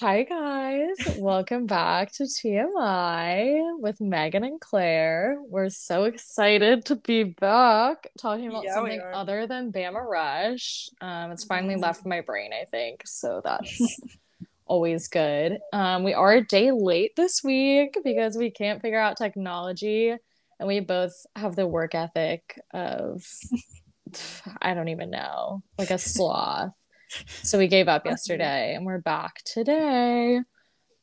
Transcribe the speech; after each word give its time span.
Hi, 0.00 0.24
guys. 0.24 0.94
Welcome 1.16 1.64
back 1.64 2.12
to 2.16 2.24
TMI 2.24 3.80
with 3.80 3.98
Meghan 3.98 4.46
and 4.46 4.60
Clare. 4.60 5.38
We're 5.48 5.70
so 5.70 6.04
excited 6.04 6.84
to 6.86 6.96
be 6.96 7.24
back 7.24 8.08
talking 8.20 8.48
about 8.48 8.64
Yeah, 8.64 8.74
something 8.74 9.00
other 9.14 9.46
than 9.46 9.72
Bama 9.72 10.04
Rush. 10.04 10.90
Um, 11.00 11.30
it's 11.30 11.44
finally 11.44 11.76
left 11.76 12.04
my 12.04 12.20
brain, 12.20 12.50
I 12.52 12.66
think. 12.66 13.04
So 13.06 13.40
that's 13.42 13.98
always 14.66 15.08
good. 15.08 15.60
Um, 15.72 16.04
we 16.04 16.12
are 16.12 16.34
a 16.34 16.44
day 16.44 16.72
late 16.72 17.12
this 17.16 17.42
week 17.42 17.96
because 18.04 18.36
we 18.36 18.50
can't 18.50 18.82
figure 18.82 19.00
out 19.00 19.16
technology, 19.16 20.10
and 20.10 20.68
we 20.68 20.80
both 20.80 21.14
have 21.36 21.56
the 21.56 21.66
work 21.66 21.94
ethic 21.94 22.60
of, 22.74 23.26
I 24.60 24.74
don't 24.74 24.88
even 24.88 25.08
know, 25.08 25.62
like 25.78 25.90
a 25.90 25.96
sloth. 25.98 26.72
So 27.42 27.58
we 27.58 27.68
gave 27.68 27.88
up 27.88 28.04
yesterday 28.04 28.74
and 28.74 28.84
we're 28.84 28.98
back 28.98 29.42
today. 29.44 30.40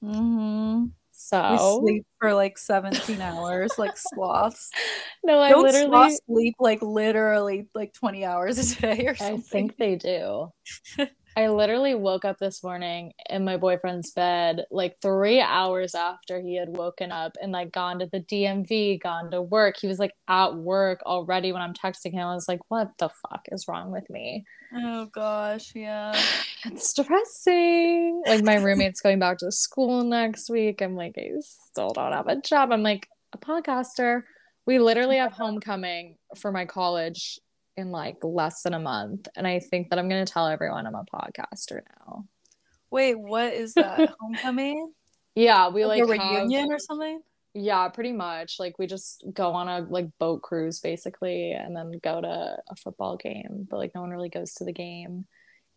Mm-hmm. 0.04 0.84
We 0.84 0.90
So, 1.12 1.80
sleep 1.82 2.06
for 2.20 2.34
like 2.34 2.58
17 2.58 3.22
hours, 3.22 3.78
like 3.78 3.96
sloths. 3.96 4.72
no, 5.24 5.40
I 5.40 5.50
Don't 5.50 5.64
literally, 5.64 6.18
sleep 6.28 6.56
like 6.60 6.82
literally 6.82 7.68
like 7.74 7.94
20 7.94 8.26
hours 8.26 8.58
a 8.58 8.82
day 8.82 9.06
or 9.08 9.16
I 9.20 9.38
think 9.38 9.78
they 9.78 9.96
do. 9.96 10.52
I 11.36 11.48
literally 11.48 11.96
woke 11.96 12.26
up 12.26 12.38
this 12.38 12.64
morning 12.64 13.14
in 13.30 13.44
my 13.44 13.58
boyfriend's 13.58 14.12
bed 14.12 14.66
like 14.70 15.02
three 15.02 15.42
hours 15.42 15.96
after 15.96 16.40
he 16.40 16.56
had 16.56 16.78
woken 16.78 17.12
up 17.12 17.36
and 17.42 17.52
like 17.52 17.72
gone 17.72 18.00
to 18.00 18.06
the 18.06 18.20
DMV, 18.20 19.02
gone 19.02 19.32
to 19.32 19.42
work. 19.42 19.78
He 19.80 19.88
was 19.88 19.98
like 19.98 20.14
at 20.28 20.56
work 20.56 21.02
already 21.04 21.52
when 21.52 21.62
I'm 21.62 21.74
texting 21.74 22.14
him. 22.14 22.28
I 22.28 22.36
was 22.36 22.48
like, 22.48 22.60
what 22.68 22.92
the 23.00 23.10
fuck 23.10 23.46
is 23.52 23.68
wrong 23.68 23.92
with 23.92 24.08
me? 24.10 24.46
Oh 24.76 25.06
gosh, 25.06 25.74
yeah. 25.76 26.20
It's 26.66 26.94
depressing. 26.94 28.24
Like 28.26 28.44
my 28.44 28.56
roommate's 28.64 29.02
going 29.02 29.20
back 29.20 29.40
to 29.40 29.52
school 29.52 30.04
next 30.06 30.50
week. 30.50 30.82
I'm 30.82 30.96
like, 30.96 31.16
I 31.18 31.32
still 31.42 31.90
don't 31.90 32.14
have 32.14 32.28
a 32.28 32.40
job. 32.40 32.72
I'm 32.72 32.84
like 32.84 33.10
a 33.34 33.38
podcaster. 33.38 34.22
We 34.66 34.80
literally 34.80 35.18
have 35.18 35.34
homecoming 35.34 36.16
for 36.38 36.54
my 36.54 36.64
college 36.64 37.40
in 37.78 37.92
like 37.92 38.18
less 38.24 38.64
than 38.64 38.74
a 38.74 38.80
month. 38.80 39.28
And 39.36 39.48
I 39.48 39.60
think 39.60 39.90
that 39.90 40.00
I'm 40.00 40.10
gonna 40.10 40.26
tell 40.26 40.48
everyone 40.48 40.86
I'm 40.88 40.96
a 40.96 41.06
podcaster 41.06 41.82
now. 42.00 42.26
Wait, 42.92 43.16
what 43.16 43.54
is 43.54 43.76
that? 43.76 44.10
Homecoming? 44.20 44.94
Yeah, 45.36 45.70
we 45.70 45.86
Like 45.86 45.98
like 45.98 46.06
a 46.08 46.08
have 46.08 46.52
reunion 46.52 46.72
or 46.72 46.80
something? 46.80 47.22
yeah, 47.54 47.88
pretty 47.90 48.12
much. 48.14 48.56
Like 48.60 48.80
we 48.80 48.88
just 48.88 49.24
go 49.32 49.52
on 49.52 49.68
a 49.68 49.82
like 49.88 50.08
boat 50.20 50.42
cruise 50.42 50.80
basically 50.80 51.52
and 51.52 51.76
then 51.76 51.92
go 52.02 52.20
to 52.22 52.28
a 52.68 52.76
football 52.84 53.18
game, 53.18 53.68
but 53.70 53.78
like 53.78 53.92
no 53.94 54.02
one 54.02 54.10
really 54.10 54.30
goes 54.30 54.54
to 54.56 54.66
the 54.66 54.74
game. 54.74 55.26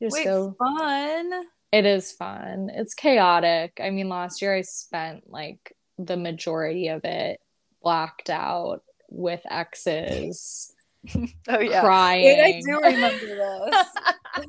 You 0.00 0.06
just 0.06 0.14
Wait, 0.14 0.24
go 0.24 0.56
fun. 0.58 1.44
It 1.72 1.84
is 1.84 2.12
fun. 2.12 2.70
It's 2.72 2.94
chaotic. 2.94 3.78
I 3.82 3.90
mean, 3.90 4.08
last 4.08 4.40
year 4.40 4.54
I 4.54 4.62
spent 4.62 5.28
like 5.28 5.74
the 5.98 6.16
majority 6.16 6.88
of 6.88 7.04
it 7.04 7.40
blacked 7.82 8.30
out 8.30 8.82
with 9.10 9.42
exes, 9.50 10.72
Oh 11.48 11.60
yeah. 11.60 11.84
Wait, 11.84 12.40
I 12.42 12.60
do 12.60 12.80
remember 12.80 13.26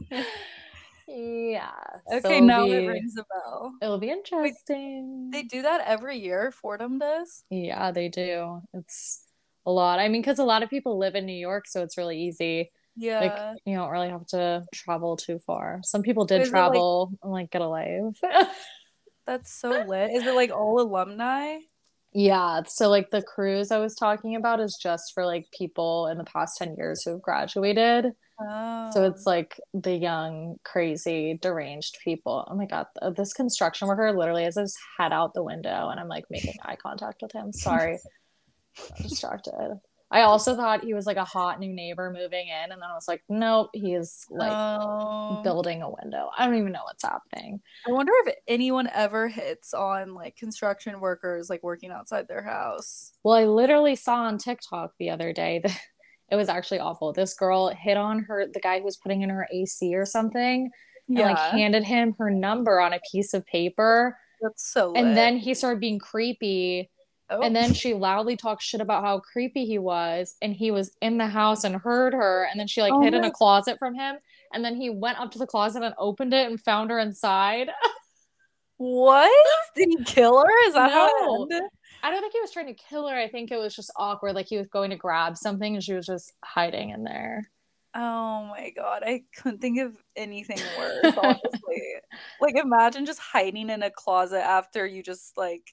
this. 0.09 0.25
Yeah. 1.07 1.71
Okay, 2.11 2.37
it'll 2.37 2.41
now 2.45 2.65
it 2.65 2.85
rings 2.85 3.15
a 3.17 3.23
bell. 3.23 3.73
it'll 3.81 3.97
be 3.97 4.09
interesting. 4.09 5.29
They 5.31 5.43
do 5.43 5.61
that 5.61 5.81
every 5.85 6.19
year, 6.19 6.51
Fordham 6.51 6.99
does. 6.99 7.45
Yeah, 7.49 7.91
they 7.91 8.09
do. 8.09 8.61
It's 8.73 9.23
a 9.65 9.71
lot. 9.71 9.99
I 9.99 10.09
mean, 10.09 10.21
because 10.21 10.39
a 10.39 10.43
lot 10.43 10.63
of 10.63 10.69
people 10.69 10.97
live 10.97 11.15
in 11.15 11.25
New 11.25 11.31
York, 11.31 11.65
so 11.67 11.81
it's 11.81 11.97
really 11.97 12.19
easy. 12.19 12.71
Yeah. 12.97 13.21
Like, 13.21 13.59
you 13.65 13.77
don't 13.77 13.89
really 13.89 14.09
have 14.09 14.25
to 14.27 14.65
travel 14.73 15.15
too 15.15 15.39
far. 15.39 15.79
Some 15.83 16.01
people 16.01 16.25
did 16.25 16.41
is 16.41 16.49
it 16.49 16.51
like 16.51 16.71
travel 16.71 17.13
and 17.23 17.31
like 17.31 17.51
get 17.51 17.61
a 17.61 17.67
life. 17.67 18.19
that's 19.25 19.53
so 19.53 19.69
lit? 19.87 20.11
Is 20.11 20.25
it 20.25 20.35
like 20.35 20.51
all 20.51 20.81
alumni? 20.81 21.57
Yeah, 22.19 22.63
so 22.65 22.89
like 22.89 23.11
the 23.11 23.21
cruise 23.21 23.69
I 23.71 23.77
was 23.77 23.93
talking 23.93 24.35
about 24.35 24.59
is 24.59 24.75
just 24.81 25.13
for 25.13 25.23
like 25.23 25.45
people 25.51 26.07
in 26.07 26.17
the 26.17 26.23
past 26.23 26.57
10 26.57 26.73
years 26.75 27.03
who 27.03 27.11
have 27.11 27.21
graduated. 27.21 28.05
Oh. 28.41 28.89
So 28.91 29.03
Oh. 29.03 29.05
it's 29.05 29.27
like 29.27 29.59
the 29.75 29.93
young, 29.95 30.55
crazy, 30.63 31.37
deranged 31.39 31.99
people. 32.03 32.47
Oh 32.49 32.55
my 32.55 32.65
God, 32.65 32.87
this 33.15 33.33
construction 33.33 33.87
worker 33.87 34.11
literally 34.17 34.45
has 34.45 34.55
his 34.55 34.75
head 34.97 35.13
out 35.13 35.35
the 35.35 35.43
window 35.43 35.89
and 35.89 35.99
I'm 35.99 36.07
like 36.07 36.25
making 36.31 36.55
eye 36.63 36.75
contact 36.81 37.21
with 37.21 37.33
him. 37.33 37.53
Sorry, 37.53 37.99
distracted. 38.99 39.79
I 40.09 40.21
also 40.21 40.55
thought 40.55 40.83
he 40.85 40.93
was 40.93 41.05
like 41.05 41.17
a 41.17 41.25
hot 41.25 41.59
new 41.59 41.73
neighbor 41.73 42.09
moving 42.11 42.47
in, 42.47 42.71
and 42.71 42.81
then 42.81 42.89
I 42.89 42.93
was 42.95 43.07
like, 43.07 43.23
nope, 43.27 43.69
he's 43.73 44.25
like 44.29 44.53
Oh. 44.53 45.41
building 45.43 45.81
a 45.81 45.89
window. 45.89 46.29
I 46.37 46.45
don't 46.45 46.55
even 46.55 46.71
know 46.71 46.83
what's 46.85 47.03
happening. 47.03 47.59
I 47.85 47.91
wonder 47.91 48.13
if 48.25 48.35
anyone 48.47 48.89
ever 48.93 49.27
hits 49.27 49.73
on 49.73 50.13
like 50.13 50.37
construction 50.37 50.99
workers 51.01 51.49
like 51.49 51.61
working 51.63 51.91
outside 51.91 52.27
their 52.27 52.41
house. 52.43 53.11
Well, 53.23 53.35
I 53.35 53.43
literally 53.45 53.95
saw 53.97 54.23
on 54.23 54.37
TikTok 54.37 54.93
the 54.97 55.09
other 55.09 55.33
day 55.33 55.59
that 55.63 55.77
it 56.31 56.35
was 56.37 56.47
actually 56.47 56.79
awful. 56.79 57.11
This 57.11 57.33
girl 57.33 57.67
hit 57.69 57.97
on 57.97 58.19
her, 58.23 58.47
the 58.53 58.61
guy 58.61 58.79
who 58.79 58.85
was 58.85 58.97
putting 58.97 59.21
in 59.23 59.29
her 59.29 59.47
AC 59.51 59.93
or 59.93 60.05
something, 60.05 60.69
and 61.09 61.17
like 61.19 61.37
handed 61.37 61.83
him 61.83 62.15
her 62.19 62.29
number 62.29 62.79
on 62.79 62.93
a 62.93 62.99
piece 63.11 63.33
of 63.33 63.45
paper. 63.45 64.17
that's 64.41 64.71
so 64.71 64.87
lit. 64.91 64.97
And 65.03 65.17
then 65.17 65.37
he 65.37 65.53
started 65.53 65.79
being 65.81 65.99
creepy. 65.99 66.89
Oh. 67.29 67.41
And 67.41 67.55
then 67.55 67.73
she 67.73 67.93
loudly 67.93 68.37
talked 68.37 68.63
shit 68.63 68.81
about 68.81 69.03
how 69.03 69.19
creepy 69.19 69.65
he 69.65 69.79
was. 69.79 70.35
And 70.41 70.53
he 70.53 70.71
was 70.71 70.95
in 71.01 71.17
the 71.17 71.27
house 71.27 71.63
and 71.63 71.75
heard 71.75 72.13
her. 72.13 72.47
And 72.49 72.59
then 72.59 72.67
she 72.67 72.81
like 72.81 72.93
oh 72.93 73.01
hid 73.01 73.13
in 73.13 73.23
a 73.23 73.31
closet 73.31 73.77
from 73.79 73.95
him. 73.95 74.17
And 74.53 74.63
then 74.63 74.75
he 74.75 74.89
went 74.89 75.19
up 75.19 75.31
to 75.31 75.39
the 75.39 75.47
closet 75.47 75.83
and 75.83 75.95
opened 75.97 76.33
it 76.33 76.49
and 76.49 76.59
found 76.59 76.89
her 76.89 76.99
inside. 76.99 77.69
what? 78.77 79.31
Did 79.75 79.89
he 79.89 80.03
kill 80.03 80.39
her? 80.39 80.67
Is 80.67 80.73
that 80.73 80.91
how 80.91 81.07
it 81.07 81.13
No. 81.25 81.41
ended? 81.43 81.63
I 82.03 82.11
don't 82.11 82.21
think 82.21 82.33
he 82.33 82.41
was 82.41 82.51
trying 82.51 82.67
to 82.67 82.73
kill 82.73 83.07
her. 83.07 83.15
I 83.15 83.27
think 83.27 83.51
it 83.51 83.57
was 83.57 83.75
just 83.75 83.91
awkward. 83.97 84.35
Like 84.35 84.47
he 84.47 84.57
was 84.57 84.67
going 84.67 84.91
to 84.91 84.95
grab 84.95 85.35
something 85.37 85.75
and 85.75 85.83
she 85.83 85.93
was 85.93 86.05
just 86.05 86.33
hiding 86.43 86.91
in 86.91 87.03
there. 87.03 87.49
Oh 87.95 88.45
my 88.45 88.71
god, 88.75 89.01
I 89.03 89.23
couldn't 89.35 89.59
think 89.59 89.79
of 89.79 89.97
anything 90.15 90.59
worse, 90.77 91.15
honestly. 91.17 91.81
Like 92.39 92.55
imagine 92.55 93.07
just 93.07 93.19
hiding 93.19 93.71
in 93.71 93.81
a 93.81 93.89
closet 93.89 94.45
after 94.45 94.85
you 94.85 95.01
just 95.01 95.35
like 95.35 95.63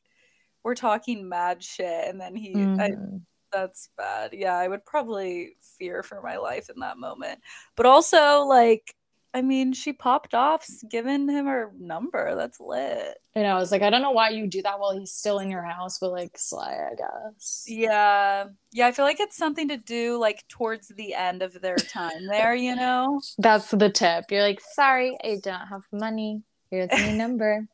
we're 0.65 0.75
talking 0.75 1.29
mad 1.29 1.63
shit 1.63 2.09
and 2.09 2.21
then 2.21 2.35
he 2.35 2.55
I 2.55 2.91
Mhm. 2.91 3.21
That's 3.53 3.89
bad. 3.97 4.33
Yeah, 4.33 4.57
I 4.57 4.67
would 4.67 4.85
probably 4.85 5.55
fear 5.79 6.03
for 6.03 6.21
my 6.21 6.39
life 6.39 6.69
in 6.71 6.81
that 6.81 6.99
moment. 6.99 7.39
But 7.77 7.87
also, 7.87 8.41
like, 8.41 8.97
I 9.33 9.43
mean, 9.43 9.73
she 9.73 9.93
popped 9.93 10.35
off, 10.35 10.67
giving 10.91 11.29
him 11.29 11.47
her 11.47 11.71
number. 11.79 12.35
That's 12.35 12.59
lit. 12.59 13.17
And 13.37 13.47
I 13.47 13.55
was 13.55 13.71
like, 13.71 13.83
I 13.83 13.91
don't 13.91 14.03
know 14.03 14.11
why 14.11 14.31
you 14.31 14.49
do 14.49 14.61
that 14.63 14.81
while 14.81 14.99
he's 14.99 15.13
still 15.13 15.39
in 15.39 15.51
your 15.53 15.63
house, 15.63 16.01
but 16.01 16.11
like 16.11 16.37
Sly, 16.37 16.73
I 16.91 16.95
guess. 16.97 17.65
Yeah. 17.69 18.47
Yeah, 18.73 18.89
I 18.89 18.93
feel 18.93 19.05
like 19.05 19.21
it's 19.21 19.37
something 19.37 19.69
to 19.69 19.77
do, 19.77 20.19
like, 20.19 20.43
towards 20.49 20.89
the 20.89 21.15
end 21.15 21.43
of 21.43 21.61
their 21.61 21.77
time 21.77 22.27
there, 22.27 22.57
you 22.57 22.75
know? 22.75 23.21
That's 23.39 23.71
the 23.71 23.89
tip. 23.91 24.33
You're 24.33 24.43
like, 24.43 24.61
sorry, 24.73 25.17
I 25.23 25.39
don't 25.41 25.69
have 25.69 25.83
money. 25.93 26.43
Here's 26.71 26.91
my 26.91 27.13
number. 27.17 27.69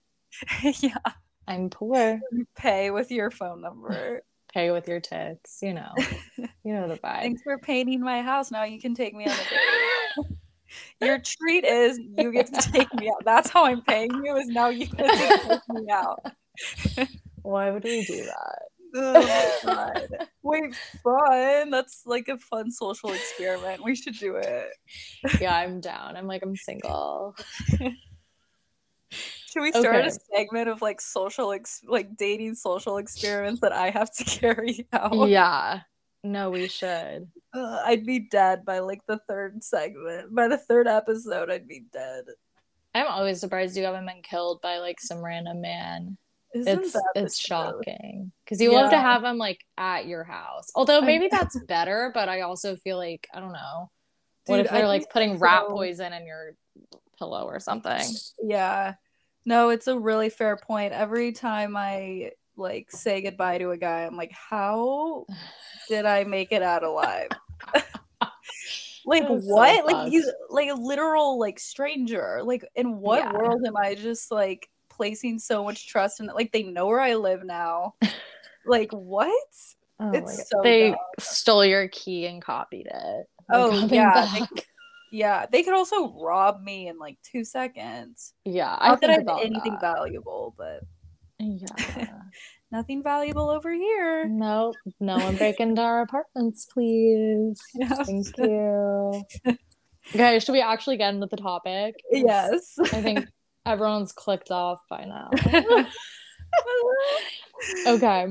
Yeah. 0.63 0.97
I'm 1.51 1.69
poor. 1.69 2.21
Pay 2.57 2.93
with 2.93 3.11
your 3.11 3.31
phone 3.31 3.61
number. 3.61 4.23
Pay 4.55 4.71
with 4.71 4.87
your 4.87 5.01
tits. 5.01 5.59
You 5.63 5.75
know, 5.75 5.93
you 6.65 6.73
know 6.73 6.87
the 6.89 6.95
vibe. 6.95 7.21
Thanks 7.21 7.43
for 7.43 7.59
painting 7.59 8.01
my 8.01 8.23
house. 8.23 8.51
Now 8.53 8.63
you 8.65 8.81
can 8.81 8.95
take 8.95 9.15
me 9.15 9.25
on 9.25 9.33
a 9.33 9.35
date. 9.35 10.37
Your 11.01 11.19
treat 11.19 11.65
is 11.65 11.99
you 11.99 12.31
get 12.31 12.47
to 12.55 12.71
take 12.71 12.93
me 12.95 13.09
out. 13.09 13.25
That's 13.25 13.51
how 13.51 13.65
I'm 13.65 13.83
paying 13.83 14.13
you, 14.25 14.37
is 14.37 14.47
now 14.47 14.69
you 14.69 14.87
get 14.87 15.11
to 15.11 15.49
take 15.49 15.69
me 15.69 15.91
out. 15.91 16.25
Why 17.43 17.71
would 17.71 17.83
we 17.83 18.05
do 18.05 18.25
that? 18.25 18.63
Oh 18.95 19.61
my 19.65 19.73
god. 19.73 20.29
Wait, 20.43 20.77
fun. 21.03 21.71
That's 21.71 22.03
like 22.07 22.29
a 22.29 22.39
fun 22.39 22.71
social 22.71 23.11
experiment. 23.11 23.83
We 23.83 23.97
should 23.97 24.17
do 24.19 24.37
it. 24.37 24.69
yeah, 25.41 25.57
I'm 25.57 25.81
down. 25.81 26.17
I'm 26.17 26.27
like, 26.29 26.43
I'm 26.43 26.55
single. 26.55 27.35
Should 29.51 29.63
we 29.63 29.71
start 29.73 29.97
Okay. 29.97 30.07
a 30.07 30.11
segment 30.11 30.69
of 30.69 30.81
like 30.81 31.01
social 31.01 31.53
ex- 31.53 31.83
like 31.87 32.17
dating 32.17 32.55
social 32.55 32.99
experiments 32.99 33.61
that 33.63 33.73
I 33.73 33.91
have 33.91 34.11
to 34.15 34.25
carry 34.39 34.87
out? 34.93 35.29
Yeah. 35.29 35.81
No, 36.23 36.51
we 36.51 36.69
should. 36.69 37.29
Ugh, 37.55 37.81
I'd 37.85 38.07
be 38.07 38.21
dead 38.21 38.65
by 38.65 38.79
like 38.81 39.01
the 39.07 39.19
third 39.29 39.65
segment. 39.65 40.35
By 40.35 40.49
the 40.49 40.59
third 40.59 40.87
episode, 40.87 41.51
I'd 41.51 41.67
be 41.67 41.85
dead. 41.93 42.25
I'm 42.95 43.07
always 43.07 43.41
surprised 43.41 43.77
you 43.77 43.85
haven't 43.85 44.07
been 44.07 44.23
killed 44.23 44.61
by 44.61 44.79
like 44.79 45.01
some 45.01 45.25
random 45.25 45.61
man. 45.61 46.17
Isn't 46.53 46.81
It's 46.85 46.97
it's 47.15 47.39
shocking 47.39 48.33
because 48.45 48.61
you 48.61 48.73
love 48.73 48.91
to 48.91 48.99
have 48.99 49.23
them 49.23 49.39
like 49.39 49.61
at 49.79 50.07
your 50.07 50.25
house. 50.25 50.67
Although 50.75 51.01
maybe 51.01 51.29
that's 51.31 51.57
better, 51.67 52.11
but 52.13 52.29
I 52.29 52.41
also 52.41 52.75
feel 52.77 52.97
like 52.99 53.29
I 53.33 53.39
don't 53.41 53.53
know. 53.53 53.91
What 54.47 54.61
if 54.61 54.69
they're 54.71 54.89
like 54.89 55.03
think 55.03 55.13
putting 55.13 55.39
rat 55.39 55.69
poison 55.69 56.13
in 56.13 56.27
your 56.27 56.57
pillow 57.19 57.45
or 57.45 57.61
something? 57.61 58.03
Yeah. 58.43 58.95
No, 59.45 59.71
it's 59.71 59.87
a 59.87 59.99
really 59.99 60.31
fair 60.31 60.57
point. 60.57 60.93
Every 60.93 61.33
time 61.33 61.77
I 61.77 62.33
like 62.57 62.91
say 62.91 63.23
goodbye 63.23 63.59
to 63.59 63.71
a 63.71 63.77
guy, 63.77 64.05
I'm 64.05 64.17
like, 64.17 64.33
how 64.33 65.27
did 65.89 66.07
I 66.07 66.25
make 66.25 66.53
it 66.53 66.63
out 66.63 66.83
alive? 66.83 67.29
like 69.07 69.23
That's 69.27 69.47
so 69.47 69.55
what? 69.55 69.85
like 69.87 70.09
he's 70.11 70.29
like 70.51 70.69
a 70.69 70.75
literal 70.75 71.39
like 71.39 71.59
stranger. 71.59 72.41
Like 72.45 72.65
in 72.75 72.99
what 72.99 73.21
Yeah. 73.25 73.33
world 73.33 73.65
am 73.67 73.77
I 73.77 73.95
just 73.95 74.31
like 74.31 74.69
placing 74.89 75.39
so 75.39 75.65
much 75.65 75.89
trust 75.89 76.21
in. 76.21 76.27
Like 76.27 76.53
they 76.53 76.63
know 76.63 76.87
where 76.87 77.01
I 77.01 77.15
live 77.15 77.45
now. 77.45 77.95
like 78.67 78.93
what? 78.93 79.33
Oh 79.99 80.13
It's 80.15 80.49
so 80.51 80.63
they 80.63 80.91
dumb. 80.91 80.99
stole 81.19 81.65
your 81.65 81.89
key 81.89 82.27
and 82.27 82.43
copied 82.43 82.87
it. 82.87 82.93
They're 82.93 83.27
Oh, 83.53 83.89
yeah, 83.91 84.13
back. 84.13 84.67
Yeah, 85.11 85.47
they 85.51 85.63
could 85.63 85.75
also 85.75 86.15
rob 86.23 86.63
me 86.63 86.89
in 86.89 86.99
like 86.99 87.19
two 87.23 87.45
seconds. 87.45 88.33
yeah. 88.45 88.77
I 88.79 88.89
Not 88.89 89.01
that 89.01 89.17
think 89.17 89.29
I 89.29 89.33
have 89.35 89.45
anything 89.47 89.73
that. 89.81 89.95
valuable, 89.97 90.55
but 90.57 90.81
Yeah. 91.39 92.07
nothing 92.73 93.03
valuable 93.03 93.51
over 93.51 93.73
here. 93.73 94.27
no, 94.29 94.73
no 95.01 95.17
one 95.19 95.37
break 95.37 95.59
into 95.59 95.83
our 95.83 96.03
apartments, 96.03 96.67
please. 96.73 97.61
Yeah. 97.75 97.89
Thank 98.05 98.27
you. 98.39 99.25
Okay, 100.15 100.39
should 100.39 100.53
we 100.53 100.61
actually 100.61 100.97
get 100.97 101.13
into 101.15 101.27
the 101.27 101.37
topic? 101.37 101.95
Yes. 102.11 102.75
I 102.93 103.03
think 103.03 103.27
everyone's 103.67 104.13
clicked 104.13 104.51
off 104.51 104.81
by 104.89 105.05
now. 105.05 105.31
Okay. 107.87 108.27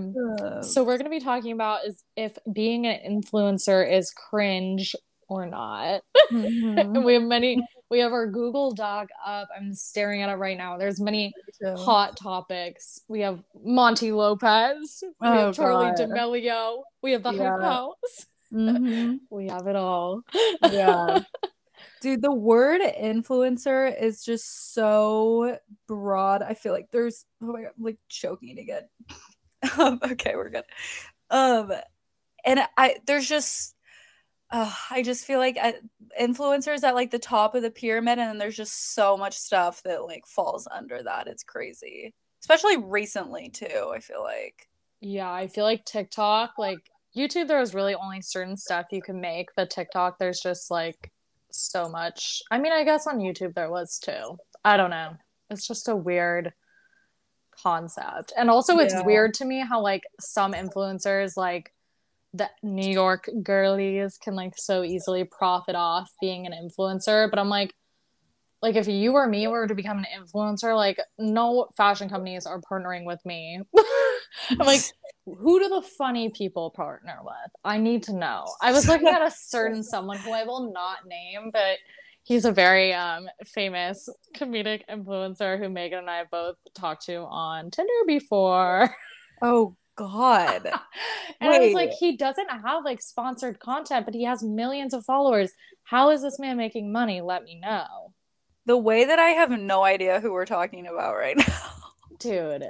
So 0.61 0.83
we're 0.83 0.97
going 0.97 1.05
to 1.05 1.09
be 1.09 1.19
talking 1.19 1.51
about 1.51 1.85
is 1.85 2.03
if 2.15 2.37
being 2.51 2.87
an 2.87 2.99
influencer 3.21 3.89
is 3.89 4.11
cringe 4.11 4.95
or 5.29 5.45
not. 5.45 6.01
mhm. 6.31 6.79
And 6.79 7.05
we 7.05 7.13
have 7.13 7.23
many 7.23 7.63
we 7.89 7.99
have 7.99 8.11
our 8.11 8.27
Google 8.27 8.71
Doc 8.71 9.09
up. 9.25 9.47
I'm 9.55 9.73
staring 9.73 10.21
at 10.21 10.29
it 10.29 10.35
right 10.35 10.57
now. 10.57 10.77
There's 10.77 10.99
many 10.99 11.33
hot 11.77 12.17
topics. 12.17 12.99
We 13.07 13.21
have 13.21 13.41
Monty 13.63 14.11
Lopez. 14.11 15.03
We 15.21 15.27
Oh, 15.27 15.33
have 15.33 15.55
Charlie 15.55 15.87
God. 15.91 15.97
D'Amelio. 15.97 16.83
We 17.01 17.13
have 17.13 17.23
the 17.23 17.31
Yeah. 17.31 17.59
House. 17.59 18.25
Mhm. 18.53 19.19
We 19.29 19.47
have 19.47 19.67
it 19.67 19.75
all. 19.75 20.21
Yeah. 20.71 21.19
Dude, 22.01 22.21
the 22.21 22.31
word 22.33 22.81
influencer 22.81 23.93
is 24.01 24.23
just 24.23 24.73
so 24.73 25.57
broad. 25.87 26.41
I 26.41 26.53
feel 26.53 26.73
like 26.73 26.89
there's 26.91 27.25
oh 27.41 27.47
my 27.47 27.61
god, 27.63 27.71
I'm 27.77 27.83
like 27.83 27.97
choking 28.07 28.57
again. 28.59 28.83
um, 29.77 29.99
okay, 30.11 30.35
we're 30.35 30.49
good. 30.49 30.63
Um, 31.29 31.71
and 32.45 32.61
I 32.77 32.97
there's 33.05 33.27
just 33.27 33.75
uh, 34.51 34.73
I 34.89 35.03
just 35.03 35.25
feel 35.25 35.39
like 35.39 35.57
I, 35.61 35.75
influencers 36.19 36.83
at 36.83 36.95
like 36.95 37.11
the 37.11 37.19
top 37.19 37.55
of 37.55 37.61
the 37.61 37.71
pyramid, 37.71 38.19
and 38.19 38.29
then 38.29 38.37
there's 38.37 38.57
just 38.57 38.93
so 38.93 39.15
much 39.17 39.37
stuff 39.37 39.83
that 39.83 40.03
like 40.05 40.25
falls 40.25 40.67
under 40.71 41.01
that. 41.03 41.27
It's 41.27 41.43
crazy, 41.43 42.13
especially 42.41 42.77
recently 42.77 43.49
too. 43.49 43.91
I 43.93 43.99
feel 43.99 44.23
like. 44.23 44.67
Yeah, 45.01 45.31
I 45.31 45.47
feel 45.47 45.63
like 45.63 45.85
TikTok, 45.85 46.57
like 46.57 46.79
YouTube, 47.15 47.47
there 47.47 47.59
was 47.59 47.73
really 47.73 47.95
only 47.95 48.21
certain 48.21 48.57
stuff 48.57 48.87
you 48.91 49.01
can 49.01 49.21
make, 49.21 49.49
but 49.55 49.69
TikTok, 49.69 50.17
there's 50.19 50.41
just 50.41 50.69
like 50.69 51.11
so 51.51 51.87
much. 51.87 52.41
I 52.51 52.57
mean, 52.57 52.73
I 52.73 52.83
guess 52.83 53.07
on 53.07 53.19
YouTube 53.19 53.53
there 53.53 53.71
was 53.71 53.97
too. 53.99 54.37
I 54.65 54.77
don't 54.77 54.89
know. 54.89 55.13
It's 55.49 55.65
just 55.67 55.87
a 55.87 55.95
weird 55.95 56.53
concept. 57.63 58.33
And 58.37 58.49
also, 58.49 58.77
it's 58.79 58.93
Yeah. 58.93 59.03
weird 59.03 59.33
to 59.35 59.45
me 59.45 59.59
how 59.59 59.81
like 59.81 60.03
some 60.19 60.53
influencers, 60.53 61.37
like 61.37 61.73
the 62.33 62.49
New 62.61 62.91
York 62.91 63.29
girlies, 63.43 64.17
can 64.17 64.35
like 64.35 64.53
so 64.55 64.83
easily 64.83 65.23
profit 65.23 65.75
off 65.75 66.11
being 66.21 66.45
an 66.45 66.53
influencer. 66.53 67.29
But 67.29 67.39
I'm 67.39 67.49
like, 67.49 67.73
like 68.61 68.75
if 68.75 68.87
you 68.87 69.13
or 69.13 69.27
me 69.27 69.47
were 69.47 69.67
to 69.67 69.75
become 69.75 69.99
an 69.99 70.05
influencer, 70.15 70.75
like 70.75 70.99
no 71.17 71.67
fashion 71.77 72.09
companies 72.09 72.45
are 72.45 72.61
partnering 72.61 73.05
with 73.05 73.25
me. 73.25 73.61
I'm 74.51 74.67
like, 74.67 74.81
who 75.25 75.59
do 75.59 75.69
the 75.69 75.81
funny 75.97 76.29
people 76.29 76.71
partner 76.71 77.19
with? 77.23 77.51
I 77.63 77.77
need 77.77 78.03
to 78.03 78.15
know. 78.15 78.45
I 78.61 78.71
was 78.71 78.87
looking 78.87 79.07
at 79.07 79.21
a 79.21 79.31
certain 79.31 79.83
someone 79.83 80.17
who 80.17 80.31
I 80.31 80.43
will 80.43 80.71
not 80.71 81.07
name, 81.07 81.51
but 81.51 81.77
he's 82.23 82.45
a 82.45 82.51
very 82.51 82.93
um 82.93 83.27
famous 83.45 84.09
comedic 84.35 84.81
influencer 84.89 85.57
who 85.57 85.65
Meghan 85.65 85.99
and 85.99 86.09
I 86.09 86.25
both 86.29 86.55
talked 86.75 87.05
to 87.05 87.21
on 87.21 87.71
Tinder 87.71 87.91
before. 88.05 88.93
Oh 89.41 89.77
God. 89.99 90.65
and 91.41 91.51
I 91.51 91.59
was 91.59 91.73
like, 91.73 91.91
he 91.91 92.17
doesn't 92.17 92.49
have 92.49 92.85
like 92.85 93.01
sponsored 93.01 93.59
content, 93.59 94.05
but 94.05 94.15
he 94.15 94.23
has 94.23 94.41
millions 94.43 94.93
of 94.93 95.05
followers. 95.05 95.51
How 95.83 96.09
is 96.11 96.21
this 96.21 96.39
man 96.39 96.57
making 96.57 96.91
money? 96.91 97.21
Let 97.21 97.43
me 97.43 97.59
know. 97.59 98.13
the 98.65 98.77
way 98.77 99.05
that 99.05 99.19
I 99.19 99.29
have 99.31 99.51
no 99.51 99.83
idea 99.83 100.19
who 100.21 100.31
we're 100.31 100.45
talking 100.45 100.87
about 100.87 101.15
right 101.15 101.37
now. 101.47 101.71
Dude, 102.19 102.65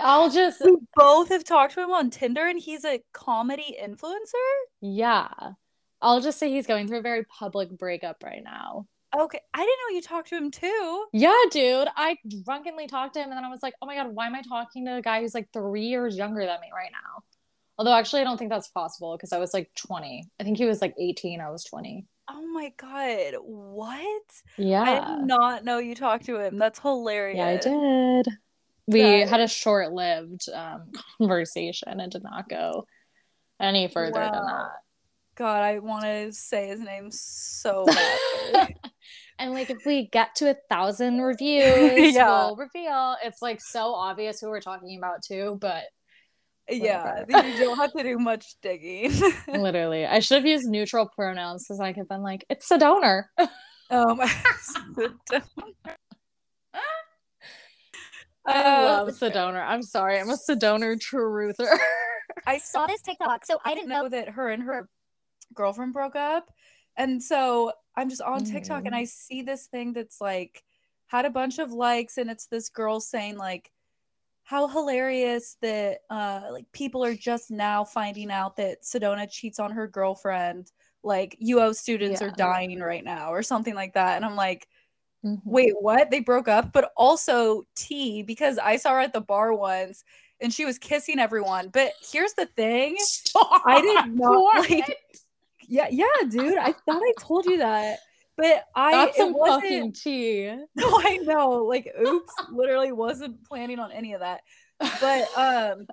I'll 0.00 0.30
just 0.30 0.60
we 0.64 0.76
both 0.96 1.28
have 1.30 1.44
talked 1.44 1.74
to 1.74 1.82
him 1.82 1.92
on 1.92 2.10
Tinder 2.10 2.46
and 2.46 2.58
he's 2.60 2.84
a 2.84 3.02
comedy 3.12 3.76
influencer? 3.82 4.34
yeah. 4.80 5.28
I'll 6.02 6.20
just 6.20 6.38
say 6.38 6.50
he's 6.50 6.66
going 6.66 6.86
through 6.86 6.98
a 6.98 7.02
very 7.02 7.24
public 7.24 7.70
breakup 7.78 8.22
right 8.22 8.42
now. 8.44 8.86
Okay. 9.16 9.40
I 9.52 9.58
didn't 9.58 9.78
know 9.88 9.94
you 9.94 10.02
talked 10.02 10.28
to 10.30 10.36
him 10.36 10.50
too. 10.50 11.04
Yeah, 11.12 11.34
dude. 11.50 11.88
I 11.96 12.16
drunkenly 12.44 12.86
talked 12.86 13.14
to 13.14 13.20
him 13.20 13.30
and 13.30 13.36
then 13.36 13.44
I 13.44 13.48
was 13.48 13.62
like, 13.62 13.74
oh 13.80 13.86
my 13.86 13.94
God, 13.94 14.14
why 14.14 14.26
am 14.26 14.34
I 14.34 14.42
talking 14.42 14.84
to 14.86 14.96
a 14.96 15.02
guy 15.02 15.20
who's 15.20 15.34
like 15.34 15.48
three 15.52 15.86
years 15.86 16.16
younger 16.16 16.40
than 16.40 16.60
me 16.60 16.68
right 16.74 16.90
now? 16.92 17.22
Although 17.78 17.94
actually, 17.94 18.20
I 18.20 18.24
don't 18.24 18.38
think 18.38 18.50
that's 18.50 18.68
possible 18.68 19.16
because 19.16 19.32
I 19.32 19.38
was 19.38 19.52
like 19.52 19.70
20. 19.76 20.24
I 20.40 20.44
think 20.44 20.58
he 20.58 20.64
was 20.64 20.80
like 20.80 20.94
18. 20.98 21.40
I 21.40 21.50
was 21.50 21.64
20. 21.64 22.06
Oh 22.30 22.46
my 22.52 22.72
god. 22.76 23.34
What? 23.42 24.22
Yeah. 24.56 24.82
I 24.82 25.16
did 25.16 25.26
not 25.26 25.64
know 25.64 25.78
you 25.78 25.94
talked 25.94 26.26
to 26.26 26.38
him. 26.38 26.58
That's 26.58 26.78
hilarious. 26.78 27.36
Yeah, 27.36 27.46
I 27.46 27.56
did. 27.56 28.28
We 28.86 29.02
That- 29.02 29.28
had 29.28 29.40
a 29.40 29.48
short 29.48 29.92
lived 29.92 30.48
um, 30.52 30.92
conversation 31.18 32.00
and 32.00 32.10
did 32.10 32.22
not 32.22 32.48
go 32.48 32.86
any 33.60 33.88
further 33.88 34.12
than 34.20 34.32
that. 34.32 34.70
God, 35.36 35.62
I 35.62 35.80
want 35.80 36.04
to 36.04 36.32
say 36.32 36.68
his 36.68 36.80
name 36.80 37.10
so 37.10 37.84
badly. 37.86 38.76
And 39.38 39.52
like, 39.52 39.70
if 39.70 39.78
we 39.84 40.08
get 40.08 40.34
to 40.36 40.50
a 40.50 40.56
thousand 40.70 41.20
reviews, 41.22 42.14
Yeah. 42.14 42.28
we'll 42.28 42.56
reveal. 42.56 43.16
It's 43.22 43.42
like 43.42 43.60
so 43.60 43.94
obvious 43.94 44.40
who 44.40 44.48
we're 44.48 44.60
talking 44.60 44.96
about 44.98 45.22
too, 45.22 45.58
but 45.60 45.84
yeah, 46.70 47.24
you 47.28 47.58
don't 47.58 47.76
have 47.80 47.92
to 47.92 48.02
do 48.02 48.18
much 48.18 48.46
digging. 48.62 49.12
literally, 49.48 50.06
I 50.06 50.20
should 50.20 50.36
have 50.36 50.46
used 50.46 50.66
neutral 50.66 51.08
pronouns 51.14 51.64
because 51.64 51.80
I 51.80 51.92
could 51.92 52.00
have 52.00 52.08
been 52.08 52.22
like, 52.22 52.44
it's 52.48 52.70
a 52.70 52.78
donor. 52.78 53.30
um, 53.90 54.20
I 54.20 54.22
Uh, 58.46 58.84
love 58.84 59.08
Sedona. 59.08 59.66
I'm 59.66 59.82
sorry, 59.82 60.20
I'm 60.20 60.30
a 60.30 60.36
Sedona 60.36 60.98
truther. 60.98 61.78
I 62.46 62.58
saw 62.58 62.86
this 62.86 63.00
TikTok, 63.00 63.44
so 63.46 63.58
I 63.64 63.74
didn't 63.74 63.88
know 63.88 64.08
that 64.08 64.30
her 64.30 64.50
and 64.50 64.62
her 64.64 64.88
girlfriend 65.54 65.92
broke 65.92 66.16
up. 66.16 66.50
And 66.96 67.22
so 67.22 67.72
I'm 67.96 68.08
just 68.08 68.22
on 68.22 68.44
TikTok 68.44 68.82
and 68.86 68.94
I 68.94 69.04
see 69.04 69.42
this 69.42 69.66
thing 69.66 69.92
that's 69.92 70.20
like 70.20 70.64
had 71.06 71.24
a 71.24 71.30
bunch 71.30 71.58
of 71.58 71.72
likes 71.72 72.18
and 72.18 72.30
it's 72.30 72.46
this 72.46 72.68
girl 72.68 73.00
saying 73.00 73.36
like 73.36 73.70
how 74.42 74.68
hilarious 74.68 75.56
that 75.62 76.00
uh 76.10 76.42
like 76.50 76.70
people 76.72 77.04
are 77.04 77.14
just 77.14 77.50
now 77.50 77.84
finding 77.84 78.30
out 78.30 78.56
that 78.56 78.82
Sedona 78.82 79.30
cheats 79.30 79.58
on 79.58 79.70
her 79.72 79.86
girlfriend. 79.86 80.70
Like 81.02 81.36
UO 81.42 81.74
students 81.74 82.22
are 82.22 82.30
dying 82.30 82.80
right 82.80 83.04
now 83.04 83.30
or 83.32 83.42
something 83.42 83.74
like 83.74 83.94
that. 83.94 84.16
And 84.16 84.24
I'm 84.24 84.36
like, 84.36 84.66
Mhm. 85.24 85.40
wait, 85.44 85.72
what? 85.80 86.10
They 86.10 86.20
broke 86.20 86.48
up? 86.48 86.72
But 86.72 86.92
also 86.96 87.64
T, 87.76 88.22
because 88.22 88.58
I 88.58 88.76
saw 88.76 88.92
her 88.92 89.00
at 89.00 89.12
the 89.12 89.20
bar 89.20 89.54
once 89.54 90.04
and 90.40 90.52
she 90.52 90.64
was 90.64 90.78
kissing 90.78 91.18
everyone. 91.18 91.68
But 91.68 91.92
here's 92.12 92.34
the 92.34 92.46
thing. 92.46 92.96
I 93.66 93.80
did 93.80 94.14
not 94.14 94.44
like 94.70 94.98
Yeah, 95.68 95.88
yeah, 95.90 96.06
dude. 96.28 96.58
I 96.58 96.72
thought 96.72 97.02
I 97.02 97.12
told 97.18 97.46
you 97.46 97.58
that. 97.58 97.98
But 98.36 98.64
I 98.74 98.92
That's 98.92 99.16
it 99.16 99.20
some 99.20 99.34
wasn't 99.34 99.62
fucking 99.62 99.92
tea. 99.92 100.46
no, 100.74 101.00
I 101.04 101.18
know. 101.18 101.64
Like, 101.64 101.92
oops, 102.04 102.34
literally 102.50 102.92
wasn't 102.92 103.44
planning 103.44 103.78
on 103.78 103.92
any 103.92 104.14
of 104.14 104.20
that. 104.20 104.40
But 105.00 105.28
um, 105.38 105.86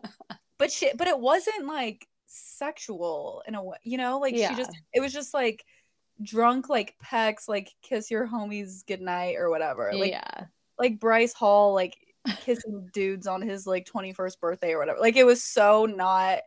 but 0.57 0.71
shit, 0.71 0.97
but 0.97 1.07
it 1.07 1.19
wasn't 1.19 1.67
like 1.67 2.07
sexual 2.25 3.43
in 3.47 3.55
a 3.55 3.63
way, 3.63 3.77
you 3.83 3.97
know, 3.97 4.19
like 4.19 4.35
Yeah. 4.35 4.49
she 4.49 4.55
just 4.55 4.71
it 4.93 5.01
was 5.01 5.13
just 5.13 5.33
like 5.33 5.63
drunk 6.23 6.69
like 6.69 6.95
pecks, 7.01 7.47
like 7.47 7.71
kiss 7.81 8.09
your 8.09 8.27
homies 8.27 8.85
goodnight 8.85 9.35
or 9.37 9.49
whatever. 9.49 9.91
Like 9.93 10.11
yeah. 10.11 10.45
like 10.79 10.99
Bryce 10.99 11.33
Hall 11.33 11.73
like 11.73 11.97
kissing 12.39 12.89
dudes 12.93 13.27
on 13.27 13.41
his 13.41 13.67
like 13.67 13.85
21st 13.85 14.39
birthday 14.39 14.71
or 14.71 14.79
whatever. 14.79 14.99
Like 14.99 15.15
it 15.15 15.25
was 15.25 15.43
so 15.43 15.85
not 15.85 16.39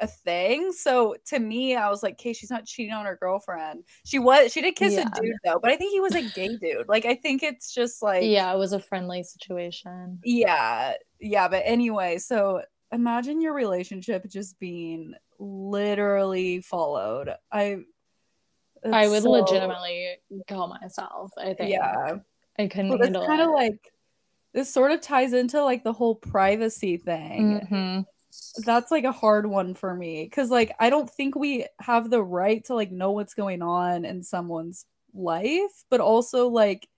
a 0.00 0.06
thing. 0.06 0.72
So 0.72 1.16
to 1.26 1.38
me, 1.38 1.74
I 1.76 1.88
was 1.90 2.02
like, 2.02 2.14
okay, 2.14 2.32
she's 2.32 2.50
not 2.50 2.64
cheating 2.66 2.92
on 2.94 3.04
her 3.06 3.16
girlfriend. 3.20 3.84
She 4.04 4.18
was 4.18 4.52
she 4.52 4.60
did 4.60 4.76
kiss 4.76 4.94
Yeah. 4.94 5.08
a 5.16 5.20
dude 5.20 5.34
though, 5.44 5.58
but 5.60 5.70
I 5.70 5.76
think 5.76 5.92
he 5.92 6.00
was 6.00 6.14
a 6.14 6.22
gay 6.30 6.56
dude. 6.56 6.88
Like 6.88 7.04
I 7.04 7.14
think 7.14 7.42
it's 7.42 7.72
just 7.74 8.02
like 8.02 8.22
yeah, 8.24 8.52
it 8.52 8.58
was 8.58 8.72
a 8.72 8.80
friendly 8.80 9.22
situation. 9.22 10.18
yeah, 10.24 10.94
yeah. 11.20 11.48
But 11.48 11.62
anyway, 11.64 12.18
so 12.18 12.62
imagine 12.92 13.40
your 13.40 13.52
relationship 13.54 14.28
just 14.28 14.58
being 14.60 15.14
literally 15.38 16.60
followed. 16.60 17.34
I 17.52 17.78
I 18.90 19.08
would 19.08 19.22
so- 19.24 19.30
legitimately 19.30 20.16
kill 20.46 20.68
myself. 20.68 21.32
I 21.36 21.54
think. 21.54 21.70
yeah. 21.72 22.18
I 22.58 22.66
couldn't 22.66 22.88
Well, 22.88 22.98
it's 22.98 23.06
handle 23.06 23.26
kind 23.26 23.40
of 23.42 23.48
it. 23.48 23.52
like 23.52 23.92
this 24.52 24.72
sort 24.72 24.90
of 24.92 25.00
ties 25.00 25.32
into 25.32 25.62
like 25.62 25.84
the 25.84 25.92
whole 25.92 26.14
privacy 26.14 26.96
thing. 26.96 27.60
Mhm. 27.70 28.06
That's 28.64 28.90
like 28.90 29.04
a 29.04 29.12
hard 29.12 29.46
one 29.46 29.74
for 29.74 29.94
me 29.94 30.24
because 30.24 30.50
like 30.50 30.74
I 30.78 30.90
don't 30.90 31.08
think 31.08 31.34
we 31.34 31.66
have 31.80 32.10
the 32.10 32.22
right 32.22 32.64
to 32.66 32.74
like 32.74 32.90
know 32.90 33.12
what's 33.12 33.34
going 33.34 33.62
on 33.62 34.04
in 34.04 34.22
someone's 34.22 34.84
life, 35.14 35.84
but 35.90 36.00
also 36.00 36.48
like 36.48 36.88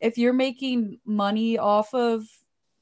if 0.00 0.16
you're 0.18 0.32
making 0.32 0.98
money 1.04 1.58
off 1.58 1.92
of 1.94 2.24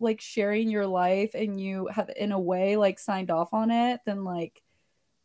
like 0.00 0.20
sharing 0.20 0.70
your 0.70 0.86
life 0.86 1.34
and 1.34 1.60
you 1.60 1.88
have 1.88 2.10
in 2.16 2.32
a 2.32 2.38
way 2.38 2.76
like 2.76 2.98
signed 2.98 3.30
off 3.30 3.52
on 3.52 3.70
it, 3.70 4.00
then 4.06 4.24
like 4.24 4.62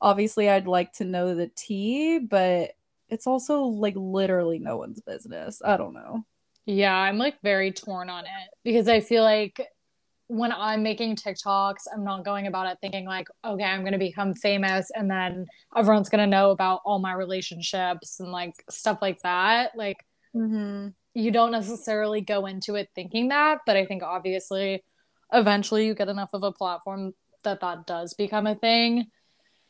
obviously 0.01 0.49
I'd 0.49 0.67
like 0.67 0.93
to 0.93 1.05
know 1.05 1.35
the 1.35 1.51
tea, 1.55 2.19
but 2.19 2.71
it's 3.09 3.27
also 3.27 3.63
like 3.63 3.95
literally 3.95 4.59
no 4.59 4.77
one's 4.77 5.01
business. 5.01 5.61
I 5.63 5.77
don't 5.77 5.93
know. 5.93 6.25
Yeah, 6.65 6.95
I'm 6.95 7.17
like 7.17 7.41
very 7.41 7.71
torn 7.71 8.09
on 8.09 8.25
it 8.25 8.49
because 8.63 8.87
I 8.87 9.01
feel 9.01 9.23
like 9.23 9.67
when 10.27 10.51
I'm 10.51 10.83
making 10.83 11.15
TikToks, 11.15 11.83
I'm 11.93 12.03
not 12.03 12.25
going 12.25 12.47
about 12.47 12.67
it 12.67 12.77
thinking 12.81 13.05
like, 13.05 13.27
okay, 13.43 13.63
I'm 13.63 13.81
going 13.81 13.93
to 13.93 13.99
become 13.99 14.33
famous 14.33 14.89
and 14.95 15.09
then 15.09 15.45
everyone's 15.75 16.09
going 16.09 16.23
to 16.23 16.27
know 16.27 16.51
about 16.51 16.81
all 16.85 16.99
my 16.99 17.13
relationships 17.13 18.19
and 18.19 18.31
like 18.31 18.53
stuff 18.69 18.99
like 19.01 19.21
that. 19.21 19.71
Like, 19.75 19.97
mm-hmm. 20.35 20.89
you 21.13 21.31
don't 21.31 21.51
necessarily 21.51 22.21
go 22.21 22.45
into 22.45 22.75
it 22.75 22.89
thinking 22.95 23.29
that, 23.29 23.59
but 23.65 23.75
I 23.75 23.85
think 23.85 24.01
obviously 24.01 24.83
eventually 25.31 25.85
you 25.87 25.95
get 25.95 26.09
enough 26.09 26.29
of 26.33 26.43
a 26.43 26.51
platform 26.51 27.13
that 27.43 27.59
that 27.61 27.85
does 27.85 28.13
become 28.13 28.47
a 28.47 28.55
thing. 28.55 29.07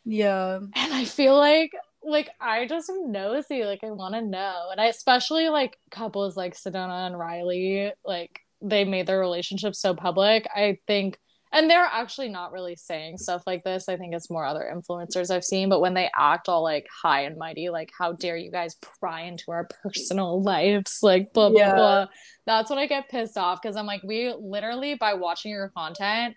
Yeah. 0.06 0.60
And 0.76 0.94
I 0.94 1.06
feel 1.06 1.36
like 1.36 1.72
like 2.06 2.30
I 2.40 2.68
just 2.68 2.90
am 2.90 3.12
nosy. 3.12 3.64
Like 3.64 3.84
I 3.84 3.92
want 3.92 4.16
to 4.16 4.22
know, 4.22 4.68
and 4.72 4.80
I 4.80 4.86
especially 4.88 5.50
like 5.50 5.78
couples 5.90 6.36
like 6.36 6.56
Sedona 6.56 7.08
and 7.08 7.16
Rylee. 7.16 7.92
Like 8.06 8.42
they 8.63 8.86
made 8.86 9.08
their 9.08 9.20
relationship 9.20 9.75
so 9.75 9.93
public. 9.93 10.48
I 10.55 10.79
think, 10.88 11.17
and 11.51 11.70
they're 11.70 11.84
actually 11.84 12.29
not 12.29 12.51
really 12.51 12.75
saying 12.75 13.17
stuff 13.17 13.43
like 13.46 13.63
this. 13.63 13.88
I 13.88 13.98
think 13.98 14.15
it's 14.15 14.29
more 14.29 14.46
other 14.46 14.72
influencers 14.74 15.29
I've 15.29 15.43
seen. 15.43 15.70
But 15.70 15.82
when 15.82 15.93
they 15.93 16.10
act 16.17 16.50
all 16.50 16.63
like 16.63 16.88
high 17.03 17.22
and 17.22 17.38
mighty, 17.38 17.70
like 17.70 17.91
how 17.98 18.13
dare 18.13 18.38
you 18.38 18.51
guys 18.51 18.75
pry 19.00 19.22
into 19.24 19.51
our 19.51 19.67
personal 19.84 20.41
lives, 20.43 21.00
like 21.03 21.34
blah 21.34 21.50
blah 21.50 21.60
yeah. 21.60 21.75
blah. 21.75 22.08
That's 22.46 22.70
when 22.70 22.79
I 22.79 22.88
get 22.88 23.10
pissed 23.10 23.38
off 23.38 23.62
because 23.62 23.75
I'm 23.75 23.86
like, 23.86 24.03
we 24.03 24.34
literally 24.34 24.96
by 24.96 25.13
watching 25.13 25.51
your 25.51 25.70
content 25.70 26.36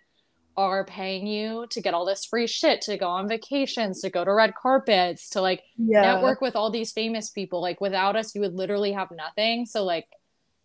are 0.57 0.85
paying 0.85 1.27
you 1.27 1.67
to 1.71 1.83
get 1.83 1.95
all 1.95 2.07
this 2.07 2.25
free 2.25 2.47
shit 2.47 2.81
to 2.81 2.97
go 2.97 3.09
on 3.09 3.29
vacations 3.29 4.01
to 4.01 4.11
go 4.11 4.25
to 4.25 4.33
red 4.33 4.55
carpets 4.55 5.29
to 5.31 5.41
like 5.41 5.63
yeah. 5.77 6.01
network 6.01 6.41
with 6.41 6.57
all 6.57 6.71
these 6.71 6.93
famous 6.93 7.31
people 7.31 7.61
like 7.61 7.81
without 7.81 8.17
us 8.17 8.35
you 8.35 8.41
would 8.41 8.55
literally 8.55 8.93
have 8.93 9.11
nothing 9.11 9.67
so 9.67 9.85
like 9.85 10.07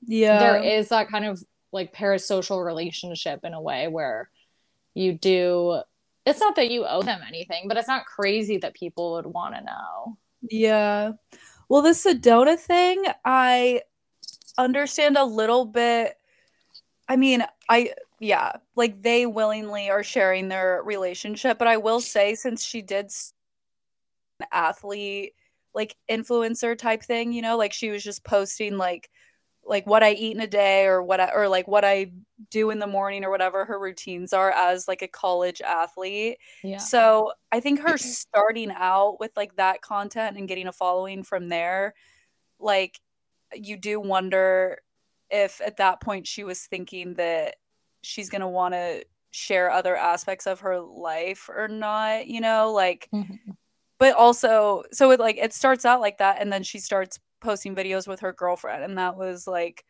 yeah 0.07 0.39
there 0.39 0.63
is 0.63 0.89
that 0.89 1.09
kind 1.09 1.25
of 1.25 1.43
like 1.71 1.95
parasocial 1.95 2.65
relationship 2.65 3.41
in 3.43 3.53
a 3.53 3.61
way 3.61 3.87
where 3.87 4.29
you 4.93 5.13
do 5.13 5.81
it's 6.25 6.39
not 6.39 6.55
that 6.55 6.69
you 6.69 6.85
owe 6.85 7.01
them 7.01 7.21
anything 7.27 7.67
but 7.67 7.77
it's 7.77 7.87
not 7.87 8.05
crazy 8.05 8.57
that 8.57 8.73
people 8.73 9.13
would 9.13 9.25
want 9.25 9.55
to 9.55 9.63
know 9.63 10.17
yeah 10.49 11.11
well 11.69 11.81
the 11.81 11.89
sedona 11.89 12.57
thing 12.57 13.03
i 13.25 13.81
understand 14.57 15.17
a 15.17 15.23
little 15.23 15.65
bit 15.65 16.17
i 17.07 17.15
mean 17.15 17.43
i 17.69 17.93
yeah, 18.21 18.51
like 18.75 19.01
they 19.01 19.25
willingly 19.25 19.89
are 19.89 20.03
sharing 20.03 20.47
their 20.47 20.81
relationship. 20.85 21.57
But 21.57 21.67
I 21.67 21.77
will 21.77 21.99
say, 21.99 22.35
since 22.35 22.63
she 22.63 22.83
did 22.83 23.11
an 24.39 24.45
athlete, 24.51 25.33
like 25.73 25.95
influencer 26.09 26.77
type 26.77 27.01
thing, 27.01 27.33
you 27.33 27.41
know, 27.41 27.57
like 27.57 27.73
she 27.73 27.89
was 27.89 28.03
just 28.03 28.23
posting 28.23 28.77
like 28.77 29.09
like 29.65 29.85
what 29.85 30.03
I 30.03 30.13
eat 30.13 30.35
in 30.35 30.41
a 30.41 30.47
day 30.47 30.85
or 30.85 31.01
what 31.03 31.19
I 31.19 31.29
or 31.33 31.47
like 31.47 31.67
what 31.67 31.85
I 31.85 32.11
do 32.49 32.71
in 32.71 32.79
the 32.79 32.87
morning 32.87 33.23
or 33.23 33.29
whatever 33.29 33.65
her 33.65 33.79
routines 33.79 34.33
are 34.33 34.51
as 34.51 34.87
like 34.87 35.01
a 35.01 35.07
college 35.07 35.61
athlete. 35.61 36.37
Yeah. 36.63 36.77
So 36.77 37.33
I 37.51 37.59
think 37.59 37.79
her 37.81 37.97
starting 37.97 38.71
out 38.75 39.19
with 39.19 39.31
like 39.35 39.55
that 39.57 39.81
content 39.81 40.37
and 40.37 40.47
getting 40.47 40.67
a 40.67 40.71
following 40.71 41.23
from 41.23 41.49
there, 41.49 41.93
like 42.59 42.99
you 43.53 43.77
do 43.77 43.99
wonder 43.99 44.79
if 45.29 45.61
at 45.61 45.77
that 45.77 46.01
point 46.01 46.27
she 46.27 46.43
was 46.43 46.61
thinking 46.61 47.13
that 47.15 47.55
she's 48.01 48.29
going 48.29 48.41
to 48.41 48.47
want 48.47 48.73
to 48.73 49.05
share 49.29 49.71
other 49.71 49.95
aspects 49.95 50.45
of 50.45 50.61
her 50.61 50.79
life 50.81 51.49
or 51.49 51.67
not, 51.67 52.27
you 52.27 52.41
know, 52.41 52.71
like 52.73 53.07
mm-hmm. 53.13 53.51
but 53.97 54.15
also 54.15 54.83
so 54.91 55.11
it 55.11 55.19
like 55.19 55.37
it 55.37 55.53
starts 55.53 55.85
out 55.85 56.01
like 56.01 56.17
that 56.17 56.41
and 56.41 56.51
then 56.51 56.63
she 56.63 56.79
starts 56.79 57.19
posting 57.41 57.75
videos 57.75 58.07
with 58.07 58.21
her 58.21 58.33
girlfriend 58.33 58.83
and 58.83 58.97
that 58.97 59.17
was 59.17 59.47
like 59.47 59.83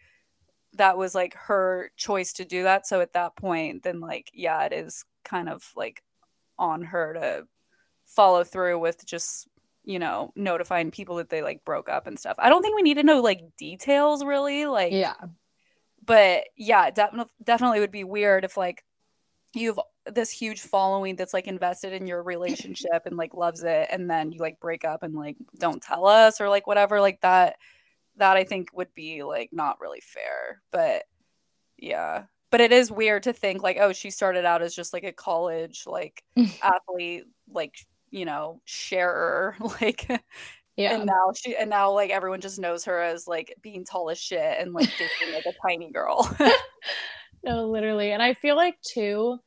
that 0.74 0.98
was 0.98 1.14
like 1.14 1.36
her 1.36 1.92
choice 1.98 2.32
to 2.32 2.46
do 2.46 2.64
that. 2.64 2.88
So 2.88 3.02
at 3.02 3.14
that 3.14 3.36
point 3.36 3.84
then 3.84 4.00
like 4.00 4.32
yeah, 4.34 4.64
it 4.64 4.74
is 4.74 5.04
kind 5.24 5.50
of 5.50 5.70
like 5.76 6.02
on 6.58 6.84
her 6.84 7.14
to 7.14 7.48
follow 8.06 8.44
through 8.44 8.80
with 8.80 9.06
just 9.06 9.48
you 9.84 10.00
know 10.00 10.32
notifying 10.36 10.92
people 10.92 11.16
that 11.18 11.30
they 11.30 11.42
like 11.42 11.66
broke 11.66 11.90
up 11.90 12.08
and 12.08 12.18
stuff. 12.18 12.36
I 12.40 12.50
don't 12.50 12.62
think 12.62 12.76
we 12.76 12.84
need 12.84 12.96
to 12.96 13.04
know 13.04 13.22
like 13.22 13.42
details 13.58 14.24
really 14.24 14.66
like 14.66 14.94
yeah 14.94 15.16
but 16.06 16.46
yeah, 16.56 16.90
definitely 16.90 17.32
definitely 17.44 17.80
would 17.80 17.92
be 17.92 18.04
weird 18.04 18.44
if 18.44 18.58
like 18.58 18.84
you 19.54 19.68
have 19.68 20.16
this 20.16 20.32
huge 20.32 20.62
following 20.62 21.16
that's 21.16 21.34
like 21.34 21.48
invested 21.48 21.94
in 21.94 22.08
your 22.08 22.24
relationship 22.24 23.04
and 23.06 23.18
like 23.18 23.34
loves 23.34 23.64
it 23.64 23.88
and 23.92 24.10
then 24.10 24.32
you 24.32 24.40
like 24.40 24.60
break 24.60 24.86
up 24.86 25.04
and 25.04 25.14
like 25.14 25.38
don't 25.60 25.82
tell 25.82 26.08
us 26.08 26.42
or 26.42 26.50
like 26.50 26.68
whatever 26.68 27.02
like 27.02 27.22
that 27.22 27.58
that 28.18 28.38
I 28.38 28.44
think 28.44 28.70
would 28.74 28.94
be 28.94 29.24
like 29.24 29.50
not 29.52 29.80
really 29.80 30.02
fair. 30.02 30.62
But 30.72 31.04
yeah. 31.78 32.24
But 32.50 32.62
it 32.62 32.72
is 32.72 32.92
weird 32.92 33.24
to 33.24 33.34
think 33.34 33.64
like, 33.64 33.78
oh, 33.80 33.94
she 33.94 34.12
started 34.12 34.46
out 34.46 34.62
as 34.62 34.76
just 34.76 34.94
like 34.94 35.04
a 35.04 35.14
college 35.14 35.84
like 35.86 36.24
athlete, 36.62 37.24
like, 37.50 37.76
you 38.10 38.26
know, 38.26 38.62
sharer. 38.66 39.56
Like 39.82 40.08
yeah. 40.78 40.96
And 40.96 41.06
now 41.06 41.32
she 41.36 41.56
and 41.56 41.70
now 41.70 41.92
like 41.92 42.12
everyone 42.12 42.40
just 42.42 42.60
knows 42.60 42.86
her 42.86 43.02
as 43.02 43.28
like 43.28 43.54
being 43.62 43.84
tall 43.84 44.10
as 44.10 44.18
shit 44.18 44.58
and 44.60 44.74
like 44.74 44.90
dating 44.98 45.34
like 45.34 45.46
a 45.46 45.54
tiny 45.62 45.92
girl. 45.92 46.30
no, 47.44 47.68
literally. 47.68 48.12
And 48.12 48.22
I 48.22 48.34
feel 48.34 48.56
like 48.56 48.76
too, 48.82 49.38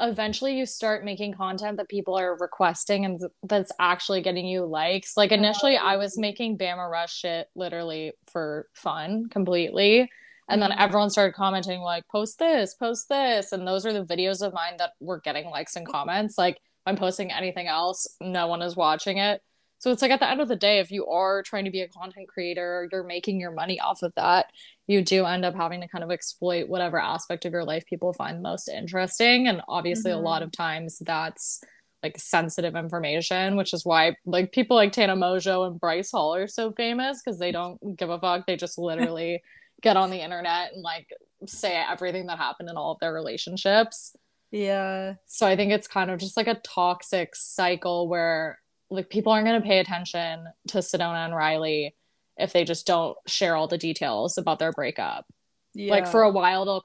eventually 0.00 0.56
you 0.56 0.66
start 0.66 1.04
making 1.04 1.34
content 1.34 1.76
that 1.78 1.88
people 1.88 2.16
are 2.16 2.36
requesting 2.36 3.04
and 3.04 3.20
that's 3.42 3.72
actually 3.80 4.20
getting 4.22 4.46
you 4.46 4.64
likes. 4.64 5.16
Like 5.16 5.32
initially 5.32 5.76
I 5.76 5.96
was 5.96 6.18
making 6.18 6.58
Bama 6.58 6.88
Rush 6.90 7.18
shit 7.18 7.48
literally 7.54 8.12
for 8.30 8.68
fun 8.74 9.28
completely. 9.28 10.10
And 10.48 10.62
then 10.62 10.70
mm-hmm. 10.70 10.80
everyone 10.80 11.10
started 11.10 11.34
commenting 11.34 11.80
like 11.80 12.04
post 12.08 12.38
this, 12.38 12.74
post 12.74 13.08
this. 13.08 13.52
And 13.52 13.66
those 13.66 13.84
are 13.84 13.92
the 13.92 14.04
videos 14.04 14.40
of 14.40 14.54
mine 14.54 14.76
that 14.78 14.92
were 15.00 15.20
getting 15.20 15.50
likes 15.50 15.76
and 15.76 15.86
comments. 15.86 16.38
Like 16.38 16.58
I'm 16.86 16.96
posting 16.96 17.32
anything 17.32 17.66
else, 17.66 18.06
no 18.20 18.46
one 18.46 18.62
is 18.62 18.76
watching 18.76 19.18
it. 19.18 19.42
So 19.78 19.92
it's 19.92 20.02
like 20.02 20.10
at 20.10 20.20
the 20.20 20.28
end 20.28 20.40
of 20.40 20.48
the 20.48 20.56
day, 20.56 20.80
if 20.80 20.90
you 20.90 21.06
are 21.06 21.42
trying 21.42 21.64
to 21.64 21.70
be 21.70 21.82
a 21.82 21.88
content 21.88 22.28
creator, 22.28 22.88
you're 22.90 23.04
making 23.04 23.40
your 23.40 23.52
money 23.52 23.78
off 23.78 24.02
of 24.02 24.12
that, 24.16 24.46
you 24.86 25.02
do 25.02 25.24
end 25.24 25.44
up 25.44 25.54
having 25.54 25.80
to 25.80 25.88
kind 25.88 26.02
of 26.02 26.10
exploit 26.10 26.68
whatever 26.68 27.00
aspect 27.00 27.44
of 27.44 27.52
your 27.52 27.64
life 27.64 27.86
people 27.86 28.12
find 28.12 28.42
most 28.42 28.68
interesting. 28.68 29.46
And 29.46 29.62
obviously, 29.68 30.10
mm-hmm. 30.10 30.20
a 30.20 30.24
lot 30.24 30.42
of 30.42 30.50
times 30.50 30.98
that's 30.98 31.62
like 32.02 32.18
sensitive 32.18 32.76
information, 32.76 33.56
which 33.56 33.72
is 33.72 33.84
why 33.84 34.16
like 34.24 34.52
people 34.52 34.76
like 34.76 34.92
Tana 34.92 35.16
Mongeau 35.16 35.66
and 35.66 35.80
Bryce 35.80 36.10
Hall 36.10 36.34
are 36.34 36.46
so 36.46 36.72
famous 36.72 37.20
because 37.22 37.38
they 37.38 37.52
don't 37.52 37.96
give 37.96 38.10
a 38.10 38.18
fuck. 38.18 38.46
They 38.46 38.56
just 38.56 38.78
literally 38.78 39.42
get 39.82 39.96
on 39.96 40.10
the 40.10 40.20
internet 40.20 40.72
and 40.72 40.82
like 40.82 41.08
say 41.46 41.76
everything 41.76 42.26
that 42.26 42.38
happened 42.38 42.68
in 42.68 42.76
all 42.76 42.92
of 42.92 42.98
their 43.00 43.12
relationships. 43.12 44.16
Yeah. 44.50 45.14
So 45.26 45.46
I 45.46 45.56
think 45.56 45.72
it's 45.72 45.86
kind 45.86 46.10
of 46.10 46.18
just 46.18 46.36
like 46.36 46.46
a 46.46 46.60
toxic 46.64 47.36
cycle 47.36 48.08
where 48.08 48.58
like 48.90 49.10
people 49.10 49.32
aren't 49.32 49.46
going 49.46 49.60
to 49.60 49.66
pay 49.66 49.78
attention 49.78 50.46
to 50.68 50.78
Sedona 50.78 51.24
and 51.26 51.34
Rylee 51.34 51.92
if 52.36 52.52
they 52.52 52.64
just 52.64 52.86
don't 52.86 53.16
share 53.26 53.56
all 53.56 53.68
the 53.68 53.78
details 53.78 54.38
about 54.38 54.58
their 54.58 54.72
breakup. 54.72 55.26
Yeah. 55.74 55.92
Like 55.92 56.06
for 56.06 56.22
a 56.22 56.30
while 56.30 56.64
they'll 56.64 56.82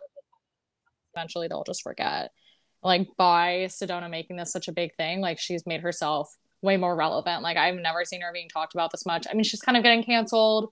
eventually 1.16 1.48
they'll 1.48 1.64
just 1.64 1.84
forget. 1.84 2.32
Like 2.82 3.08
by 3.18 3.68
Sedona 3.70 4.10
making 4.10 4.36
this 4.36 4.52
such 4.52 4.68
a 4.68 4.74
big 4.74 4.94
thing, 4.96 5.22
like 5.22 5.40
she's 5.40 5.66
made 5.66 5.82
herself 5.82 6.36
way 6.62 6.78
more 6.78 6.96
relevant. 6.96 7.44
Like 7.44 7.58
I've 7.58 7.76
never 7.76 8.04
seen 8.04 8.22
her 8.22 8.34
being 8.34 8.50
talked 8.50 8.74
about 8.74 8.92
this 8.92 9.06
much. 9.06 9.26
I 9.30 9.34
mean, 9.34 9.44
she's 9.44 9.62
kind 9.62 9.78
of 9.78 9.84
getting 9.84 10.04
canceled, 10.04 10.70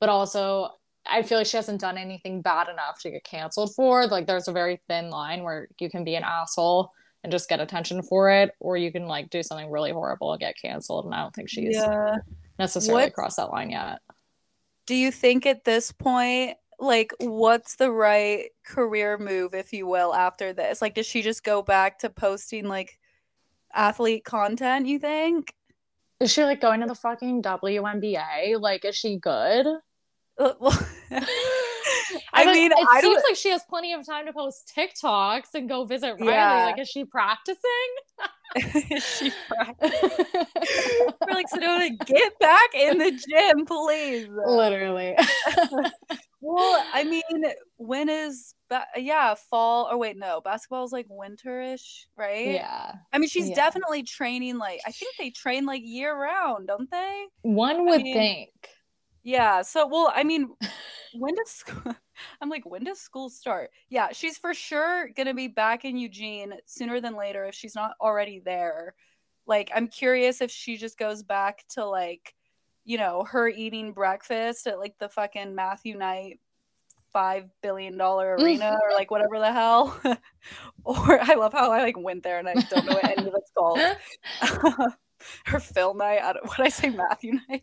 but 0.00 0.08
also 0.08 0.70
I 1.06 1.22
feel 1.22 1.38
like 1.38 1.46
she 1.46 1.56
hasn't 1.56 1.80
done 1.80 1.98
anything 1.98 2.40
bad 2.40 2.68
enough 2.68 3.00
to 3.02 3.10
get 3.10 3.24
canceled 3.24 3.74
for. 3.74 4.06
Like 4.06 4.26
there's 4.26 4.48
a 4.48 4.52
very 4.52 4.80
thin 4.88 5.10
line 5.10 5.42
where 5.42 5.68
you 5.78 5.90
can 5.90 6.02
be 6.02 6.14
an 6.16 6.24
asshole 6.24 6.90
and 7.24 7.32
just 7.32 7.48
get 7.48 7.58
attention 7.58 8.02
for 8.02 8.30
it, 8.30 8.52
or 8.60 8.76
you 8.76 8.92
can 8.92 9.06
like 9.06 9.30
do 9.30 9.42
something 9.42 9.70
really 9.70 9.90
horrible 9.90 10.32
and 10.32 10.40
get 10.40 10.54
canceled. 10.60 11.06
And 11.06 11.14
I 11.14 11.22
don't 11.22 11.34
think 11.34 11.48
she's 11.48 11.74
yeah. 11.74 12.16
necessarily 12.58 13.04
what, 13.04 13.14
crossed 13.14 13.38
that 13.38 13.50
line 13.50 13.70
yet. 13.70 14.00
Do 14.86 14.94
you 14.94 15.10
think 15.10 15.46
at 15.46 15.64
this 15.64 15.90
point, 15.90 16.58
like, 16.78 17.14
what's 17.18 17.76
the 17.76 17.90
right 17.90 18.50
career 18.66 19.16
move, 19.16 19.54
if 19.54 19.72
you 19.72 19.86
will, 19.86 20.14
after 20.14 20.52
this? 20.52 20.82
Like, 20.82 20.94
does 20.94 21.06
she 21.06 21.22
just 21.22 21.42
go 21.42 21.62
back 21.62 22.00
to 22.00 22.10
posting 22.10 22.68
like 22.68 22.98
athlete 23.72 24.24
content? 24.24 24.86
You 24.86 24.98
think? 24.98 25.54
Is 26.20 26.30
she 26.30 26.44
like 26.44 26.60
going 26.60 26.80
to 26.82 26.86
the 26.86 26.94
fucking 26.94 27.42
WNBA? 27.42 28.60
Like, 28.60 28.84
is 28.84 28.96
she 28.96 29.18
good? 29.18 29.66
I 32.32 32.52
mean, 32.52 32.72
it 32.72 32.86
I 32.90 33.00
seems 33.00 33.22
like 33.28 33.36
she 33.36 33.50
has 33.50 33.62
plenty 33.68 33.92
of 33.92 34.04
time 34.04 34.26
to 34.26 34.32
post 34.32 34.72
TikToks 34.76 35.54
and 35.54 35.68
go 35.68 35.84
visit 35.84 36.16
Rylee. 36.18 36.26
Yeah. 36.26 36.64
Like, 36.66 36.80
is 36.80 36.88
she 36.88 37.04
practicing? 37.04 37.60
Is 38.56 39.04
she 39.04 39.32
practicing? 39.48 40.26
We're 41.26 41.34
like, 41.34 41.46
Sedona, 41.52 41.90
get 42.06 42.38
back 42.38 42.72
in 42.74 42.98
the 42.98 43.10
gym, 43.10 43.66
please. 43.66 44.28
Literally. 44.46 45.16
Well, 46.40 46.84
I 46.92 47.02
mean, 47.04 47.22
when 47.78 48.08
is 48.08 48.54
ba- 48.68 48.84
yeah 48.96 49.34
fall? 49.50 49.88
Or 49.90 49.96
wait, 49.98 50.16
no, 50.18 50.40
basketball 50.40 50.84
is 50.84 50.92
like 50.92 51.06
winterish, 51.08 52.04
right? 52.16 52.46
yeah. 52.48 52.92
I 53.12 53.18
mean, 53.18 53.28
she's 53.28 53.48
Yeah. 53.48 53.54
definitely 53.56 54.02
training 54.04 54.58
like 54.58 54.80
I 54.86 54.92
think 54.92 55.16
they 55.18 55.30
train 55.30 55.64
like 55.66 55.82
year 55.84 56.14
round, 56.16 56.68
don't 56.68 56.90
they? 56.90 57.24
One 57.42 57.86
would 57.86 58.02
mean- 58.02 58.14
think. 58.14 58.50
Yeah. 59.24 59.62
So, 59.62 59.86
well, 59.86 60.12
I 60.14 60.22
mean, 60.22 60.50
when 61.14 61.34
does 61.34 61.50
school? 61.50 61.94
I'm 62.40 62.50
like, 62.50 62.64
when 62.64 62.84
does 62.84 63.00
school 63.00 63.30
start? 63.30 63.70
Yeah, 63.88 64.08
she's 64.12 64.38
for 64.38 64.54
sure 64.54 65.08
gonna 65.16 65.34
be 65.34 65.48
back 65.48 65.84
in 65.84 65.96
Eugene 65.96 66.54
sooner 66.66 67.00
than 67.00 67.16
later 67.16 67.44
if 67.44 67.54
she's 67.54 67.74
not 67.74 67.92
already 68.00 68.40
there. 68.44 68.94
Like, 69.46 69.70
I'm 69.74 69.88
curious 69.88 70.40
if 70.40 70.50
she 70.50 70.76
just 70.76 70.98
goes 70.98 71.22
back 71.22 71.64
to 71.70 71.84
like, 71.84 72.34
you 72.84 72.98
know, 72.98 73.24
her 73.24 73.48
eating 73.48 73.92
breakfast 73.92 74.66
at 74.66 74.78
like 74.78 74.94
the 74.98 75.08
fucking 75.08 75.54
Matthew 75.54 75.96
Knight 75.96 76.38
five 77.12 77.48
billion 77.62 77.96
dollar 77.96 78.36
arena 78.38 78.76
or 78.82 78.92
like 78.92 79.10
whatever 79.10 79.38
the 79.38 79.52
hell. 79.52 79.98
or 80.84 81.20
I 81.20 81.34
love 81.34 81.52
how 81.52 81.72
I 81.72 81.82
like 81.82 81.98
went 81.98 82.22
there 82.22 82.38
and 82.38 82.48
I 82.48 82.54
don't 82.54 82.84
know 82.84 82.94
what 82.94 83.04
any 83.04 83.26
of 83.26 83.34
it's 83.34 83.50
called. 83.56 83.78
her 85.46 85.60
film 85.60 85.98
night. 85.98 86.20
I 86.22 86.34
don't, 86.34 86.46
what 86.46 86.58
did 86.58 86.66
I 86.66 86.70
say, 86.70 86.90
Matthew 86.90 87.38
Knight? 87.48 87.62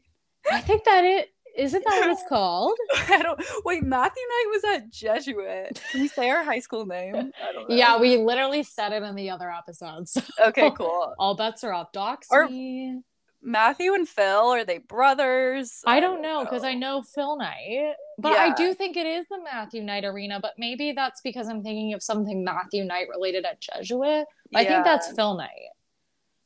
I 0.51 0.61
think 0.61 0.83
that 0.85 1.03
it 1.03 1.29
isn't 1.57 1.83
that 1.83 1.99
what 2.01 2.09
it's 2.11 2.23
called? 2.29 2.77
I 3.09 3.21
don't 3.21 3.41
wait. 3.65 3.83
Matthew 3.83 4.23
Knight 4.23 4.45
was 4.51 4.63
at 4.75 4.89
Jesuit. 4.91 5.81
Can 5.91 6.01
we 6.01 6.07
say 6.07 6.29
our 6.29 6.43
high 6.43 6.59
school 6.59 6.85
name? 6.85 7.15
I 7.43 7.51
don't 7.51 7.69
know. 7.69 7.75
Yeah, 7.75 7.97
we 7.99 8.17
literally 8.17 8.63
said 8.63 8.91
it 8.93 9.03
in 9.03 9.15
the 9.15 9.29
other 9.29 9.51
episodes. 9.51 10.17
Okay, 10.45 10.71
cool. 10.71 11.13
All 11.19 11.35
bets 11.35 11.63
are 11.63 11.73
off. 11.73 11.91
Doxy. 11.91 12.25
Or- 12.31 13.01
Matthew 13.43 13.95
and 13.95 14.07
Phil 14.07 14.51
are 14.51 14.63
they 14.63 14.77
brothers? 14.77 15.81
I 15.85 15.99
don't 15.99 16.21
know 16.21 16.43
because 16.43 16.63
I 16.63 16.75
know 16.75 17.01
Phil 17.01 17.37
Knight, 17.37 17.95
but 18.19 18.33
Yeah. 18.33 18.37
I 18.37 18.53
do 18.53 18.75
think 18.75 18.95
it 18.97 19.07
is 19.07 19.25
the 19.29 19.39
Matthew 19.43 19.81
Knight 19.81 20.05
Arena. 20.05 20.39
But 20.39 20.53
maybe 20.59 20.91
that's 20.91 21.21
because 21.21 21.47
I'm 21.47 21.63
thinking 21.63 21.93
of 21.95 22.03
something 22.03 22.43
Matthew 22.43 22.83
Knight 22.83 23.07
related 23.09 23.45
at 23.45 23.59
Jesuit. 23.59 24.25
I 24.53 24.63
think 24.63 24.83
that's 24.85 25.11
Phil 25.13 25.35
Knight. 25.37 25.69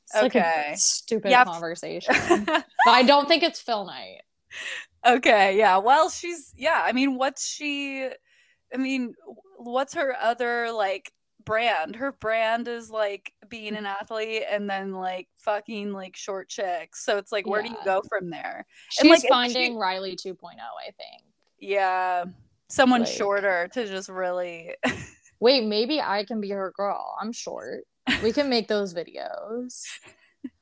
It's 0.06 0.16
like 0.16 0.36
Okay. 0.38 0.72
a 0.74 0.78
stupid 0.78 1.32
Yeah. 1.32 1.44
conversation, 1.44 2.16
but 2.46 2.64
I 2.88 3.04
don't 3.04 3.28
think 3.28 3.44
it's 3.44 3.60
Phil 3.60 3.86
Knight. 3.86 4.22
Okay, 5.06 5.58
yeah. 5.58 5.78
Well, 5.78 6.10
she's 6.10 6.54
yeah. 6.56 6.82
I 6.84 6.92
mean, 6.92 7.16
what's 7.16 7.48
she? 7.48 8.10
I 8.74 8.78
mean, 8.78 9.14
what's 9.58 9.94
her 9.94 10.16
other 10.20 10.72
like 10.72 11.12
brand? 11.46 11.96
Her 11.96 12.12
brand 12.14 12.68
is 12.68 12.90
like 12.90 13.32
being 13.48 13.76
an 13.76 13.84
mm-hmm. 13.84 14.02
athlete 14.02 14.44
and 14.50 14.70
then 14.70 14.94
like 14.94 15.28
fucking 15.38 15.94
like 15.94 16.16
short 16.16 16.50
chicks. 16.50 17.06
So 17.06 17.18
it's 17.18 17.32
like, 17.32 17.48
where 17.48 17.62
do 17.62 17.70
you 17.70 17.78
go 17.86 18.02
from 18.10 18.30
there? 18.30 18.66
She's 18.90 19.24
like, 19.24 19.30
finding 19.30 19.74
she- 19.74 19.78
Rylee 19.78 20.16
2.0. 20.16 20.36
I 20.40 20.86
think. 20.86 21.24
Yeah, 21.60 22.26
someone 22.70 23.02
Like- 23.02 23.10
shorter 23.10 23.70
to 23.74 23.88
just 23.88 24.10
really. 24.10 24.76
Wait, 25.40 25.66
maybe 25.66 26.00
I 26.02 26.24
can 26.24 26.40
be 26.40 26.50
her 26.52 26.72
girl. 26.76 27.16
I'm 27.22 27.34
short. 27.34 27.84
We 28.24 28.32
can 28.32 28.50
make 28.50 28.68
those 28.68 28.94
videos. 28.94 29.84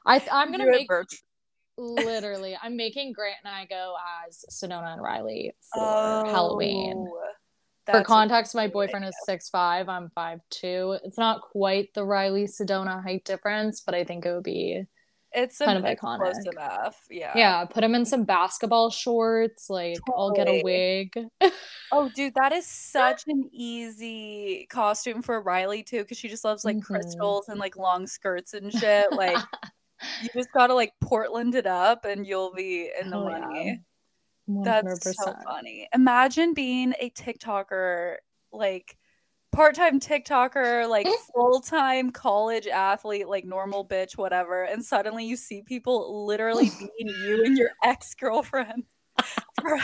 I 0.05 0.21
I'm 0.31 0.51
gonna 0.51 0.65
it 0.65 0.71
make 0.71 0.89
literally. 1.77 2.57
I'm 2.61 2.75
making 2.77 3.13
Grant 3.13 3.37
and 3.43 3.53
I 3.53 3.65
go 3.65 3.95
as 4.27 4.45
Sedona 4.51 4.93
and 4.93 5.01
Rylee 5.01 5.51
for 5.73 5.79
Oh, 5.81 6.23
Halloween. 6.29 7.09
For 7.85 8.01
context, 8.03 8.55
my 8.55 8.67
boyfriend 8.67 9.03
is 9.05 9.15
six 9.25 9.49
five. 9.49 9.89
I'm 9.89 10.09
five 10.15 10.39
two. 10.49 10.97
It's 11.03 11.17
not 11.17 11.41
quite 11.41 11.93
the 11.93 12.01
Rylee 12.01 12.45
Sedona 12.49 13.03
height 13.03 13.25
difference, 13.25 13.81
but 13.81 13.93
I 13.93 14.03
think 14.05 14.25
it 14.25 14.33
would 14.33 14.43
be 14.43 14.85
It's 15.33 15.57
kind 15.57 15.77
of 15.77 15.83
it's 15.83 15.99
close 15.99 16.19
iconic. 16.19 16.51
enough. 16.53 16.95
Yeah. 17.09 17.33
yeah. 17.35 17.65
Put 17.65 17.83
him 17.83 17.93
in 17.95 18.05
some 18.05 18.23
basketball 18.23 18.89
shorts. 18.89 19.69
Like 19.69 19.97
I'll 20.15 20.31
get 20.31 20.47
a 20.47 20.61
wig. 20.63 21.11
Oh, 21.91 22.09
dude, 22.15 22.35
that 22.35 22.53
is 22.53 22.65
such 22.65 23.23
an 23.27 23.49
easy 23.51 24.65
costume 24.69 25.21
for 25.21 25.43
Rylee 25.43 25.85
too, 25.85 26.03
because 26.03 26.17
she 26.17 26.29
just 26.29 26.45
loves 26.45 26.63
like 26.63 26.77
Mhm. 26.77 26.83
crystals 26.83 27.49
and 27.49 27.59
like 27.59 27.75
long 27.75 28.07
skirts 28.07 28.53
and 28.53 28.71
shit. 28.71 29.11
Like 29.11 29.35
you 30.21 30.29
just 30.33 30.51
gotta 30.53 30.73
like 30.73 30.93
Portland 31.01 31.55
it 31.55 31.67
up, 31.67 32.05
and 32.05 32.25
you'll 32.25 32.53
be 32.53 32.89
in 32.99 33.09
the 33.09 33.17
Hell 33.17 33.29
yeah. 33.29 33.39
money. 33.39 33.81
100%. 34.49 34.63
That's 34.63 35.23
so 35.23 35.33
funny. 35.43 35.87
Imagine 35.93 36.53
being 36.53 36.93
a 36.99 37.09
TikToker, 37.11 38.15
like 38.51 38.97
part-time 39.53 39.99
TikToker, 39.99 40.89
like 40.89 41.07
full-time 41.33 42.11
college 42.11 42.67
athlete, 42.67 43.27
like 43.27 43.45
normal 43.45 43.87
bitch, 43.87 44.17
whatever, 44.17 44.63
and 44.63 44.83
suddenly 44.83 45.25
you 45.25 45.37
see 45.37 45.61
people 45.61 46.25
literally 46.25 46.69
being 46.79 47.15
you 47.23 47.43
and 47.45 47.57
your 47.57 47.69
ex-girlfriend 47.83 48.83
for, 49.61 49.79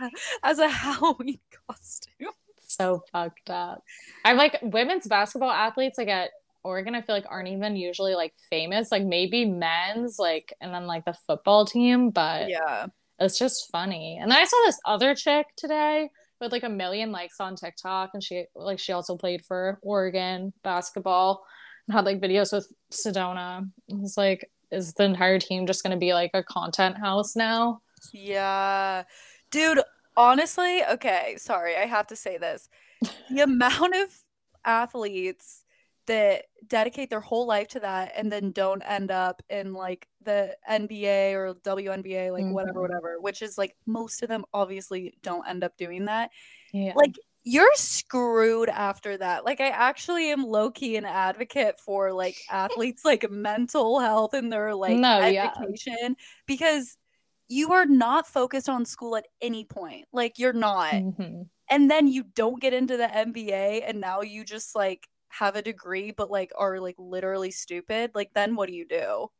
as 0.42 0.58
a 0.58 0.68
Halloween 0.68 1.40
costume. 1.68 2.28
so 2.58 3.02
fucked 3.12 3.50
up. 3.50 3.82
I'm 4.24 4.36
like 4.36 4.58
women's 4.62 5.06
basketball 5.08 5.50
athletes 5.50 5.98
like 5.98 6.08
at 6.08 6.30
Oregon, 6.64 6.94
I 6.94 7.02
feel 7.02 7.14
like 7.14 7.26
aren't 7.28 7.48
even 7.48 7.76
usually 7.76 8.14
like 8.14 8.34
famous. 8.50 8.90
Like 8.90 9.04
maybe 9.04 9.44
men's, 9.44 10.18
like 10.18 10.52
and 10.60 10.72
then 10.74 10.86
like 10.86 11.04
the 11.04 11.14
football 11.26 11.66
team, 11.66 12.10
but 12.10 12.48
Yeah. 12.48 12.86
it's 13.18 13.38
just 13.38 13.70
funny. 13.70 14.18
And 14.20 14.30
then 14.30 14.38
I 14.38 14.44
saw 14.44 14.56
this 14.64 14.78
other 14.86 15.14
chick 15.14 15.46
today 15.56 16.10
with 16.40 16.52
like 16.52 16.64
a 16.64 16.68
million 16.68 17.12
likes 17.12 17.38
on 17.40 17.54
TikTok, 17.56 18.10
and 18.14 18.22
she 18.22 18.46
like 18.54 18.78
she 18.78 18.92
also 18.92 19.16
played 19.16 19.44
for 19.44 19.78
Oregon 19.82 20.52
basketball 20.64 21.44
and 21.86 21.94
had 21.94 22.04
like 22.06 22.20
videos 22.20 22.52
with 22.52 22.66
Sedona. 22.92 23.68
It 23.88 24.00
was 24.00 24.16
like, 24.16 24.50
is 24.70 24.94
the 24.94 25.04
entire 25.04 25.38
team 25.38 25.66
just 25.66 25.82
gonna 25.82 25.96
be 25.98 26.14
like 26.14 26.30
a 26.34 26.42
content 26.42 26.96
house 26.98 27.36
now? 27.36 27.80
Yeah. 28.12 29.04
Dude, 29.50 29.80
honestly, 30.16 30.82
okay, 30.84 31.36
sorry, 31.38 31.76
I 31.76 31.86
have 31.86 32.06
to 32.08 32.16
say 32.16 32.38
this. 32.38 32.68
The 33.30 33.42
amount 33.42 33.94
of 33.94 34.08
athletes 34.64 35.63
that 36.06 36.44
dedicate 36.66 37.10
their 37.10 37.20
whole 37.20 37.46
life 37.46 37.68
to 37.68 37.80
that 37.80 38.12
and 38.16 38.30
then 38.30 38.52
don't 38.52 38.82
end 38.82 39.10
up 39.10 39.42
in 39.48 39.72
like 39.74 40.08
the 40.22 40.56
NBA 40.70 41.32
or 41.34 41.54
WNBA, 41.62 42.30
like 42.32 42.46
whatever, 42.52 42.78
Mhm. 42.80 42.82
whatever, 42.82 43.20
which 43.20 43.42
is 43.42 43.56
like 43.58 43.76
most 43.86 44.22
of 44.22 44.28
them 44.28 44.44
obviously 44.52 45.14
don't 45.22 45.46
end 45.48 45.64
up 45.64 45.76
doing 45.76 46.06
that. 46.06 46.30
Yeah. 46.72 46.92
Like, 46.96 47.14
you're 47.46 47.74
screwed 47.74 48.70
after 48.70 49.18
that. 49.18 49.44
Like, 49.44 49.60
I 49.60 49.68
actually 49.68 50.30
am 50.30 50.42
low 50.44 50.70
key 50.70 50.96
an 50.96 51.04
advocate 51.04 51.78
for 51.78 52.12
like 52.12 52.36
athletes, 52.50 53.04
like 53.04 53.30
mental 53.30 54.00
health 54.00 54.32
and 54.34 54.50
their 54.52 54.74
like 54.74 54.96
No, 54.96 55.26
yeah. 55.26 55.52
education 55.58 56.16
because 56.46 56.96
you 57.48 57.72
are 57.72 57.84
not 57.84 58.26
focused 58.26 58.70
on 58.70 58.86
school 58.86 59.16
at 59.16 59.26
any 59.42 59.64
point. 59.66 60.06
Like, 60.12 60.38
you're 60.38 60.54
not. 60.54 60.94
Mhm. 60.94 61.48
And 61.70 61.90
then 61.90 62.08
you 62.08 62.24
don't 62.24 62.60
get 62.60 62.72
into 62.72 62.96
the 62.96 63.14
NBA 63.14 63.84
and 63.86 64.00
now 64.00 64.22
you 64.22 64.44
just 64.44 64.74
like 64.74 65.06
have 65.38 65.56
a 65.56 65.62
degree, 65.62 66.10
but 66.10 66.30
like 66.30 66.52
are 66.56 66.80
like 66.80 66.96
literally 66.98 67.50
stupid. 67.50 68.12
Like, 68.14 68.30
then 68.34 68.56
what 68.56 68.68
do 68.68 68.74
you 68.74 68.86
do? 68.86 69.30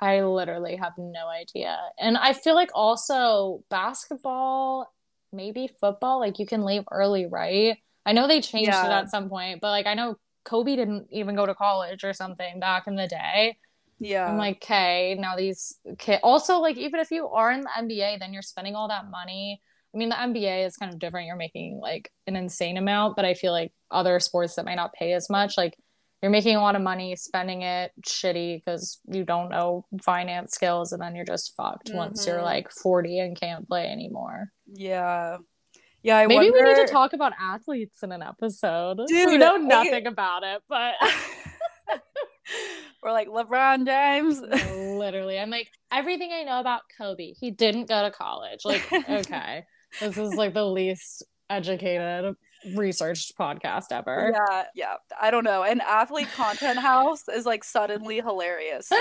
I 0.00 0.22
literally 0.22 0.76
have 0.76 0.92
no 0.96 1.28
idea. 1.28 1.78
And 1.98 2.16
I 2.16 2.32
feel 2.32 2.54
like 2.54 2.70
also 2.74 3.64
basketball, 3.68 4.92
maybe 5.32 5.70
football, 5.80 6.20
like 6.20 6.38
you 6.38 6.46
can 6.46 6.64
leave 6.64 6.84
early, 6.90 7.26
right? 7.26 7.76
I 8.06 8.12
know 8.12 8.28
they 8.28 8.40
changed 8.40 8.70
it 8.70 8.74
at 8.74 9.10
some 9.10 9.28
point, 9.28 9.60
but 9.60 9.70
like 9.70 9.86
I 9.86 9.94
know 9.94 10.16
Kobe 10.44 10.76
didn't 10.76 11.08
even 11.10 11.34
go 11.34 11.46
to 11.46 11.54
college 11.54 12.04
or 12.04 12.12
something 12.12 12.60
back 12.60 12.86
in 12.86 12.96
the 12.96 13.06
day. 13.06 13.58
Yeah. 14.00 14.26
I'm 14.26 14.38
like, 14.38 14.56
okay, 14.56 15.16
now 15.18 15.36
these 15.36 15.76
kids 15.98 16.20
also 16.22 16.58
like 16.58 16.76
even 16.76 17.00
if 17.00 17.10
you 17.10 17.28
are 17.28 17.50
in 17.50 17.62
the 17.62 17.70
NBA, 17.78 18.20
then 18.20 18.32
you're 18.32 18.42
spending 18.42 18.76
all 18.76 18.88
that 18.88 19.10
money. 19.10 19.60
I 19.94 19.98
mean, 19.98 20.10
the 20.10 20.16
NBA 20.16 20.66
is 20.66 20.76
kind 20.76 20.92
of 20.92 20.98
different. 20.98 21.26
You're 21.26 21.36
making 21.36 21.78
like 21.82 22.10
an 22.26 22.36
insane 22.36 22.76
amount, 22.76 23.16
but 23.16 23.24
I 23.24 23.34
feel 23.34 23.52
like 23.52 23.72
other 23.90 24.20
sports 24.20 24.54
that 24.56 24.64
might 24.66 24.74
not 24.74 24.92
pay 24.92 25.12
as 25.14 25.30
much, 25.30 25.56
like 25.56 25.76
you're 26.20 26.30
making 26.32 26.56
a 26.56 26.60
lot 26.60 26.74
of 26.76 26.82
money, 26.82 27.14
spending 27.16 27.62
it 27.62 27.92
shitty 28.06 28.56
because 28.58 28.98
you 29.08 29.24
don't 29.24 29.48
know 29.50 29.86
finance 30.02 30.52
skills, 30.52 30.92
and 30.92 31.00
then 31.00 31.14
you're 31.14 31.24
just 31.24 31.54
fucked 31.56 31.90
once 31.94 32.26
you're 32.26 32.38
Mhm. 32.40 32.42
like 32.44 32.70
40 32.72 33.18
and 33.20 33.40
can't 33.40 33.66
play 33.68 33.86
anymore. 33.86 34.50
yeah. 34.66 35.38
Yeah. 36.02 36.16
I 36.18 36.26
Maybe 36.26 36.50
we 36.50 36.62
need 36.62 36.76
to 36.76 36.86
talk 36.92 37.12
about 37.12 37.32
athletes 37.40 38.02
in 38.04 38.12
an 38.12 38.22
episode. 38.22 38.98
we 39.08 39.36
know 39.38 39.56
nothing 39.56 40.06
about 40.06 40.42
it, 40.44 40.62
but 40.68 40.94
We're 43.02 43.12
like 43.12 43.28
LeBron 43.28 43.86
James. 43.86 44.40
literally, 44.40 45.38
I'm 45.38 45.50
like 45.50 45.68
everything 45.92 46.32
I 46.32 46.42
know 46.42 46.58
about 46.60 46.82
Kobe. 46.96 47.32
He 47.38 47.50
didn't 47.50 47.88
go 47.88 48.02
to 48.02 48.10
college. 48.10 48.60
Like, 48.64 48.90
okay, 49.08 49.64
this 50.00 50.16
is 50.16 50.34
like 50.34 50.54
the 50.54 50.66
least 50.66 51.24
educated, 51.50 52.34
researched 52.74 53.36
podcast 53.38 53.86
ever. 53.90 54.32
Yeah, 54.34 54.64
yeah. 54.74 54.94
I 55.20 55.30
don't 55.30 55.44
know. 55.44 55.62
An 55.62 55.80
athlete 55.80 56.28
content 56.34 56.78
house 56.78 57.28
is 57.28 57.46
like 57.46 57.64
suddenly 57.64 58.16
hilarious. 58.16 58.90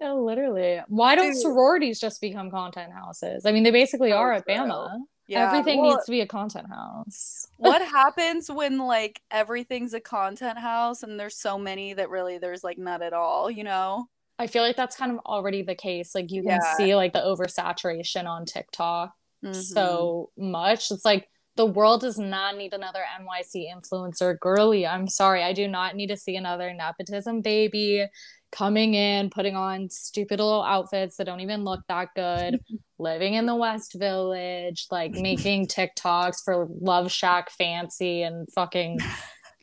Yeah, 0.00 0.14
literally. 0.14 0.80
Why 0.88 1.14
don't 1.14 1.30
Dude. 1.32 1.42
sororities 1.42 2.00
just 2.00 2.20
become 2.20 2.50
content 2.50 2.92
houses? 2.92 3.46
I 3.46 3.52
mean, 3.52 3.62
they 3.62 3.70
basically 3.70 4.10
are 4.10 4.32
at 4.32 4.44
true. 4.44 4.56
Bama. 4.56 4.98
Yeah. 5.28 5.46
Everything 5.46 5.80
Well, 5.80 5.90
needs 5.92 6.04
to 6.06 6.10
be 6.10 6.20
a 6.22 6.26
content 6.26 6.66
house. 6.68 7.46
what 7.58 7.80
happens 7.86 8.50
when 8.50 8.78
like 8.78 9.20
everything's 9.30 9.94
a 9.94 10.00
content 10.00 10.58
house 10.58 11.04
and 11.04 11.20
there's 11.20 11.36
so 11.38 11.56
many 11.56 11.94
that 11.94 12.10
really 12.10 12.38
there's 12.38 12.64
like 12.64 12.78
none 12.78 13.00
at 13.00 13.12
all, 13.12 13.48
you 13.48 13.62
know? 13.62 14.06
I 14.40 14.48
feel 14.48 14.64
like 14.64 14.74
that's 14.76 14.96
kind 14.96 15.12
of 15.12 15.18
already 15.18 15.62
the 15.62 15.76
case. 15.76 16.16
Like 16.16 16.32
you 16.32 16.42
can 16.42 16.58
Yeah. 16.60 16.74
see 16.76 16.96
like 16.96 17.12
the 17.12 17.20
oversaturation 17.20 18.26
on 18.26 18.44
TikTok 18.44 19.12
Mhm. 19.44 19.54
so 19.54 20.30
much. 20.36 20.90
It's 20.90 21.04
like 21.04 21.28
the 21.56 21.66
world 21.66 22.00
does 22.00 22.18
not 22.18 22.56
need 22.56 22.72
another 22.72 23.00
NYC 23.20 23.70
influencer 23.72 24.38
girly. 24.40 24.86
I'm 24.86 25.06
sorry. 25.08 25.42
I 25.42 25.52
do 25.52 25.68
not 25.68 25.96
need 25.96 26.08
to 26.08 26.16
see 26.16 26.36
another 26.36 26.72
nepotism 26.72 27.42
baby 27.42 28.06
coming 28.52 28.94
in, 28.94 29.30
putting 29.30 29.56
on 29.56 29.88
stupid 29.90 30.38
little 30.38 30.62
outfits 30.62 31.16
that 31.16 31.24
don't 31.24 31.40
even 31.40 31.64
look 31.64 31.80
that 31.88 32.08
good, 32.14 32.60
living 32.98 33.34
in 33.34 33.46
the 33.46 33.54
West 33.54 33.94
Village, 33.98 34.86
like 34.90 35.12
making 35.12 35.66
TikToks 35.68 36.42
for 36.44 36.68
Love 36.80 37.10
Shack 37.10 37.50
Fancy 37.50 38.22
and 38.22 38.46
fucking 38.54 38.98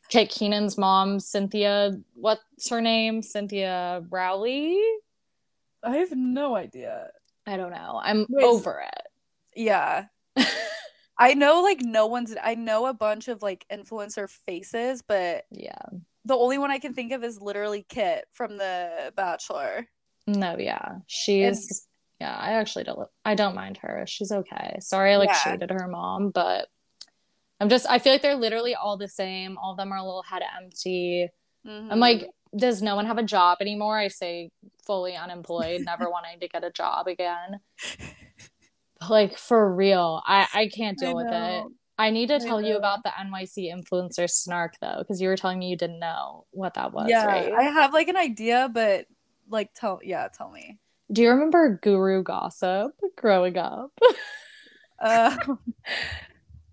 Kit 0.08 0.28
Keenan's 0.28 0.76
mom, 0.76 1.20
Cynthia, 1.20 1.92
what's 2.14 2.68
her 2.68 2.80
name? 2.80 3.22
Cynthia 3.22 4.04
Rowley? 4.10 4.80
I 5.84 5.98
have 5.98 6.10
no 6.12 6.56
idea. 6.56 7.10
I 7.46 7.56
don't 7.56 7.70
know. 7.70 8.00
I'm 8.02 8.26
Wait. 8.28 8.44
over 8.44 8.80
it. 8.80 9.02
Yeah. 9.54 10.06
I 11.18 11.34
know 11.34 11.62
like 11.62 11.80
no 11.82 12.06
one's 12.06 12.34
I 12.42 12.54
know 12.54 12.86
a 12.86 12.94
bunch 12.94 13.28
of 13.28 13.42
like 13.42 13.66
influencer 13.70 14.28
faces, 14.46 15.02
but 15.06 15.44
Yeah. 15.50 15.76
the 16.24 16.36
only 16.36 16.58
one 16.58 16.70
I 16.70 16.78
can 16.78 16.94
think 16.94 17.12
of 17.12 17.22
is 17.24 17.40
literally 17.40 17.84
Kit 17.88 18.24
from 18.32 18.56
The 18.56 19.12
Bachelor. 19.16 19.86
No, 20.26 20.56
yeah. 20.58 20.96
She's 21.06 21.86
yeah, 22.20 22.36
I 22.38 22.52
actually 22.52 22.84
don't 22.84 23.08
I 23.24 23.34
don't 23.34 23.54
mind 23.54 23.78
her. 23.78 24.04
She's 24.06 24.32
okay. 24.32 24.76
Sorry 24.80 25.12
I 25.12 25.16
like 25.16 25.28
Yeah. 25.30 25.34
shaded 25.36 25.70
her 25.70 25.88
mom, 25.88 26.30
but 26.30 26.68
I'm 27.60 27.68
just 27.68 27.86
I 27.88 27.98
feel 27.98 28.12
like 28.12 28.22
they're 28.22 28.34
literally 28.36 28.74
all 28.74 28.96
the 28.96 29.08
same. 29.08 29.58
All 29.58 29.72
of 29.72 29.76
them 29.76 29.92
are 29.92 29.98
a 29.98 30.04
little 30.04 30.22
head 30.22 30.42
empty. 30.62 31.28
Mm-hmm. 31.66 31.92
I'm 31.92 32.00
like, 32.00 32.30
does 32.56 32.80
no 32.80 32.96
one 32.96 33.04
have 33.06 33.18
a 33.18 33.22
job 33.22 33.58
anymore? 33.60 33.98
I 33.98 34.08
say 34.08 34.50
fully 34.86 35.14
unemployed, 35.16 35.82
never 35.84 36.10
wanting 36.10 36.40
to 36.40 36.48
get 36.48 36.64
a 36.64 36.70
job 36.70 37.06
again. 37.06 37.60
Like 39.08 39.38
for 39.38 39.74
real, 39.74 40.22
I 40.26 40.46
I 40.52 40.68
can't 40.68 40.98
deal 40.98 41.16
with 41.16 41.28
it. 41.30 41.64
I 41.98 42.10
need 42.10 42.28
to 42.28 42.36
I 42.36 42.38
tell 42.38 42.62
you 42.62 42.76
about 42.76 43.02
the 43.02 43.10
NYC 43.10 43.72
influencer 43.72 44.28
snark 44.28 44.74
though, 44.80 44.96
because 44.98 45.20
you 45.20 45.28
were 45.28 45.36
telling 45.36 45.58
me 45.58 45.68
you 45.68 45.76
didn't 45.76 46.00
know 46.00 46.46
what 46.50 46.74
that 46.74 46.92
was, 46.92 47.08
yeah, 47.08 47.26
right? 47.26 47.52
I 47.52 47.64
have 47.64 47.92
like 47.92 48.08
an 48.08 48.16
idea, 48.16 48.70
but 48.72 49.06
like 49.48 49.70
tell 49.74 50.00
yeah, 50.02 50.28
tell 50.28 50.50
me. 50.50 50.78
Do 51.12 51.22
you 51.22 51.30
remember 51.30 51.78
Guru 51.82 52.22
Gossip 52.22 52.92
growing 53.16 53.58
up? 53.58 53.90
Uh, 55.02 55.34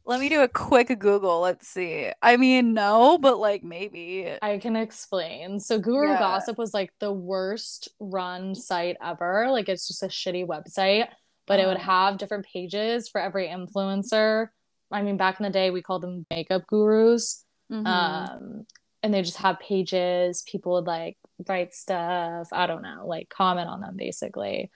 let 0.05 0.19
me 0.19 0.29
do 0.29 0.41
a 0.41 0.47
quick 0.47 0.87
Google. 0.99 1.39
Let's 1.39 1.67
see. 1.67 2.11
I 2.21 2.37
mean, 2.37 2.73
no, 2.73 3.17
but 3.17 3.39
like 3.39 3.63
maybe. 3.63 4.29
I 4.41 4.57
can 4.57 4.75
explain. 4.75 5.59
So 5.59 5.79
Guru 5.79 6.09
Yeah. 6.09 6.19
Gossip 6.19 6.57
was 6.57 6.73
like 6.73 6.91
the 6.99 7.11
worst 7.11 7.89
run 7.99 8.53
site 8.53 8.97
ever. 9.01 9.47
Like 9.49 9.69
it's 9.69 9.87
just 9.87 10.03
a 10.03 10.07
shitty 10.07 10.45
website, 10.45 11.07
but 11.47 11.59
it 11.59 11.65
would 11.65 11.77
Oh. 11.77 11.81
have 11.81 12.17
different 12.17 12.45
pages 12.45 13.09
for 13.09 13.19
every 13.19 13.47
influencer. 13.47 14.49
I 14.91 15.01
mean, 15.01 15.17
back 15.17 15.39
in 15.39 15.43
the 15.43 15.49
day, 15.49 15.71
we 15.71 15.81
called 15.81 16.03
them 16.03 16.25
makeup 16.29 16.67
gurus. 16.67 17.43
Mhm. 17.71 17.85
Um, 17.87 18.67
and 19.03 19.13
they 19.13 19.21
just 19.21 19.37
have 19.37 19.59
pages. 19.59 20.43
People 20.43 20.73
would 20.73 20.85
like 20.87 21.17
write 21.47 21.73
stuff. 21.73 22.47
I 22.51 22.67
don't 22.67 22.81
know, 22.81 23.05
like 23.05 23.29
comment 23.29 23.67
on 23.69 23.81
them 23.81 23.95
basically. 23.97 24.71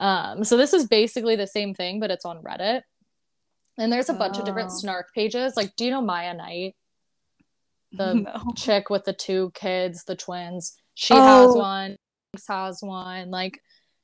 Um, 0.00 0.44
so 0.44 0.56
this 0.56 0.72
is 0.74 0.86
basically 0.86 1.36
the 1.36 1.46
same 1.46 1.72
thing, 1.74 2.00
but 2.00 2.10
it's 2.10 2.24
on 2.26 2.42
Reddit. 2.42 2.82
And 3.78 3.92
there's 3.92 4.08
a 4.10 4.14
bunch 4.14 4.38
of 4.38 4.44
different 4.44 4.70
Oh. 4.72 4.74
snark 4.76 5.12
pages. 5.14 5.56
Like, 5.56 5.74
do 5.76 5.84
you 5.84 5.90
know 5.90 6.00
Maia 6.02 6.34
Knight? 6.34 6.76
the 7.92 8.14
no. 8.14 8.52
chick 8.56 8.90
with 8.90 9.04
the 9.04 9.12
two 9.12 9.50
kids, 9.54 10.04
the 10.04 10.16
twins. 10.16 10.76
She 10.94 11.14
has 11.14 11.48
Oh. 11.50 11.56
one. 11.56 11.96
Alex 12.34 12.46
has 12.48 12.82
one. 12.82 13.30
Like 13.30 13.60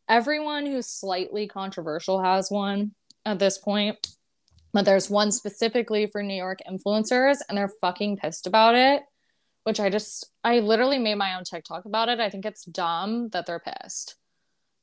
everyone 0.09 0.67
who's 0.67 0.87
slightly 0.87 1.47
controversial 1.47 2.23
has 2.23 2.51
one 2.51 2.93
at 3.25 3.39
this 3.39 3.59
point. 3.59 4.07
But 4.73 4.87
there's 4.87 5.11
one 5.11 5.33
specifically 5.33 6.07
for 6.07 6.23
New 6.23 6.35
York 6.35 6.61
influencers, 6.67 7.39
and 7.49 7.59
they're 7.59 7.73
fucking 7.81 8.17
pissed 8.17 8.47
about 8.47 8.75
it. 8.75 9.03
Which 9.65 9.79
I 9.79 9.91
just, 9.91 10.29
I 10.43 10.59
literally 10.59 10.99
made 10.99 11.17
my 11.17 11.37
own 11.37 11.45
TikTok 11.45 11.85
about 11.85 12.09
it. 12.09 12.19
I 12.19 12.31
think 12.31 12.45
it's 12.45 12.65
dumb 12.65 13.29
that 13.29 13.47
they're 13.47 13.61
pissed 13.61 14.17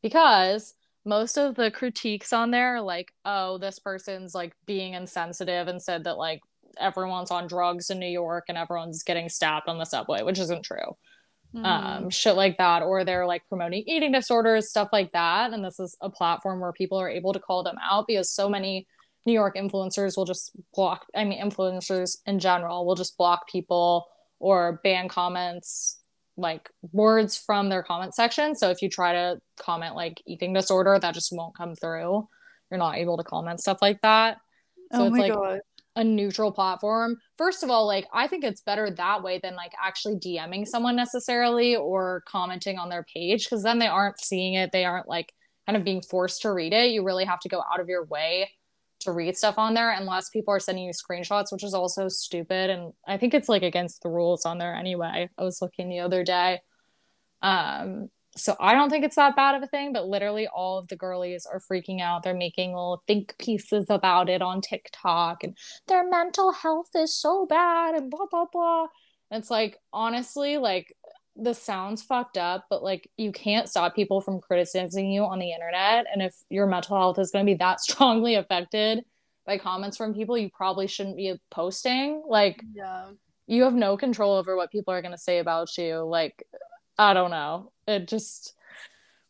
because 0.02 0.74
most 1.06 1.38
of 1.38 1.56
the 1.56 1.72
critiques 1.72 2.32
on 2.32 2.52
there 2.52 2.76
are 2.76 2.82
like, 2.82 3.12
oh, 3.26 3.58
this 3.58 3.80
person's 3.80 4.34
like 4.34 4.54
being 4.66 4.94
insensitive 4.94 5.68
and 5.68 5.82
said 5.82 6.06
that 6.06 6.18
like 6.18 6.42
everyone's 6.80 7.32
on 7.32 7.48
drugs 7.48 7.90
in 7.90 8.00
New 8.00 8.08
York 8.08 8.46
and 8.48 8.58
everyone's 8.58 9.04
getting 9.04 9.28
stabbed 9.28 9.68
on 9.68 9.80
the 9.80 9.86
subway, 9.86 10.24
which 10.24 10.40
isn't 10.40 10.64
true. 10.64 10.96
Mhm. 11.56 11.66
Um, 11.66 12.10
shit 12.12 12.36
like 12.36 12.58
that, 12.58 12.84
or 12.84 13.04
they're 13.04 13.26
like 13.26 13.48
promoting 13.50 13.84
eating 13.88 14.12
disorders, 14.12 14.70
stuff 14.70 14.90
like 14.94 15.12
that. 15.14 15.52
And 15.52 15.66
this 15.66 15.80
is 15.80 15.98
a 16.02 16.10
platform 16.10 16.60
where 16.60 16.72
people 16.72 17.00
are 17.00 17.10
able 17.10 17.34
to 17.34 17.40
call 17.40 17.64
them 17.64 17.78
out 17.82 18.06
because 18.08 18.32
so 18.32 18.48
many 18.48 18.88
New 19.26 19.34
York 19.34 19.56
influencers 19.56 20.16
will 20.16 20.26
just 20.26 20.52
block, 20.76 21.06
I 21.16 21.24
mean, 21.26 21.42
influencers 21.42 22.18
in 22.26 22.40
general 22.40 22.86
will 22.86 22.96
just 22.96 23.18
block 23.18 23.48
people 23.48 24.08
or 24.40 24.80
ban 24.84 25.10
comments, 25.10 26.00
like 26.38 26.70
words 26.94 27.38
from 27.38 27.70
their 27.70 27.84
comment 27.84 28.14
section. 28.16 28.56
So 28.56 28.70
if 28.70 28.82
you 28.82 28.90
try 28.90 29.14
to 29.14 29.42
comment 29.60 29.96
like 29.96 30.22
eating 30.26 30.54
disorder, 30.54 30.98
that 31.00 31.14
just 31.14 31.32
won't 31.36 31.56
come 31.58 31.76
through. 31.76 32.28
You're 32.70 32.78
not 32.78 32.98
able 32.98 33.18
to 33.18 33.24
comment 33.24 33.60
stuff 33.60 33.80
like 33.82 34.02
that. 34.02 34.38
So 34.94 35.04
oh 35.04 35.06
it's 35.08 35.18
my 35.18 35.20
like 35.20 35.34
god. 35.34 35.60
A 36.00 36.04
neutral 36.04 36.54
platform. 36.54 37.18
First 37.38 37.62
of 37.62 37.70
all, 37.70 37.86
like 37.86 38.08
I 38.14 38.28
think 38.28 38.46
it's 38.46 38.62
better 38.62 38.90
that 38.90 39.22
way 39.22 39.38
than 39.44 39.56
like 39.56 39.74
actually 39.84 40.16
DMing 40.16 40.66
someone 40.66 40.96
necessarily 40.96 41.76
or 41.76 42.24
commenting 42.26 42.80
on 42.80 42.88
their 42.88 43.04
page 43.14 43.46
because 43.46 43.64
then 43.64 43.80
they 43.80 43.88
aren't 43.88 44.18
seeing 44.18 44.54
it. 44.54 44.72
They 44.72 44.86
aren't 44.86 45.10
like 45.10 45.34
kind 45.68 45.76
of 45.76 45.84
being 45.84 46.02
forced 46.02 46.42
to 46.44 46.54
read 46.54 46.72
it. 46.72 46.92
You 46.92 47.04
really 47.04 47.26
have 47.26 47.42
to 47.42 47.50
go 47.50 47.62
out 47.72 47.82
of 47.82 47.90
your 47.90 48.06
way 48.06 48.50
to 49.02 49.12
read 49.12 49.36
stuff 49.36 49.58
on 49.58 49.74
there 49.74 49.92
unless 49.92 50.30
people 50.30 50.54
are 50.54 50.60
sending 50.60 50.86
you 50.86 50.94
screenshots, 50.94 51.52
which 51.52 51.66
is 51.66 51.74
also 51.74 52.08
stupid. 52.08 52.70
And 52.70 52.94
I 53.06 53.18
think 53.18 53.34
it's 53.34 53.50
like 53.50 53.64
against 53.64 54.02
the 54.02 54.10
rules 54.10 54.46
on 54.46 54.58
there 54.58 54.74
anyway. 54.74 55.30
I 55.38 55.44
was 55.44 55.62
looking 55.62 55.90
the 55.90 56.00
other 56.00 56.24
day. 56.24 56.62
Um, 57.42 58.10
so 58.40 58.56
I 58.60 58.74
don't 58.74 58.90
think 58.90 59.06
it's 59.06 59.16
that 59.18 59.36
bad 59.36 59.56
of 59.56 59.64
a 59.64 59.68
thing, 59.68 59.94
but 59.94 60.08
literally 60.08 60.48
all 60.48 60.78
of 60.78 60.88
the 60.88 60.96
girlies 60.96 61.46
are 61.46 61.60
freaking 61.60 62.02
out. 62.02 62.24
They're 62.24 62.34
making 62.34 62.70
little 62.72 63.04
think 63.08 63.38
pieces 63.38 63.86
about 63.90 64.30
it 64.30 64.42
on 64.42 64.62
TikTok 64.62 65.44
and 65.44 65.58
their 65.88 66.08
mental 66.08 66.52
health 66.52 66.90
is 66.96 67.14
so 67.16 67.46
bad 67.46 67.96
and 67.96 68.10
blah 68.10 68.26
blah 68.30 68.46
blah. 68.52 68.88
And 69.32 69.42
it's 69.42 69.52
like 69.52 69.78
honestly, 69.94 70.58
like 70.58 70.96
the 71.36 71.54
sounds 71.54 72.02
fucked 72.04 72.38
up, 72.38 72.66
but 72.70 72.84
like 72.84 73.10
you 73.18 73.32
can't 73.32 73.70
stop 73.70 73.96
people 73.96 74.22
from 74.22 74.42
criticizing 74.42 75.12
you 75.12 75.24
on 75.24 75.40
the 75.40 75.52
internet. 75.52 76.06
And 76.12 76.22
if 76.22 76.36
your 76.50 76.68
mental 76.68 76.98
health 76.98 77.20
is 77.20 77.32
gonna 77.32 77.46
be 77.46 77.56
that 77.56 77.80
strongly 77.88 78.36
affected 78.36 79.04
by 79.46 79.58
comments 79.58 79.98
from 79.98 80.14
people, 80.14 80.38
you 80.38 80.50
probably 80.50 80.88
shouldn't 80.88 81.18
be 81.18 81.34
posting. 81.52 82.24
Like 82.28 82.66
Yeah. 82.74 83.12
you 83.48 83.64
have 83.64 83.74
no 83.74 83.98
control 83.98 84.36
over 84.36 84.56
what 84.56 84.72
people 84.72 84.94
are 84.94 85.02
going 85.02 85.14
to 85.14 85.18
say 85.18 85.40
about 85.40 85.76
you. 85.78 86.04
Like, 86.04 86.44
I 87.00 87.14
don't 87.14 87.32
know. 87.32 87.72
It 87.88 88.10
just 88.10 88.56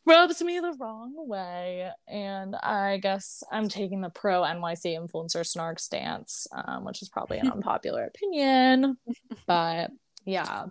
rubs 0.05 0.41
me 0.41 0.60
the 0.60 0.73
wrong 0.79 1.13
way. 1.15 1.91
And 2.08 2.55
I 2.55 2.97
guess 2.97 3.43
I'm 3.51 3.69
taking 3.69 4.01
the 4.01 4.10
pro 4.10 4.41
NYC 4.41 4.97
influencer 4.97 5.45
snark 5.45 5.79
stance, 5.79 6.47
um, 6.51 6.84
which 6.84 7.03
is 7.03 7.10
probably 7.10 7.38
an 7.38 7.47
unpopular 7.51 8.05
opinion. 8.05 8.97
But 9.45 9.91
yeah. 10.25 10.65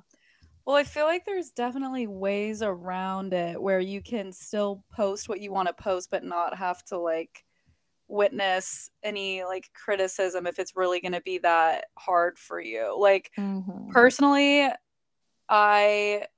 Well, 0.66 0.74
I 0.74 0.82
feel 0.82 1.06
like 1.06 1.24
there's 1.24 1.50
definitely 1.50 2.08
ways 2.08 2.62
around 2.62 3.32
it 3.32 3.62
where 3.62 3.80
you 3.80 4.02
can 4.02 4.32
still 4.32 4.82
post 4.92 5.28
what 5.28 5.40
you 5.40 5.52
want 5.52 5.68
to 5.68 5.74
post, 5.74 6.11
but 6.11 6.24
not 6.24 6.58
have 6.58 6.84
to 6.87 6.98
like 6.98 7.44
witness 8.08 8.90
any 9.04 9.44
like 9.44 9.70
criticism 9.72 10.48
if 10.48 10.58
it's 10.58 10.74
really 10.74 11.00
going 11.00 11.12
to 11.12 11.20
be 11.20 11.38
that 11.38 11.84
hard 11.96 12.38
for 12.38 12.61
you. 12.61 12.96
Like, 12.98 13.30
Mhm. 13.38 13.92
personally, 13.92 14.68
I, 15.48 16.24
if 16.24 16.38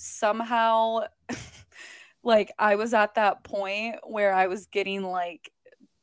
somehow, 0.00 1.00
like, 2.22 2.52
I 2.58 2.76
was 2.76 2.94
at 2.94 3.14
that 3.14 3.44
point 3.44 3.96
where 4.04 4.32
I 4.32 4.46
was 4.46 4.66
getting 4.66 5.02
like, 5.02 5.50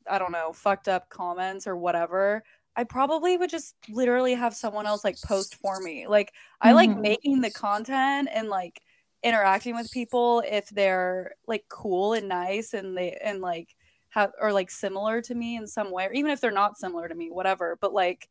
I 0.09 0.19
don't 0.19 0.31
know, 0.31 0.53
fucked 0.53 0.87
up 0.87 1.09
comments 1.09 1.67
or 1.67 1.77
whatever. 1.77 2.43
I 2.75 2.83
probably 2.85 3.37
would 3.37 3.49
just 3.49 3.75
literally 3.89 4.35
have 4.35 4.55
someone 4.55 4.87
else 4.87 5.03
like 5.03 5.21
post 5.21 5.55
for 5.55 5.79
me. 5.81 6.07
Like 6.07 6.33
I 6.61 6.73
like 6.73 6.95
Mhm. 6.95 6.95
making 6.95 7.41
the 7.41 7.51
content 7.51 8.29
and 8.33 8.49
like 8.49 8.81
interacting 9.23 9.75
with 9.75 9.91
people 9.91 10.43
if 10.47 10.69
they're 10.69 11.35
like 11.47 11.65
cool 11.69 12.13
and 12.13 12.27
nice 12.29 12.73
and 12.73 12.97
they 12.97 13.17
and 13.23 13.41
like 13.41 13.75
have 14.09 14.31
or 14.39 14.53
like 14.53 14.71
similar 14.71 15.21
to 15.23 15.35
me 15.35 15.57
in 15.57 15.67
some 15.67 15.91
way 15.91 16.05
or 16.05 16.13
even 16.13 16.31
if 16.31 16.39
they're 16.41 16.51
not 16.51 16.77
similar 16.77 17.07
to 17.07 17.15
me 17.15 17.29
whatever 17.31 17.77
but 17.81 17.93
like 17.93 18.29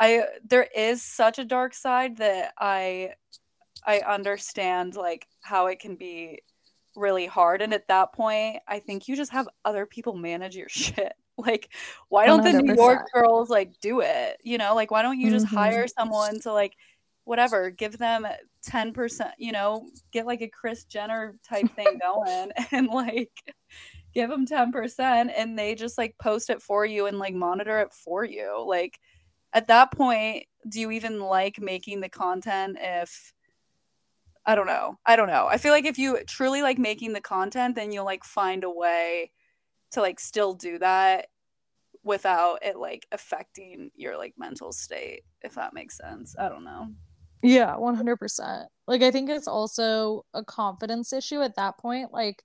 I 0.00 0.24
there 0.44 0.64
is 0.74 1.02
such 1.02 1.38
a 1.38 1.44
dark 1.44 1.74
side 1.74 2.16
that 2.18 2.54
I 2.58 3.14
I 3.86 4.00
understand 4.00 4.96
like 4.96 5.26
how 5.42 5.66
it 5.66 5.78
can 5.80 5.96
be 5.96 6.40
really 6.96 7.26
hard 7.26 7.60
and 7.62 7.74
at 7.74 7.88
that 7.88 8.12
point 8.12 8.58
I 8.68 8.78
think 8.78 9.08
you 9.08 9.16
just 9.16 9.32
have 9.32 9.48
other 9.64 9.86
people 9.86 10.14
manage 10.16 10.56
your 10.56 10.68
shit. 10.70 11.12
Like, 11.36 11.70
why 12.08 12.26
don't 12.26 12.44
the 12.44 12.52
New 12.52 12.74
York 12.74 13.10
girls 13.12 13.50
like 13.50 13.72
do 13.80 14.00
it? 14.00 14.38
You 14.44 14.56
know, 14.58 14.74
like 14.76 14.90
why 14.92 15.02
don't 15.02 15.18
you 15.18 15.30
just 15.30 15.46
Mhm. 15.46 15.50
hire 15.54 15.86
someone 15.88 16.38
to 16.40 16.52
like 16.52 16.76
whatever, 17.24 17.70
give 17.70 17.98
them 17.98 18.26
10%, 18.62 19.30
you 19.38 19.50
know, 19.52 19.90
get 20.12 20.26
like 20.26 20.42
a 20.42 20.48
Chris 20.48 20.84
Jenner 20.84 21.36
type 21.48 21.74
thing 21.74 21.98
going 22.02 22.52
and 22.72 22.88
like 22.88 23.32
give 24.14 24.30
them 24.30 24.46
10% 24.46 25.30
and 25.36 25.58
they 25.58 25.74
just 25.74 25.98
like 25.98 26.16
post 26.18 26.50
it 26.50 26.62
for 26.62 26.86
you 26.86 27.06
and 27.06 27.18
like 27.18 27.34
monitor 27.34 27.80
it 27.80 27.92
for 27.92 28.24
you. 28.24 28.64
Like 28.66 28.98
at 29.52 29.68
that 29.68 29.92
point, 29.92 30.44
do 30.68 30.80
you 30.80 30.90
even 30.92 31.20
like 31.20 31.60
making 31.60 32.00
the 32.00 32.08
content 32.08 32.78
if 32.80 33.32
I 34.46 34.54
don't 34.54 34.66
know. 34.66 34.98
I 35.06 35.16
don't 35.16 35.28
know. 35.28 35.46
I 35.46 35.56
feel 35.58 35.72
like 35.72 35.86
if 35.86 35.98
you 35.98 36.18
truly 36.26 36.62
like 36.62 36.78
making 36.78 37.12
the 37.12 37.20
content, 37.20 37.76
then 37.76 37.92
you'll 37.92 38.04
like 38.04 38.24
find 38.24 38.64
a 38.64 38.70
way 38.70 39.32
to 39.92 40.00
like 40.00 40.20
still 40.20 40.54
do 40.54 40.78
that 40.78 41.28
without 42.02 42.58
it 42.62 42.76
like 42.76 43.06
affecting 43.10 43.90
your 43.96 44.18
like 44.18 44.34
mental 44.36 44.72
state, 44.72 45.22
if 45.42 45.54
that 45.54 45.72
makes 45.72 45.96
sense. 45.96 46.36
I 46.38 46.48
don't 46.48 46.64
know. 46.64 46.88
Yeah, 47.44 47.74
100%. 47.76 48.66
Like, 48.86 49.02
I 49.02 49.10
think 49.10 49.28
it's 49.28 49.46
also 49.46 50.24
a 50.32 50.42
confidence 50.42 51.12
issue 51.12 51.42
at 51.42 51.56
that 51.56 51.76
point. 51.76 52.10
Like, 52.10 52.42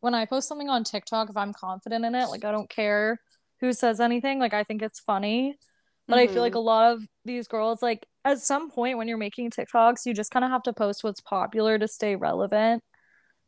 when 0.00 0.14
I 0.14 0.26
post 0.26 0.46
something 0.46 0.68
on 0.68 0.84
TikTok, 0.84 1.30
if 1.30 1.38
I'm 1.38 1.54
confident 1.54 2.04
in 2.04 2.14
it, 2.14 2.26
like, 2.26 2.44
I 2.44 2.52
don't 2.52 2.68
care 2.68 3.18
who 3.60 3.72
says 3.72 3.98
anything. 3.98 4.38
Like, 4.38 4.52
I 4.52 4.62
think 4.62 4.82
it's 4.82 5.00
funny. 5.00 5.56
But 6.12 6.20
I 6.20 6.28
feel 6.28 6.42
like 6.44 6.54
Mhm. 6.54 6.56
a 6.56 6.60
lot 6.60 6.92
of 6.92 7.08
these 7.26 7.48
girls, 7.48 7.82
like, 7.82 8.06
at 8.26 8.40
some 8.40 8.70
point 8.70 8.98
when 8.98 9.08
you're 9.08 9.18
making 9.18 9.50
TikToks, 9.50 10.06
you 10.06 10.14
just 10.14 10.30
kind 10.32 10.44
of 10.46 10.52
have 10.52 10.62
to 10.64 10.74
post 10.74 11.04
what's 11.04 11.22
popular 11.22 11.78
to 11.80 11.88
stay 11.88 12.16
relevant. 12.16 12.84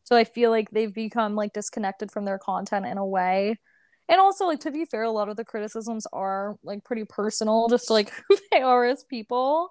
So 0.05 0.17
I 0.17 0.25
feel 0.25 0.51
like 0.51 0.71
they've 0.71 0.93
become, 0.93 1.35
like, 1.35 1.53
disconnected 1.55 2.11
from 2.13 2.25
their 2.27 2.39
content 2.39 2.87
in 2.87 2.99
a 2.99 3.07
way. 3.07 3.59
And 4.09 4.21
also, 4.21 4.47
like, 4.47 4.61
to 4.61 4.71
be 4.71 4.85
fair, 4.85 5.03
a 5.05 5.11
lot 5.11 5.29
of 5.31 5.37
the 5.37 5.45
criticisms 5.45 6.07
are, 6.13 6.57
like, 6.63 6.85
pretty 6.85 7.05
personal, 7.09 7.69
just 7.69 7.91
like 7.91 8.11
who 8.29 8.37
they 8.53 8.61
are 8.63 8.85
as 8.85 9.05
people 9.05 9.71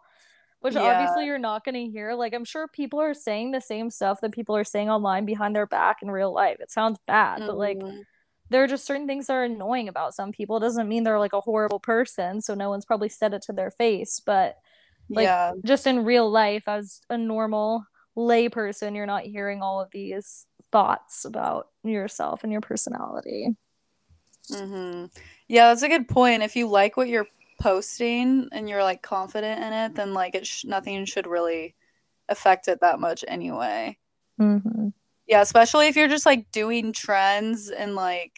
which 0.61 0.75
Yeah. 0.75 0.77
obviously 0.77 1.25
you're 1.25 1.37
not 1.39 1.65
going 1.65 1.75
to 1.75 1.91
hear. 1.91 2.13
Like, 2.13 2.33
I'm 2.33 2.45
sure 2.45 2.67
people 2.69 2.99
are 3.01 3.13
saying 3.13 3.51
the 3.51 3.61
same 3.61 3.89
stuff 3.89 4.21
that 4.21 4.33
people 4.33 4.55
are 4.55 4.63
saying 4.63 4.89
online 4.89 5.25
behind 5.25 5.55
their 5.55 5.67
back 5.67 5.97
in 6.01 6.09
real 6.09 6.33
life. 6.33 6.57
It 6.59 6.71
sounds 6.71 6.99
bad, 7.07 7.43
but 7.45 7.57
like, 7.57 7.83
Mhm. 7.83 8.05
There 8.53 8.63
are 8.63 8.67
just 8.67 8.85
certain 8.85 9.07
things 9.07 9.27
that 9.27 9.33
are 9.33 9.43
annoying 9.43 9.89
about 9.89 10.13
some 10.13 10.31
people. 10.31 10.57
It 10.57 10.61
doesn't 10.61 10.87
mean 10.87 11.03
they're 11.03 11.19
like 11.19 11.33
a 11.33 11.41
horrible 11.41 11.79
person, 11.79 12.39
so 12.39 12.53
no 12.53 12.69
one's 12.69 12.85
probably 12.85 13.09
said 13.09 13.33
it 13.33 13.41
to 13.43 13.53
their 13.53 13.71
face. 13.71 14.21
But 14.23 14.57
like, 15.09 15.25
yeah. 15.25 15.53
just 15.65 15.87
in 15.87 16.05
real 16.05 16.29
life, 16.29 16.67
as 16.67 17.01
a 17.09 17.17
normal 17.17 17.85
lay 18.15 18.49
person, 18.49 18.95
you're 18.95 19.05
not 19.05 19.23
hearing 19.23 19.61
all 19.61 19.81
of 19.81 19.89
these 19.91 20.45
thoughts 20.71 21.25
about 21.25 21.69
yourself 21.83 22.43
and 22.43 22.51
your 22.51 22.61
personality. 22.61 23.49
Mm-hmm. 24.51 25.05
Yeah, 25.47 25.69
that's 25.69 25.81
a 25.81 25.89
good 25.89 26.07
point. 26.07 26.43
If 26.43 26.55
you 26.55 26.67
like 26.67 26.95
what 26.95 27.07
you're 27.07 27.27
posting 27.59 28.49
and 28.51 28.69
you're 28.69 28.83
like 28.83 29.01
confident 29.01 29.63
in 29.63 29.73
it, 29.73 29.95
then 29.95 30.13
like 30.13 30.35
it 30.35 30.45
sh- 30.45 30.65
nothing 30.65 31.05
should 31.05 31.27
really 31.27 31.75
affect 32.29 32.67
it 32.67 32.81
that 32.81 32.99
much 32.99 33.25
anyway. 33.27 33.97
Mm-hmm. 34.39 34.89
Yeah, 35.27 35.41
especially 35.41 35.87
if 35.87 35.95
you're 35.95 36.07
just 36.07 36.25
like 36.25 36.51
doing 36.51 36.91
trends 36.93 37.69
and 37.69 37.95
like 37.95 38.35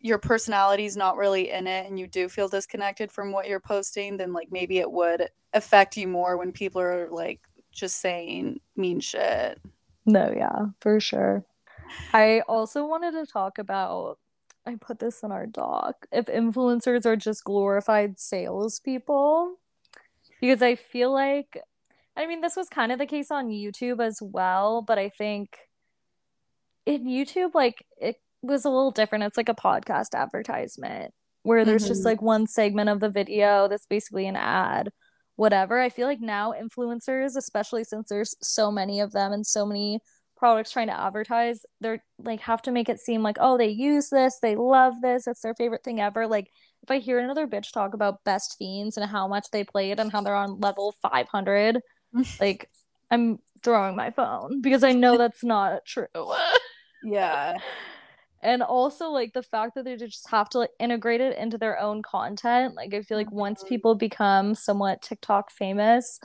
your 0.00 0.18
personality's 0.18 0.96
not 0.96 1.16
really 1.16 1.50
in 1.50 1.66
it 1.66 1.86
and 1.86 1.98
you 1.98 2.06
do 2.06 2.28
feel 2.28 2.48
disconnected 2.48 3.10
from 3.10 3.32
what 3.32 3.48
you're 3.48 3.58
posting, 3.58 4.16
then 4.16 4.32
like 4.32 4.48
maybe 4.50 4.78
it 4.78 4.90
would 4.90 5.28
affect 5.54 5.96
you 5.96 6.06
more 6.06 6.36
when 6.36 6.52
people 6.52 6.80
are 6.80 7.08
like 7.10 7.40
just 7.72 8.00
saying 8.00 8.60
mean 8.76 9.00
shit. 9.00 9.60
No, 10.06 10.32
yeah, 10.34 10.66
for 10.80 11.00
sure. 11.00 11.44
I 12.12 12.42
also 12.48 12.86
wanted 12.86 13.12
to 13.12 13.26
talk 13.26 13.58
about, 13.58 14.18
I 14.66 14.76
put 14.76 14.98
this 14.98 15.22
in 15.22 15.32
our 15.32 15.46
doc, 15.46 16.06
if 16.12 16.26
influencers 16.26 17.06
are 17.06 17.16
just 17.16 17.44
glorified 17.44 18.18
salespeople. 18.18 19.56
Because 20.40 20.62
I 20.62 20.76
feel 20.76 21.12
like, 21.12 21.60
I 22.16 22.26
mean, 22.26 22.40
this 22.40 22.54
was 22.54 22.68
kind 22.68 22.92
of 22.92 22.98
the 22.98 23.06
case 23.06 23.30
on 23.30 23.48
YouTube 23.48 24.00
as 24.00 24.22
well, 24.22 24.82
but 24.82 24.98
I 24.98 25.08
think 25.08 25.58
in 26.88 27.04
YouTube, 27.04 27.54
like, 27.54 27.84
it 28.00 28.16
was 28.42 28.64
a 28.64 28.70
little 28.70 28.90
different. 28.90 29.24
It's 29.24 29.36
like 29.36 29.48
a 29.50 29.54
podcast 29.54 30.14
advertisement 30.14 31.12
where 31.42 31.64
there's 31.64 31.86
just 31.86 32.02
Mhm. 32.02 32.06
like 32.06 32.22
one 32.22 32.46
segment 32.46 32.88
of 32.88 33.00
the 33.00 33.10
video 33.10 33.68
that's 33.68 33.86
basically 33.86 34.26
an 34.26 34.36
ad, 34.36 34.90
whatever. 35.36 35.78
I 35.80 35.90
feel 35.90 36.06
like 36.06 36.20
now 36.20 36.52
influencers, 36.52 37.36
especially 37.36 37.84
since 37.84 38.08
there's 38.08 38.34
so 38.40 38.70
many 38.70 39.00
of 39.00 39.12
them 39.12 39.32
and 39.32 39.46
so 39.46 39.66
many 39.66 40.00
products 40.36 40.70
trying 40.70 40.86
to 40.86 40.98
advertise, 40.98 41.60
they're 41.80 42.02
like 42.18 42.40
have 42.40 42.62
to 42.62 42.70
make 42.70 42.88
it 42.88 43.00
seem 43.00 43.22
like, 43.22 43.36
oh, 43.40 43.58
they 43.58 43.68
use 43.68 44.08
this, 44.08 44.38
they 44.40 44.56
love 44.56 44.94
this, 45.02 45.26
it's 45.26 45.40
their 45.42 45.54
favorite 45.54 45.82
thing 45.84 46.00
ever. 46.00 46.26
Like 46.26 46.48
if 46.82 46.90
I 46.90 46.98
hear 47.00 47.18
another 47.18 47.46
bitch 47.46 47.72
talk 47.72 47.92
about 47.92 48.24
Best 48.24 48.56
Fiends 48.58 48.96
and 48.96 49.10
how 49.10 49.28
much 49.28 49.50
they 49.50 49.64
played 49.64 50.00
and 50.00 50.10
how 50.12 50.22
they're 50.22 50.34
on 50.34 50.60
level 50.60 50.94
500, 51.02 51.80
like 52.40 52.70
I'm 53.10 53.38
throwing 53.62 53.96
my 53.96 54.10
phone 54.10 54.60
because 54.60 54.84
I 54.84 54.92
know 54.92 55.18
that's 55.18 55.42
not 55.44 55.84
true. 55.84 56.06
Yeah. 57.02 57.58
And 58.42 58.62
also 58.62 59.08
like 59.10 59.32
the 59.32 59.42
fact 59.42 59.74
that 59.74 59.84
they 59.84 59.96
just 59.96 60.28
have 60.30 60.48
to 60.50 60.58
like 60.60 60.70
integrate 60.78 61.20
it 61.20 61.36
into 61.36 61.58
their 61.58 61.78
own 61.80 62.02
content. 62.02 62.74
Like 62.76 62.94
I 62.94 63.02
feel 63.02 63.16
like 63.18 63.32
once 63.32 63.64
Mhm. 63.64 63.68
people 63.68 63.94
become 63.96 64.54
somewhat 64.54 65.02
TikTok 65.02 65.50
famous, 65.50 66.20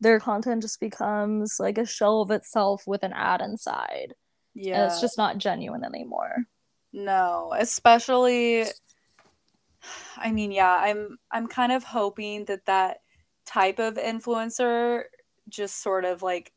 their 0.00 0.20
content 0.20 0.62
just 0.62 0.80
becomes 0.80 1.56
like 1.60 1.78
a 1.78 1.86
shell 1.86 2.22
of 2.22 2.30
itself 2.30 2.82
with 2.86 3.02
an 3.04 3.12
ad 3.12 3.40
inside. 3.40 4.14
And 4.72 4.82
Yeah. 4.82 4.86
it's 4.86 5.00
just 5.00 5.18
not 5.18 5.38
genuine 5.38 5.84
anymore. 5.84 6.46
No, 6.92 7.52
especially 7.58 8.66
I 10.16 10.32
mean, 10.32 10.52
yeah, 10.52 10.74
I'm 10.76 11.18
I'm 11.30 11.46
kind 11.46 11.72
of 11.72 11.84
hoping 11.84 12.44
that 12.46 12.66
that 12.66 12.98
type 13.46 13.78
of 13.78 13.94
influencer 13.96 15.04
just 15.48 15.82
sort 15.82 16.04
of 16.04 16.22
like 16.22 16.52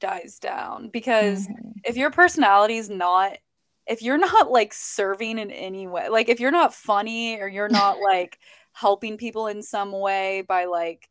dies 0.00 0.38
down 0.38 0.88
because 0.88 1.48
Mhm. 1.48 1.74
if 1.84 1.96
your 1.96 2.10
personality 2.10 2.76
is 2.76 2.90
not 2.90 3.38
if 3.86 4.02
you're 4.02 4.18
not 4.18 4.50
like 4.50 4.72
serving 4.74 5.38
in 5.38 5.50
any 5.52 5.86
way, 5.86 6.08
like 6.08 6.28
if 6.28 6.40
you're 6.40 6.50
not 6.50 6.74
funny 6.74 7.40
or 7.40 7.48
you're 7.48 7.68
not 7.68 7.98
like 8.00 8.38
helping 8.72 9.16
people 9.16 9.46
in 9.46 9.62
some 9.62 9.92
way 9.92 10.42
by 10.42 10.64
like 10.66 11.08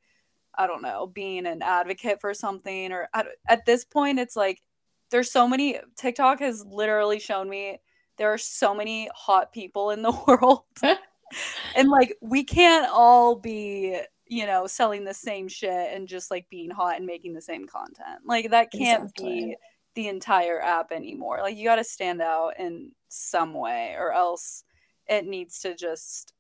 I 0.58 0.67
don't 0.67 0.82
know, 0.82 1.08
being 1.08 1.45
an 1.48 1.62
advocate 1.62 2.21
for 2.21 2.34
something 2.34 2.91
or 2.91 3.10
at, 3.13 3.28
at 3.48 3.65
this 3.65 3.86
point 3.86 4.19
it's 4.19 4.36
like 4.36 4.62
there's 5.12 5.32
so 5.32 5.48
many 5.48 5.80
TikTok 5.95 6.39
has 6.39 6.65
literally 6.65 7.19
shown 7.19 7.50
me 7.50 7.80
there 8.17 8.32
are 8.34 8.38
so 8.38 8.74
many 8.74 9.10
hot 9.13 9.52
people 9.54 9.91
in 9.91 10.02
the 10.02 10.12
world. 10.28 10.63
and 11.76 11.89
like 11.89 12.15
we 12.21 12.43
can't 12.43 12.88
all 12.91 13.36
be, 13.36 14.00
you 14.27 14.45
know, 14.45 14.67
selling 14.67 15.03
the 15.03 15.13
same 15.13 15.47
shit 15.47 15.93
and 15.93 16.07
just 16.07 16.31
like 16.31 16.47
being 16.49 16.69
hot 16.71 16.97
and 16.97 17.05
making 17.05 17.33
the 17.33 17.41
same 17.41 17.67
content. 17.67 18.21
Like 18.25 18.51
that 18.51 18.71
can't 18.71 19.03
Exactly. 19.03 19.45
be 19.45 19.55
the 19.95 20.07
entire 20.07 20.61
app 20.61 20.91
anymore. 20.91 21.39
Like 21.41 21.55
you 21.57 21.63
got 21.65 21.75
to 21.75 21.83
stand 21.83 22.21
out 22.21 22.59
in 22.59 22.91
some 23.07 23.53
way 23.53 23.95
or 23.97 24.11
else 24.11 24.63
it 25.07 25.25
needs 25.25 25.59
to 25.61 25.75
just 25.75 26.33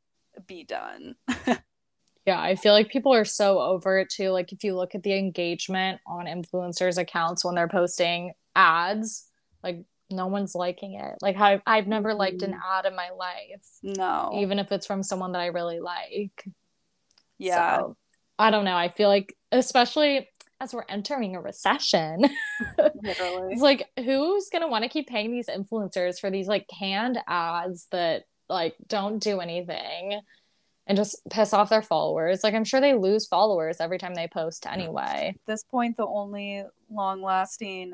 be 0.47 0.63
done. 0.63 1.15
Yeah, 2.25 2.41
I 2.41 2.55
feel 2.55 2.73
like 2.73 2.89
people 2.89 3.13
are 3.13 3.23
so 3.23 3.59
over 3.59 3.99
it 3.99 4.09
too. 4.09 4.31
Like 4.31 4.51
if 4.51 4.63
you 4.63 4.75
look 4.75 4.95
at 4.95 5.03
the 5.03 5.13
engagement 5.15 6.01
on 6.07 6.25
influencers' 6.25 6.97
accounts 6.97 7.45
when 7.45 7.53
they're 7.53 7.67
posting 7.67 8.33
ads, 8.55 9.27
like 9.63 9.83
no 10.09 10.25
one's 10.25 10.55
liking 10.55 10.95
it. 10.95 11.17
Like 11.21 11.37
I've 11.37 11.61
I've 11.67 11.85
never 11.85 12.15
liked 12.15 12.41
an 12.41 12.53
Mhm. 12.53 12.59
ad 12.67 12.87
in 12.87 12.95
my 12.95 13.11
life, 13.11 13.63
no. 13.83 14.31
even 14.39 14.57
if 14.57 14.71
it's 14.71 14.87
from 14.87 15.03
someone 15.03 15.33
that 15.33 15.41
I 15.41 15.47
really 15.47 15.79
like. 15.79 16.47
Yeah. 17.37 17.77
So, 17.77 17.97
I 18.37 18.51
don't 18.51 18.65
know. 18.65 18.75
I 18.75 18.89
feel 18.89 19.09
like, 19.09 19.35
especially 19.51 20.27
as 20.61 20.73
we're 20.73 20.85
entering 20.89 21.35
a 21.35 21.41
recession, 21.41 22.25
it's 22.77 23.61
like, 23.61 23.87
who's 23.97 24.49
gonna 24.51 24.67
want 24.67 24.83
to 24.83 24.89
keep 24.89 25.07
paying 25.07 25.31
these 25.31 25.47
influencers 25.47 26.19
for 26.19 26.29
these 26.29 26.47
like 26.47 26.67
canned 26.67 27.19
ads 27.27 27.87
that 27.91 28.23
like 28.49 28.75
don't 28.87 29.19
do 29.19 29.39
anything 29.39 30.19
and 30.87 30.97
just 30.97 31.17
piss 31.29 31.53
off 31.53 31.69
their 31.69 31.81
followers? 31.81 32.43
Like, 32.43 32.53
I'm 32.53 32.63
sure 32.63 32.81
they 32.81 32.93
lose 32.93 33.25
followers 33.25 33.77
every 33.79 33.97
time 33.97 34.15
they 34.15 34.27
post 34.27 34.65
anyway. 34.65 35.33
At 35.35 35.45
this 35.45 35.63
point 35.63 35.97
the 35.97 36.05
only 36.05 36.63
long 36.89 37.21
lasting 37.21 37.93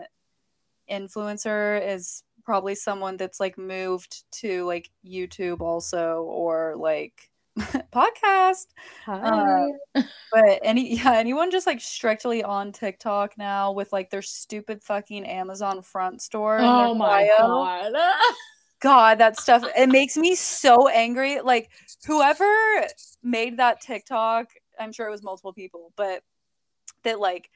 influencer 0.89 1.82
is 1.88 2.23
probably 2.43 2.75
someone 2.75 3.17
that's 3.17 3.39
like 3.39 3.58
moved 3.58 4.23
to 4.32 4.65
like 4.65 4.89
YouTube 5.06 5.62
also 5.62 6.23
or 6.23 6.75
like 6.77 7.31
podcast. 7.94 8.68
Hi. 9.06 9.68
But 9.94 10.60
any 10.64 10.96
yeah, 11.04 11.14
anyone 11.16 11.52
just 11.52 11.68
like 11.68 11.82
strictly 11.82 12.44
on 12.44 12.72
TikTok 12.72 13.38
now 13.38 13.72
with 13.72 13.92
like 13.92 14.10
their 14.10 14.22
stupid 14.22 14.82
fucking 14.82 15.26
Amazon 15.26 15.82
front 15.82 16.22
store. 16.22 16.60
oh 16.62 16.94
my 16.96 17.28
bio. 17.38 17.48
god. 17.48 17.94
God, 18.82 19.18
that 19.20 19.40
stuff 19.40 19.64
it 19.78 19.90
makes 19.90 20.18
me 20.18 20.34
so 20.34 20.88
angry. 20.88 21.40
Like 21.42 21.70
whoever 22.08 22.52
made 23.22 23.58
that 23.58 23.80
TikTok, 23.80 24.48
I'm 24.80 24.92
sure 24.92 25.08
it 25.08 25.12
was 25.12 25.22
multiple 25.22 25.54
people, 25.54 25.94
but 25.96 26.24
that 27.04 27.20
like 27.20 27.52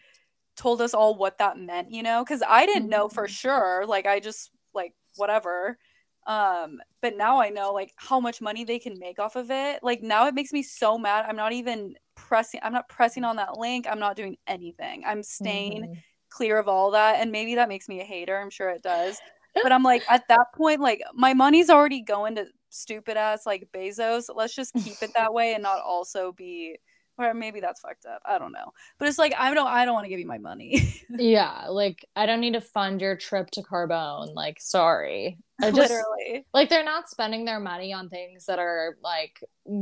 told 0.55 0.81
us 0.81 0.93
all 0.93 1.15
what 1.15 1.39
that 1.39 1.57
meant, 1.57 1.89
you 1.91 2.03
know? 2.03 2.23
Cuz 2.23 2.43
I 2.47 2.67
didn't 2.67 2.89
know 2.89 3.09
for 3.09 3.25
Mhm. 3.25 3.29
sure. 3.31 3.85
Like 3.87 4.05
I 4.05 4.19
just 4.19 4.51
like 4.73 4.93
whatever. 5.15 5.79
Um, 6.27 6.81
but 7.01 7.15
now 7.15 7.39
I 7.39 7.49
know 7.49 7.71
like 7.73 7.93
how 7.97 8.19
much 8.19 8.41
money 8.41 8.63
they 8.63 8.79
can 8.79 8.97
make 8.99 9.19
off 9.19 9.35
of 9.35 9.51
it. 9.51 9.83
Like 9.83 10.01
now 10.01 10.27
it 10.27 10.33
makes 10.35 10.51
me 10.53 10.63
so 10.63 10.97
mad. 10.97 11.25
I'm 11.27 11.35
not 11.35 11.53
even 11.53 11.95
pressing 12.15 12.59
I'm 12.63 12.73
not 12.73 12.89
pressing 12.89 13.23
on 13.23 13.35
that 13.37 13.57
link. 13.57 13.85
I'm 13.89 13.99
not 13.99 14.15
doing 14.15 14.37
anything. 14.47 15.03
I'm 15.05 15.21
staying 15.23 15.87
Mhm. 15.87 16.03
clear 16.29 16.57
of 16.57 16.67
all 16.67 16.91
that. 16.91 17.17
And 17.21 17.31
maybe 17.31 17.55
that 17.55 17.69
makes 17.69 17.87
me 17.87 18.01
a 18.01 18.03
hater. 18.03 18.37
I'm 18.37 18.49
sure 18.49 18.69
it 18.69 18.81
does. 18.83 19.21
But 19.61 19.71
I'm 19.71 19.83
like, 19.83 20.03
at 20.09 20.27
that 20.29 20.47
point, 20.55 20.81
like 20.81 21.01
my 21.13 21.33
money's 21.33 21.69
already 21.69 22.01
going 22.01 22.35
to 22.35 22.47
stupid 22.69 23.17
ass 23.17 23.45
like 23.45 23.69
Bezos. 23.73 24.29
Let's 24.33 24.55
just 24.55 24.75
keep 24.75 25.01
it 25.03 25.13
that 25.15 25.33
way 25.33 25.53
and 25.53 25.63
not 25.63 25.79
also 25.81 26.31
be 26.31 26.77
or 27.17 27.33
maybe 27.33 27.59
that's 27.59 27.81
fucked 27.81 28.05
up. 28.05 28.21
I 28.25 28.37
don't 28.39 28.51
know. 28.51 28.73
But 28.99 29.07
it's 29.07 29.17
like 29.17 29.33
I 29.37 29.53
don't 29.53 29.67
I 29.67 29.85
don't 29.85 29.93
want 29.93 30.05
to 30.05 30.09
give 30.09 30.19
you 30.19 30.27
my 30.27 30.37
money. 30.37 30.91
Yeah, 31.09 31.67
like 31.69 32.03
I 32.15 32.25
don't 32.25 32.41
need 32.41 32.53
to 32.53 32.61
fund 32.61 32.99
your 32.99 33.15
trip 33.15 33.51
to 33.51 33.61
Carbone. 33.61 34.33
Like, 34.33 34.59
sorry. 34.59 35.37
I 35.61 35.69
just 35.71 35.91
Literally. 35.91 36.45
like 36.53 36.69
they're 36.69 36.83
not 36.83 37.09
spending 37.09 37.45
their 37.45 37.59
money 37.59 37.93
on 37.93 38.09
things 38.09 38.47
that 38.47 38.57
are 38.59 38.97
like 39.03 39.39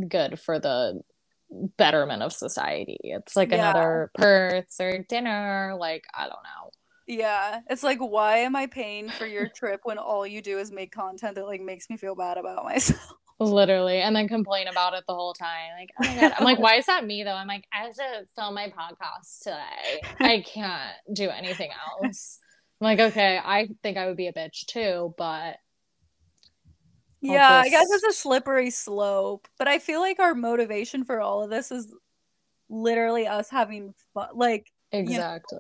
good 0.10 0.38
for 0.40 0.60
the 0.60 1.02
betterment 1.78 2.24
of 2.24 2.34
society. 2.34 2.98
It's 3.04 3.36
like 3.36 3.50
Yeah. 3.52 3.70
another 3.72 4.12
Perth 4.16 4.76
or 4.80 4.98
dinner. 5.08 5.76
Like, 5.80 6.04
I 6.14 6.24
don't 6.24 6.32
know. 6.32 6.72
Yeah. 7.08 7.62
It's 7.70 7.84
like 7.84 8.00
why 8.00 8.40
am 8.40 8.56
I 8.56 8.68
paying 8.68 9.10
for 9.10 9.26
your 9.26 9.48
trip 9.48 9.82
when 9.84 9.98
all 9.98 10.28
you 10.28 10.42
do 10.42 10.58
is 10.60 10.72
make 10.72 10.92
content 10.92 11.36
that 11.36 11.46
like 11.46 11.62
makes 11.62 11.90
me 11.90 11.96
feel 11.98 12.16
bad 12.16 12.38
about 12.38 12.64
myself? 12.66 13.00
Literally, 13.52 14.02
and 14.02 14.16
then 14.16 14.28
complain 14.28 14.68
about 14.68 14.94
it 14.94 15.04
the 15.08 15.14
whole 15.14 15.34
time. 15.34 15.72
Like, 15.78 15.90
oh 16.02 16.08
my 16.08 16.22
god. 16.22 16.34
I'm 16.38 16.46
like, 16.46 16.60
why 16.60 16.76
is 16.76 16.86
that 16.86 17.06
me 17.06 17.24
though? 17.24 17.34
I'm 17.34 17.48
like, 17.48 17.66
I 17.74 17.84
have 17.84 17.96
to 17.96 18.28
film 18.36 18.56
my 18.56 18.70
podcast 18.70 19.44
today. 19.44 20.02
I 20.20 20.42
can't 20.46 20.94
do 21.14 21.30
anything 21.30 21.72
else. 22.02 22.40
I'm 22.82 22.86
like, 22.86 23.00
okay, 23.00 23.40
I 23.44 23.70
think 23.82 23.98
I 23.98 24.08
would 24.08 24.18
be 24.18 24.28
a 24.28 24.34
bitch 24.34 24.66
too, 24.66 25.14
but 25.18 25.58
Yeah, 27.22 27.62
I 27.64 27.70
guess 27.70 27.88
it's 27.92 28.04
a 28.04 28.12
slippery 28.12 28.70
slope, 28.70 29.48
but 29.58 29.68
I 29.68 29.80
feel 29.80 30.02
like 30.02 30.20
our 30.20 30.36
motivation 30.36 31.06
for 31.06 31.22
all 31.22 31.44
of 31.44 31.50
this 31.50 31.72
is 31.72 31.94
literally 32.70 33.28
us 33.28 33.50
having 33.50 33.94
fun. 34.14 34.30
Like 34.34 34.72
exactly. 34.92 35.60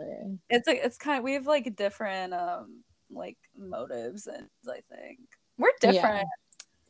it's 0.50 0.68
a, 0.68 0.86
it's 0.86 0.98
kind 0.98 1.20
of 1.20 1.24
we 1.24 1.34
have 1.34 1.48
like 1.48 1.76
different 1.76 2.34
um 2.34 2.84
like 3.10 3.38
motives 3.58 4.28
and 4.28 4.48
I 4.68 4.82
think 4.90 5.20
we're 5.58 5.70
different. 5.80 6.28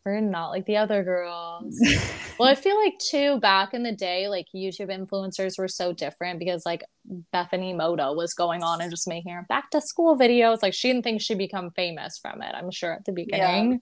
We're 0.06 0.20
not 0.20 0.50
like 0.50 0.66
the 0.66 0.78
other 0.78 1.04
girls. 1.04 1.80
Well, 2.40 2.50
I 2.50 2.56
feel 2.56 2.76
like 2.84 2.98
too 2.98 3.40
back 3.40 3.76
in 3.76 3.84
the 3.84 3.92
day, 3.92 4.28
like 4.28 4.48
YouTube 4.56 4.90
influencers 4.90 5.58
were 5.58 5.68
so 5.68 5.94
different 5.94 6.40
because 6.40 6.66
like 6.66 6.84
Bethany 7.32 7.74
Mota 7.74 8.12
was 8.12 8.34
going 8.34 8.64
on 8.64 8.82
and 8.82 8.90
just 8.90 9.08
making 9.08 9.32
her 9.34 9.46
back 9.48 9.70
to 9.70 9.80
school 9.80 10.18
videos. 10.18 10.64
Like 10.64 10.74
she 10.74 10.88
didn't 10.90 11.04
think 11.04 11.22
she'd 11.22 11.38
become 11.38 11.70
famous 11.72 12.18
from 12.18 12.42
it, 12.42 12.54
I'm 12.56 12.72
sure 12.72 12.92
at 12.92 13.06
the 13.06 13.12
beginning. 13.12 13.82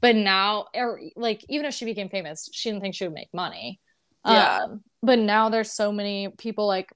But 0.00 0.16
now, 0.16 0.66
er, 0.76 1.00
like 1.14 1.44
even 1.48 1.64
if 1.64 1.74
she 1.74 1.84
became 1.84 2.08
famous, 2.08 2.48
she 2.52 2.70
didn't 2.70 2.82
think 2.82 2.96
she 2.96 3.04
would 3.04 3.14
make 3.14 3.32
money. 3.32 3.80
Yeah. 4.26 4.64
Um, 4.64 4.82
but 5.02 5.20
now 5.20 5.48
there's 5.48 5.72
so 5.72 5.92
many 5.92 6.28
people 6.36 6.66
like 6.66 6.90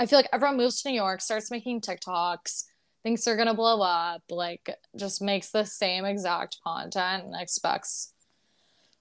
I 0.00 0.06
feel 0.06 0.18
like 0.18 0.28
everyone 0.32 0.56
moves 0.56 0.82
to 0.82 0.88
New 0.88 0.94
York, 0.94 1.20
starts 1.20 1.50
making 1.50 1.82
TikToks, 1.82 2.64
thinks 3.06 3.24
they're 3.24 3.36
gonna 3.36 3.54
blow 3.54 3.80
up, 3.82 4.22
like 4.30 4.68
just 4.96 5.22
makes 5.22 5.50
the 5.50 5.64
same 5.64 6.04
exact 6.04 6.58
content 6.66 7.22
and 7.24 7.34
expects 7.40 8.12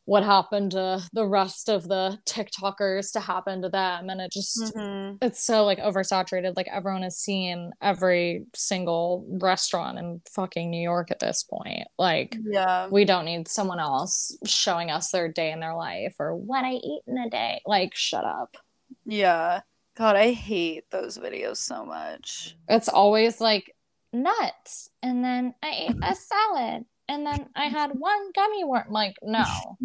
what 0.07 0.23
happened 0.23 0.69
to 0.69 1.01
the 1.13 1.25
rest 1.25 1.67
of 1.67 1.87
the 1.87 2.15
TikTokers 2.27 3.11
to 3.13 3.19
happen 3.19 3.63
to 3.63 3.69
them. 3.69 4.11
And 4.11 4.21
it 4.21 4.31
just 4.31 4.61
Mhm. 4.75 5.17
it's 5.23 5.43
so 5.43 5.65
like 5.65 5.79
oversaturated. 5.79 6.53
Like 6.55 6.67
everyone 6.67 7.01
has 7.01 7.17
seen 7.17 7.71
every 7.81 8.45
single 8.53 9.25
restaurant 9.27 9.97
in 9.97 10.21
fucking 10.29 10.69
New 10.69 10.83
York 10.83 11.09
at 11.09 11.17
this 11.19 11.41
point. 11.41 11.87
Like 11.97 12.37
Yeah. 12.43 12.87
we 12.89 13.05
don't 13.05 13.25
need 13.25 13.47
someone 13.47 13.79
else 13.79 14.37
showing 14.45 14.91
us 14.91 15.09
their 15.09 15.27
day 15.27 15.51
in 15.51 15.59
their 15.59 15.75
life 15.75 16.15
or 16.19 16.35
what 16.35 16.63
I 16.63 16.73
eat 16.73 17.01
in 17.07 17.17
a 17.17 17.27
day. 17.27 17.61
Like, 17.65 17.95
shut 17.95 18.23
up. 18.23 18.55
Yeah. 19.03 19.61
God, 19.95 20.17
I 20.17 20.33
hate 20.33 20.91
those 20.91 21.17
videos 21.17 21.57
so 21.57 21.85
much. 21.85 22.55
It's 22.67 22.89
always 22.89 23.39
like 23.39 23.74
nuts, 24.15 24.89
and 25.01 25.23
then 25.23 25.55
I 25.61 25.69
ate 25.71 25.97
a 26.01 26.15
salad, 26.15 26.85
and 27.07 27.25
then 27.25 27.49
I 27.55 27.65
had 27.65 27.91
one 27.99 28.31
gummy 28.33 28.63
worm. 28.63 28.87
Like, 28.89 29.15
no. 29.21 29.77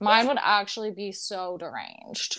Mine 0.00 0.26
would 0.26 0.38
actually 0.40 0.90
be 0.90 1.12
so 1.12 1.56
deranged. 1.56 2.38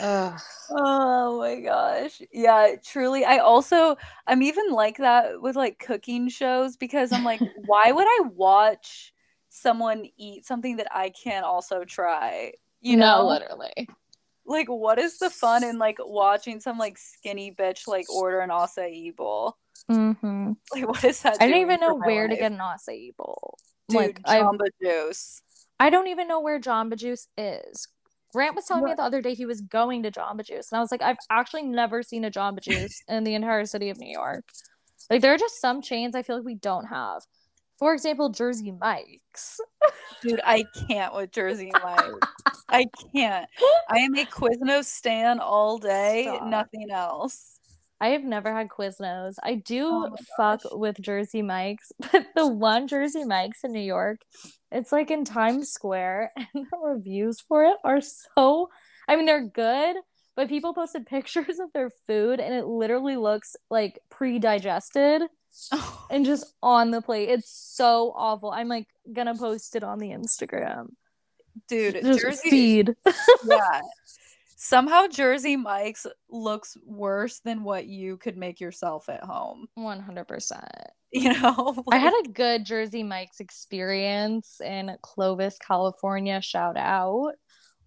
Ugh. 0.00 0.40
Oh 0.70 1.38
my 1.38 1.60
gosh. 1.60 2.20
Yeah, 2.32 2.74
truly. 2.84 3.24
I 3.24 3.38
also 3.38 3.96
I'm 4.26 4.42
even 4.42 4.70
like 4.70 4.98
that 4.98 5.40
with 5.40 5.56
like 5.56 5.78
cooking 5.78 6.28
shows 6.28 6.76
because 6.76 7.12
I'm 7.12 7.24
like, 7.24 7.40
why 7.66 7.90
would 7.90 8.06
I 8.06 8.28
watch 8.34 9.12
someone 9.48 10.06
eat 10.16 10.44
something 10.44 10.76
that 10.76 10.88
I 10.94 11.10
can't 11.10 11.44
also 11.44 11.84
try? 11.84 12.52
You 12.80 12.96
know, 12.96 13.26
literally. 13.26 13.88
Like 14.48 14.68
what 14.68 14.98
is 14.98 15.18
the 15.18 15.30
fun 15.30 15.62
in 15.62 15.78
like 15.78 15.98
watching 16.00 16.60
some 16.60 16.78
like 16.78 16.98
skinny 16.98 17.52
bitch 17.52 17.86
like 17.86 18.10
order 18.10 18.40
an 18.40 18.50
acai 18.50 19.14
bowl? 19.14 19.56
Mm-hmm. 19.90 20.52
Like 20.74 20.88
what 20.88 21.04
is 21.04 21.22
that? 21.22 21.36
I 21.40 21.48
don't 21.48 21.60
even 21.60 21.80
know 21.80 21.94
where 21.94 22.28
to 22.28 22.34
get 22.34 22.52
an 22.52 22.58
acai 22.58 23.14
bowl. 23.16 23.58
Dude, 23.88 24.00
like, 24.00 24.20
I 24.24 24.40
Jamba 24.40 24.66
Juice. 24.82 25.42
I 25.80 25.90
don't 25.90 26.08
even 26.08 26.28
know 26.28 26.40
where 26.40 26.60
Jamba 26.60 26.96
Juice 26.96 27.28
is. 27.36 27.88
Grant 28.34 28.54
was 28.54 28.66
telling 28.66 28.84
me 28.84 28.92
the 28.94 29.02
other 29.02 29.22
day 29.22 29.32
he 29.34 29.46
was 29.46 29.62
going 29.62 30.02
to 30.02 30.10
Jamba 30.10 30.44
Juice, 30.44 30.70
and 30.70 30.78
I 30.78 30.82
was 30.82 30.90
like, 30.90 31.00
I've 31.00 31.16
actually 31.30 31.62
never 31.62 32.02
seen 32.02 32.24
a 32.24 32.30
Jamba 32.30 32.60
Juice 32.60 33.02
in 33.08 33.24
the 33.24 33.34
entire 33.34 33.64
city 33.64 33.88
of 33.88 33.98
New 33.98 34.10
York. 34.10 34.44
Like, 35.08 35.22
there 35.22 35.32
are 35.32 35.38
just 35.38 35.60
some 35.60 35.80
chains 35.80 36.14
I 36.14 36.22
feel 36.22 36.36
like 36.36 36.44
we 36.44 36.54
don't 36.54 36.86
have. 36.86 37.22
For 37.78 37.94
example, 37.94 38.28
Jersey 38.30 38.72
Mike's. 38.72 39.60
Dude, 40.22 40.40
I 40.44 40.64
can't 40.88 41.14
with 41.14 41.30
Jersey 41.30 41.70
Mike's. 41.84 42.64
I 42.68 42.86
can't. 43.14 43.48
I 43.88 43.98
am 43.98 44.14
a 44.16 44.24
Quiznos 44.24 44.86
stan 44.86 45.38
all 45.38 45.78
day, 45.78 46.24
Stop. 46.26 46.48
nothing 46.48 46.90
else. 46.90 47.58
I 48.00 48.08
have 48.08 48.22
never 48.22 48.52
had 48.52 48.68
Quiznos. 48.68 49.36
I 49.42 49.56
do 49.56 49.86
Oh 49.88 50.16
fuck 50.36 50.60
with 50.72 51.00
Jersey 51.00 51.42
Mike's, 51.42 51.92
but 52.12 52.26
the 52.34 52.46
one 52.46 52.86
Jersey 52.88 53.24
Mike's 53.24 53.64
in 53.64 53.72
New 53.72 53.80
York, 53.80 54.20
it's 54.70 54.92
like 54.92 55.10
in 55.10 55.24
Times 55.24 55.70
Square, 55.70 56.30
and 56.36 56.66
the 56.70 56.78
reviews 56.82 57.40
for 57.40 57.64
it 57.64 57.76
are 57.84 58.00
so. 58.00 58.68
I 59.08 59.16
mean, 59.16 59.26
they're 59.26 59.46
good, 59.48 59.96
but 60.36 60.48
people 60.48 60.74
posted 60.74 61.06
pictures 61.06 61.58
of 61.58 61.72
their 61.72 61.90
food, 62.06 62.40
and 62.40 62.54
it 62.54 62.66
literally 62.66 63.16
looks 63.16 63.56
like 63.70 64.00
pre-digested 65.70 65.98
and 66.10 66.24
just 66.24 66.46
on 66.62 66.90
the 66.90 67.00
plate. 67.02 67.28
It's 67.28 67.50
so 67.50 68.12
awful. 68.14 68.50
I'm 68.50 68.68
like 68.68 68.86
gonna 69.12 69.34
post 69.36 69.76
it 69.76 69.82
on 69.84 69.98
the 69.98 70.10
Instagram. 70.10 70.88
Dude, 71.68 72.02
Just 72.02 72.20
Jersey 72.20 72.50
feed. 72.50 72.94
yeah. 73.46 73.80
Somehow 74.56 75.06
Jersey 75.06 75.56
Mike's 75.56 76.06
looks 76.28 76.76
worse 76.84 77.40
than 77.40 77.62
what 77.64 77.86
you 77.86 78.16
could 78.16 78.36
make 78.36 78.60
yourself 78.60 79.08
at 79.08 79.22
home. 79.24 79.66
One 79.74 80.00
hundred 80.00 80.28
percent. 80.28 80.64
You 81.10 81.32
know? 81.32 81.82
I 81.90 81.96
had 81.96 82.12
a 82.22 82.28
good 82.28 82.66
Jersey 82.66 83.02
Mike's 83.02 83.40
experience 83.40 84.60
in 84.62 84.94
Clovis, 85.00 85.56
California. 85.58 86.42
Shout 86.42 86.76
out 86.76 87.32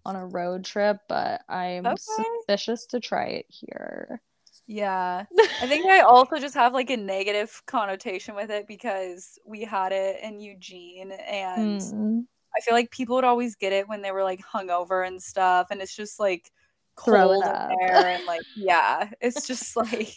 on 0.04 0.16
a 0.16 0.26
road 0.26 0.64
trip, 0.64 0.96
but 1.08 1.42
I'm 1.48 1.86
Okay. 1.86 1.96
suspicious 2.00 2.86
to 2.86 2.98
try 2.98 3.26
it 3.26 3.46
here. 3.48 4.20
Yeah. 4.66 5.24
I 5.60 5.66
think 5.66 5.86
I 5.86 6.00
also 6.06 6.38
just 6.38 6.54
have 6.54 6.72
like 6.72 6.90
a 6.90 6.96
negative 6.96 7.62
connotation 7.66 8.34
with 8.34 8.50
it 8.50 8.66
because 8.66 9.38
we 9.46 9.62
had 9.64 9.92
it 9.92 10.22
in 10.22 10.40
Eugene 10.40 11.12
and 11.12 11.80
Mm. 11.80 12.24
I 12.54 12.60
feel 12.60 12.74
like 12.74 12.90
people 12.90 13.16
would 13.16 13.24
always 13.24 13.56
get 13.56 13.72
it 13.72 13.88
when 13.88 14.02
they 14.02 14.12
were 14.12 14.24
like 14.24 14.40
hungover 14.40 15.06
and 15.06 15.22
stuff 15.22 15.68
and 15.70 15.80
it's 15.80 15.96
just 15.96 16.20
like 16.20 16.50
cold 16.96 17.42
there 17.42 18.08
and 18.08 18.26
like 18.26 18.42
yeah, 18.56 19.10
it's 19.20 19.46
just 19.46 19.74
like 19.76 20.14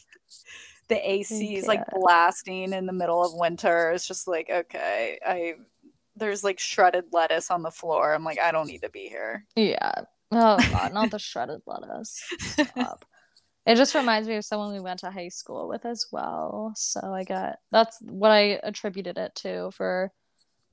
the 0.87 1.09
AC 1.09 1.55
is 1.55 1.67
like 1.67 1.81
blasting 1.91 2.73
in 2.73 2.85
the 2.85 2.93
middle 2.93 3.23
of 3.23 3.31
winter. 3.33 3.91
It's 3.91 4.07
just 4.07 4.27
like 4.27 4.49
okay, 4.49 5.19
I 5.25 5.53
there's 6.17 6.43
like 6.43 6.59
shredded 6.59 7.05
lettuce 7.11 7.51
on 7.51 7.61
the 7.61 7.71
floor. 7.71 8.13
I'm 8.13 8.23
like 8.23 8.39
I 8.39 8.51
don't 8.51 8.67
need 8.67 8.81
to 8.81 8.89
be 8.89 9.07
here. 9.07 9.45
Yeah. 9.55 9.93
Oh 10.31 10.57
god, 10.71 10.93
not 10.93 11.11
the 11.11 11.19
shredded 11.19 11.61
lettuce. 11.65 12.21
Stop. 12.39 13.05
It 13.65 13.75
just 13.75 13.95
reminds 13.95 14.27
me 14.27 14.35
of 14.35 14.45
someone 14.45 14.71
we 14.73 14.79
went 14.79 14.99
to 14.99 15.09
high 15.11 15.29
school 15.29 15.67
with 15.67 15.85
as 15.85 16.05
well. 16.11 16.73
So 16.75 16.99
I 17.01 17.23
got 17.23 17.57
that's 17.71 17.97
what 18.01 18.31
I 18.31 18.59
attributed 18.63 19.17
it 19.17 19.33
to 19.37 19.71
for 19.71 20.11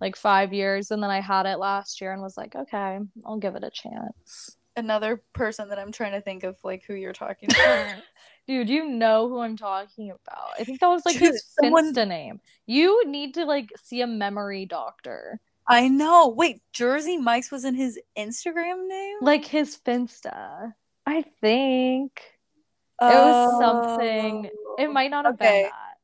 like 0.01 0.17
five 0.17 0.53
years, 0.53 0.91
and 0.91 1.03
then 1.03 1.11
I 1.11 1.21
had 1.21 1.47
it 1.47 1.59
last 1.59 2.01
year 2.01 2.13
and 2.13 2.21
was 2.21 2.37
like, 2.37 2.55
okay, 2.57 2.99
I'll 3.25 3.39
give 3.39 3.55
it 3.55 3.65
a 3.65 3.71
chance. 3.71 4.57
Another 4.77 5.23
person 5.33 5.69
that 5.69 5.79
I'm 5.79 5.93
trying 5.93 6.13
to 6.13 6.21
think 6.21 6.45
of 6.45 6.57
like 6.65 6.83
who 6.87 6.95
you're 6.95 7.13
talking 7.13 7.51
about. 7.51 7.97
Dude, 8.49 8.69
you 8.69 8.89
know 8.89 9.29
who 9.29 9.39
I'm 9.39 9.57
talking 9.57 10.11
about. 10.11 10.51
I 10.59 10.65
think 10.65 10.81
that 10.81 10.89
was 10.89 11.07
like 11.07 11.15
Dude, 11.15 11.33
his 11.33 11.45
someone- 11.61 11.95
Finsta 11.95 12.09
name. 12.09 12.41
You 12.67 13.07
need 13.07 13.35
to 13.35 13.45
like 13.45 13.71
see 13.83 14.01
a 14.01 14.07
memory 14.07 14.67
doctor. 14.67 15.41
I 15.69 15.89
know. 15.89 16.29
Wait, 16.29 16.61
Jersey 16.73 17.17
Mike's 17.17 17.53
was 17.53 17.65
in 17.65 17.77
his 17.77 17.99
Instagram 18.19 18.89
name? 18.89 19.19
Like 19.21 19.45
his 19.45 19.79
Finsta. 19.79 20.73
I 21.07 21.23
think. 21.41 22.21
It 23.11 23.15
was 23.15 23.59
something- 23.61 24.51
Oh, 24.55 24.75
It 24.79 24.91
might 24.93 25.11
not 25.11 25.25
have 25.27 25.35
Okay. 25.35 25.63
been 25.63 25.71
that. 25.71 25.97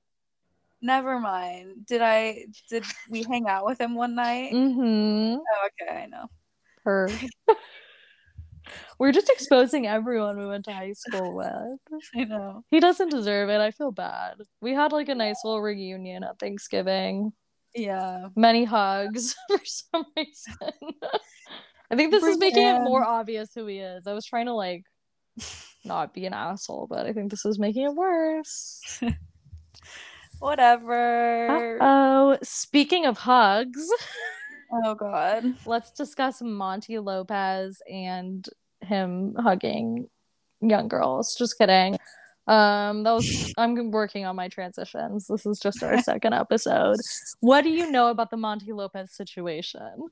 Never 0.80 1.18
mind. 1.18 1.86
Did 1.86 2.03
I 2.03 2.46
did 2.70 2.84
we 3.11 3.22
hang 3.24 3.49
out 3.49 3.64
with 3.66 3.80
him 3.80 3.94
one 3.94 4.14
night? 4.14 4.53
Mm-hmm. 4.53 5.38
Oh, 5.40 5.68
okay, 5.82 6.03
I 6.03 6.07
know. 6.07 6.26
Her. 6.84 7.09
We're 8.99 9.12
just 9.12 9.30
exposing 9.30 9.86
everyone 9.86 10.38
we 10.38 10.46
went 10.46 10.64
to 10.66 10.72
high 10.72 10.92
school 10.92 11.34
with. 11.34 12.03
I 12.14 12.24
know. 12.24 12.62
He 12.70 12.80
doesn't 12.80 13.09
deserve 13.11 13.49
it. 13.49 13.61
I 13.61 13.70
feel 13.70 13.92
bad. 13.92 14.34
We 14.61 14.74
had 14.74 14.92
like 14.92 15.09
a 15.09 15.14
nice 15.14 15.36
little 15.44 15.62
reunion 15.62 16.22
at 16.24 16.38
Thanksgiving. 16.38 17.32
Yeah. 17.74 18.28
Many 18.36 18.64
hugs 18.64 19.34
for 19.49 19.61
some 19.64 20.05
reason. 20.16 20.55
I 21.90 21.96
think 21.96 22.11
this 22.11 22.24
is 22.24 22.38
making 22.38 22.66
it 22.66 22.80
more 22.82 23.03
obvious 23.05 23.51
who 23.55 23.66
he 23.66 23.78
is. 23.78 24.07
I 24.07 24.12
was 24.12 24.26
trying 24.26 24.46
to 24.46 24.53
like 24.55 24.84
not 25.84 26.14
be 26.14 26.26
an 26.26 26.34
asshole, 26.34 26.86
but 26.89 27.07
I 27.07 27.12
think 27.12 27.30
this 27.30 27.45
is 27.45 27.59
making 27.59 27.84
it 27.84 27.95
worse. 27.95 29.03
Whatever. 30.39 31.78
Oh, 31.80 32.39
speaking 32.43 33.07
of 33.07 33.18
hugs, 33.18 33.89
Oh 34.72 34.95
god. 34.95 35.45
let's 35.66 35.91
discuss 35.91 36.41
Monty 36.43 36.99
Lopez 36.99 37.80
and 37.91 38.47
him 38.80 39.34
hugging 39.39 40.09
young 40.61 40.89
girls. 40.89 41.34
Just 41.34 41.59
kidding. 41.59 41.99
Um, 42.47 43.03
that 43.03 43.12
was 43.12 43.53
I'm 43.59 43.91
working 43.91 44.24
on 44.24 44.36
my 44.36 44.49
transitions. 44.49 45.26
This 45.26 45.45
is 45.45 45.59
just 45.59 45.82
our 45.82 46.01
second 46.03 46.34
episode. 46.34 46.99
What 47.41 47.62
do 47.62 47.70
you 47.70 47.91
know 47.91 48.09
about 48.09 48.30
the 48.30 48.36
Monty 48.36 48.72
Lopez 48.72 49.12
situation? 49.12 50.09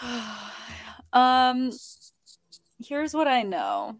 um 1.12 1.70
here's 2.78 3.14
what 3.14 3.28
I 3.28 3.42
know. 3.42 3.96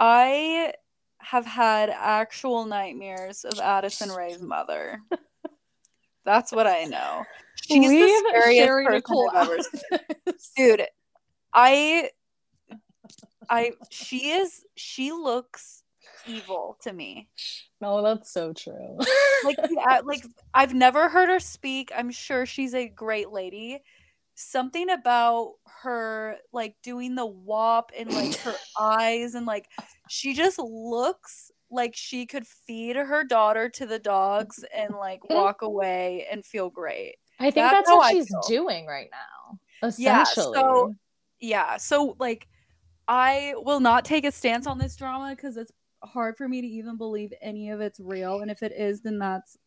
I 0.00 0.72
have 1.18 1.46
had 1.46 1.90
actual 1.90 2.64
nightmares 2.66 3.44
of 3.44 3.58
Addison 3.58 4.10
Rae's 4.10 4.40
mother. 4.40 5.00
That's 6.24 6.52
what 6.52 6.66
I 6.66 6.84
know. 6.84 7.24
She's 7.62 7.88
Leave 7.88 8.22
the 8.24 8.30
scariest 8.30 8.68
Sheri 8.68 8.86
person 8.86 8.96
Nicole 8.96 9.30
I've 9.34 9.48
ever 9.50 9.58
seen. 9.62 10.38
Dude, 10.56 10.86
I 11.52 12.10
I 13.48 13.72
she 13.90 14.30
is 14.30 14.64
she 14.76 15.12
looks 15.12 15.82
evil 16.26 16.78
to 16.82 16.92
me. 16.92 17.28
No, 17.80 18.02
that's 18.02 18.32
so 18.32 18.52
true. 18.52 18.98
like 19.44 19.56
yeah, 19.70 20.00
like 20.04 20.24
I've 20.54 20.74
never 20.74 21.08
heard 21.08 21.28
her 21.28 21.40
speak. 21.40 21.90
I'm 21.96 22.10
sure 22.10 22.46
she's 22.46 22.74
a 22.74 22.88
great 22.88 23.30
lady. 23.30 23.82
Something 24.42 24.88
about 24.88 25.54
her 25.82 26.36
like 26.52 26.74
doing 26.82 27.14
the 27.14 27.26
wop 27.26 27.92
and 27.96 28.10
like 28.12 28.34
her 28.38 28.54
eyes 28.80 29.34
and 29.34 29.44
like 29.44 29.66
she 30.08 30.32
just 30.32 30.58
looks 30.58 31.50
like 31.70 31.94
she 31.94 32.24
could 32.26 32.46
feed 32.46 32.96
her 32.96 33.22
daughter 33.22 33.68
to 33.68 33.84
the 33.86 33.98
dogs 33.98 34.64
and 34.74 34.94
like 34.94 35.20
walk 35.30 35.60
away 35.62 36.26
and 36.32 36.44
feel 36.44 36.70
great. 36.70 37.16
I 37.38 37.50
think 37.50 37.70
That's 37.70 37.88
that's, 37.88 37.90
what 37.90 38.12
she's 38.12 38.34
doing 38.48 38.86
right 38.86 39.10
now. 39.10 39.58
Yeah, 39.98 40.22
Essentially. 40.22 40.58
so- 40.58 40.94
Yeah, 41.40 41.76
so 41.76 42.16
like 42.18 42.48
I 43.06 43.54
will 43.58 43.80
not 43.80 44.04
take 44.04 44.24
a 44.24 44.32
stance 44.32 44.66
on 44.66 44.78
this 44.78 44.96
drama 44.96 45.34
because 45.36 45.56
it's 45.56 45.72
hard 46.02 46.36
for 46.38 46.48
me 46.48 46.60
to 46.62 46.66
even 46.66 46.96
believe 46.96 47.32
any 47.42 47.70
of 47.70 47.80
it's 47.80 48.00
real. 48.00 48.40
And 48.40 48.50
if 48.50 48.62
it 48.62 48.72
is, 48.72 49.02
then 49.02 49.18
that's 49.18 49.58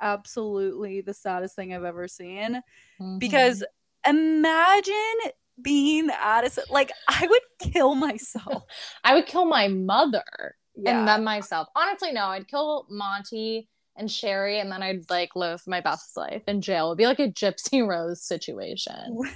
absolutely 0.00 1.00
the 1.00 1.14
saddest 1.14 1.56
thing 1.56 1.74
I've 1.74 1.84
ever 1.84 2.08
seen. 2.08 2.62
Mhm. 3.00 3.18
Because 3.18 3.64
imagine 4.08 4.94
being 5.62 6.06
the 6.06 6.20
Addison. 6.20 6.64
Like 6.70 6.92
I 7.08 7.26
would 7.26 7.72
kill 7.72 7.94
myself. 7.94 8.64
I 9.04 9.14
would 9.14 9.26
kill 9.26 9.44
my 9.46 9.68
mother 9.68 10.24
Yeah. 10.76 10.98
and 10.98 11.08
then 11.08 11.24
myself. 11.24 11.68
Honestly, 11.74 12.12
no, 12.12 12.26
I'd 12.26 12.48
kill 12.48 12.86
Monty 12.90 13.68
and 13.96 14.08
Sheri, 14.08 14.60
and 14.60 14.70
then 14.70 14.82
I'd 14.82 15.08
like 15.08 15.34
live 15.34 15.62
my 15.66 15.80
best 15.80 16.16
life 16.16 16.42
in 16.46 16.60
jail. 16.60 16.88
It'd 16.88 16.98
be 16.98 17.06
like 17.06 17.18
a 17.20 17.28
Gypsy 17.30 17.86
Rose 17.88 18.22
situation. 18.22 19.18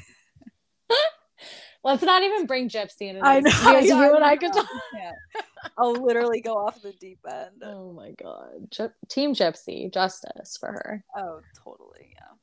Let's 1.83 2.03
not 2.03 2.23
even 2.23 2.45
bring 2.45 2.69
Gypsy 2.69 3.09
into 3.09 3.23
this. 3.23 3.25
I 3.25 3.41
know. 3.41 3.51
yeah, 3.73 3.81
you 3.81 4.15
and 4.17 4.23
I 4.25 4.37
could 4.37 4.53
talk. 4.53 4.67
Yeah. 4.95 5.13
I'll 5.79 5.93
literally 5.95 6.43
go 6.43 6.59
off 6.59 6.83
the 6.83 6.93
deep 6.93 7.21
end. 7.27 7.63
Oh 7.65 7.95
my 7.95 8.11
god, 8.23 8.71
Gy- 8.71 8.89
Team 9.09 9.33
Gypsy, 9.35 9.91
justice 9.93 10.59
for 10.61 10.67
her. 10.73 11.05
Oh, 11.17 11.41
totally. 11.65 12.11
Yeah. 12.13 12.37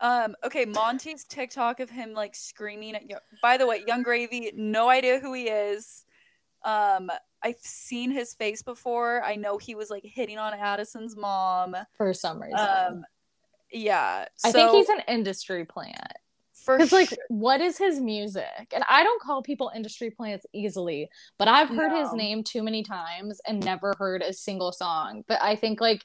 Um. 0.00 0.34
Okay. 0.44 0.64
Monty's 0.64 1.24
TikTok 1.24 1.80
of 1.80 1.90
him 1.90 2.14
like 2.14 2.34
screaming 2.34 2.94
at. 2.94 3.08
Yo- 3.08 3.18
By 3.42 3.56
the 3.56 3.66
way, 3.66 3.82
Yung 3.86 4.02
Gravy, 4.02 4.50
no 4.54 4.88
idea 4.88 5.18
who 5.20 5.32
he 5.34 5.44
is. 5.48 6.04
Um. 6.64 7.10
I've 7.42 7.56
seen 7.60 8.10
his 8.10 8.34
face 8.34 8.62
before. 8.62 9.22
I 9.24 9.36
know 9.36 9.56
he 9.56 9.74
was 9.74 9.88
like 9.88 10.04
hitting 10.04 10.36
on 10.36 10.52
Addison's 10.52 11.16
mom. 11.16 11.74
For 11.96 12.12
some 12.12 12.40
reason, 12.42 12.58
Um. 12.58 13.04
Yeah. 13.72 14.26
I 14.44 14.52
think 14.52 14.70
he's 14.72 14.88
an 14.88 15.00
industry 15.08 15.64
plant. 15.64 15.96
for 16.52 16.76
Because 16.76 16.92
like, 16.92 17.16
what 17.28 17.60
is 17.62 17.78
his 17.78 17.98
music? 18.00 18.72
And 18.74 18.84
I 18.90 19.02
don't 19.04 19.22
call 19.22 19.42
people 19.42 19.70
industry 19.74 20.10
plants 20.10 20.44
easily, 20.52 21.08
but 21.38 21.48
I've 21.48 21.68
heard 21.70 21.92
his 21.98 22.12
name 22.12 22.42
too 22.44 22.62
many 22.62 22.82
times 22.82 23.40
and 23.46 23.64
never 23.64 23.94
heard 23.98 24.20
a 24.22 24.32
single 24.34 24.72
song. 24.72 25.24
But 25.26 25.40
I 25.40 25.56
think 25.56 25.80
like 25.80 26.04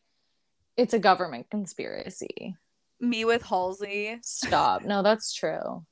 it's 0.78 0.94
a 0.94 1.00
government 1.00 1.50
conspiracy. 1.50 2.56
Me 3.10 3.26
with 3.26 3.44
Halsey. 3.44 4.20
Stop. 4.24 4.84
No, 4.84 5.02
that's 5.04 5.34
true. 5.34 5.86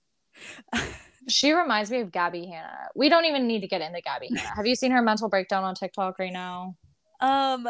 She 1.30 1.54
reminds 1.54 1.90
me 1.90 2.02
of 2.02 2.12
Gabbie 2.12 2.48
Hanna. 2.50 2.90
We 2.96 3.08
don't 3.08 3.26
even 3.26 3.48
need 3.48 3.62
to 3.62 3.68
get 3.68 3.82
into 3.82 4.02
Gabbie 4.02 4.30
Hanna. 4.30 4.56
Have 4.56 4.66
you 4.66 4.76
seen 4.76 4.92
her 4.92 5.02
mental 5.02 5.30
breakdown 5.30 5.64
on 5.64 5.76
TikTok 5.76 6.20
right 6.20 6.34
now? 6.34 6.76
Um. 7.22 7.68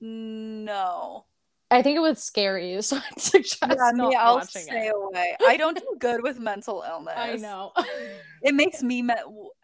No. 0.00 1.24
I 1.70 1.82
think 1.82 1.96
it 1.96 2.00
would 2.00 2.16
scare 2.18 2.58
you, 2.58 2.80
so 2.82 2.96
I'd 2.96 3.20
suggest 3.20 3.58
Yeah, 3.62 3.90
not 3.94 4.08
me, 4.10 4.14
I'll 4.16 4.36
watching 4.36 4.62
stay 4.62 4.86
it. 4.88 4.94
away. 4.94 5.36
I 5.46 5.56
don't 5.56 5.76
do 5.76 5.96
good 5.98 6.22
with 6.22 6.38
mental 6.38 6.84
illness. 6.88 7.14
I 7.16 7.34
know. 7.36 7.72
it 8.42 8.54
makes 8.54 8.82
me 8.82 9.02
me- 9.02 9.14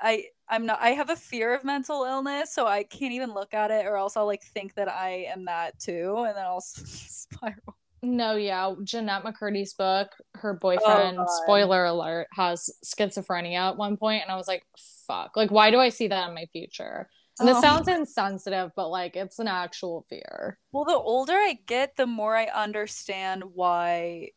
i 0.01 0.25
i'm 0.49 0.67
not 0.67 0.79
i 0.81 0.91
have 0.91 1.11
a 1.11 1.15
fear 1.17 1.55
of 1.55 1.63
mental 1.63 2.05
illness 2.05 2.53
so 2.53 2.67
i 2.67 2.83
can't 2.83 3.13
even 3.13 3.33
look 3.33 3.55
at 3.55 3.71
it 3.71 3.87
or 3.87 3.97
else 3.97 4.17
i'll 4.17 4.27
like 4.27 4.43
think 4.43 4.75
that 4.75 4.89
i 4.89 5.27
am 5.33 5.45
that 5.45 5.79
too 5.79 6.25
and 6.27 6.35
then 6.37 6.45
i'll 6.45 6.61
spiral 6.65 7.77
No, 8.03 8.35
yeah. 8.35 8.75
Jennette 8.83 9.23
McCurdy's 9.25 9.75
book, 9.75 10.11
her 10.35 10.55
boyfriend, 10.55 11.19
God. 11.19 11.27
spoiler 11.45 11.85
alert, 11.85 12.27
has 12.33 12.69
schizophrenia 12.85 13.59
at 13.71 13.77
one 13.77 13.97
point, 13.97 14.23
and 14.23 14.31
I 14.33 14.37
was 14.37 14.49
like, 14.49 14.65
fuck. 15.07 15.37
Like, 15.37 15.51
why 15.53 15.71
do 15.71 15.79
I 15.79 15.89
see 15.89 16.09
that 16.09 16.29
in 16.29 16.35
my 16.35 16.47
future? 16.53 17.09
And 17.39 17.49
this 17.49 17.59
Oh. 17.59 17.61
sounds 17.61 17.89
insensitive, 17.89 18.73
but 18.77 18.89
like 18.89 19.15
it's 19.17 19.39
an 19.39 19.49
actual 19.49 20.05
fear. 20.09 20.59
well 20.73 20.85
the 20.85 20.93
older 20.95 21.33
i 21.33 21.59
get 21.67 21.97
the 21.97 22.07
more 22.07 22.37
i 22.37 22.45
understand 22.47 23.43
why 23.55 24.29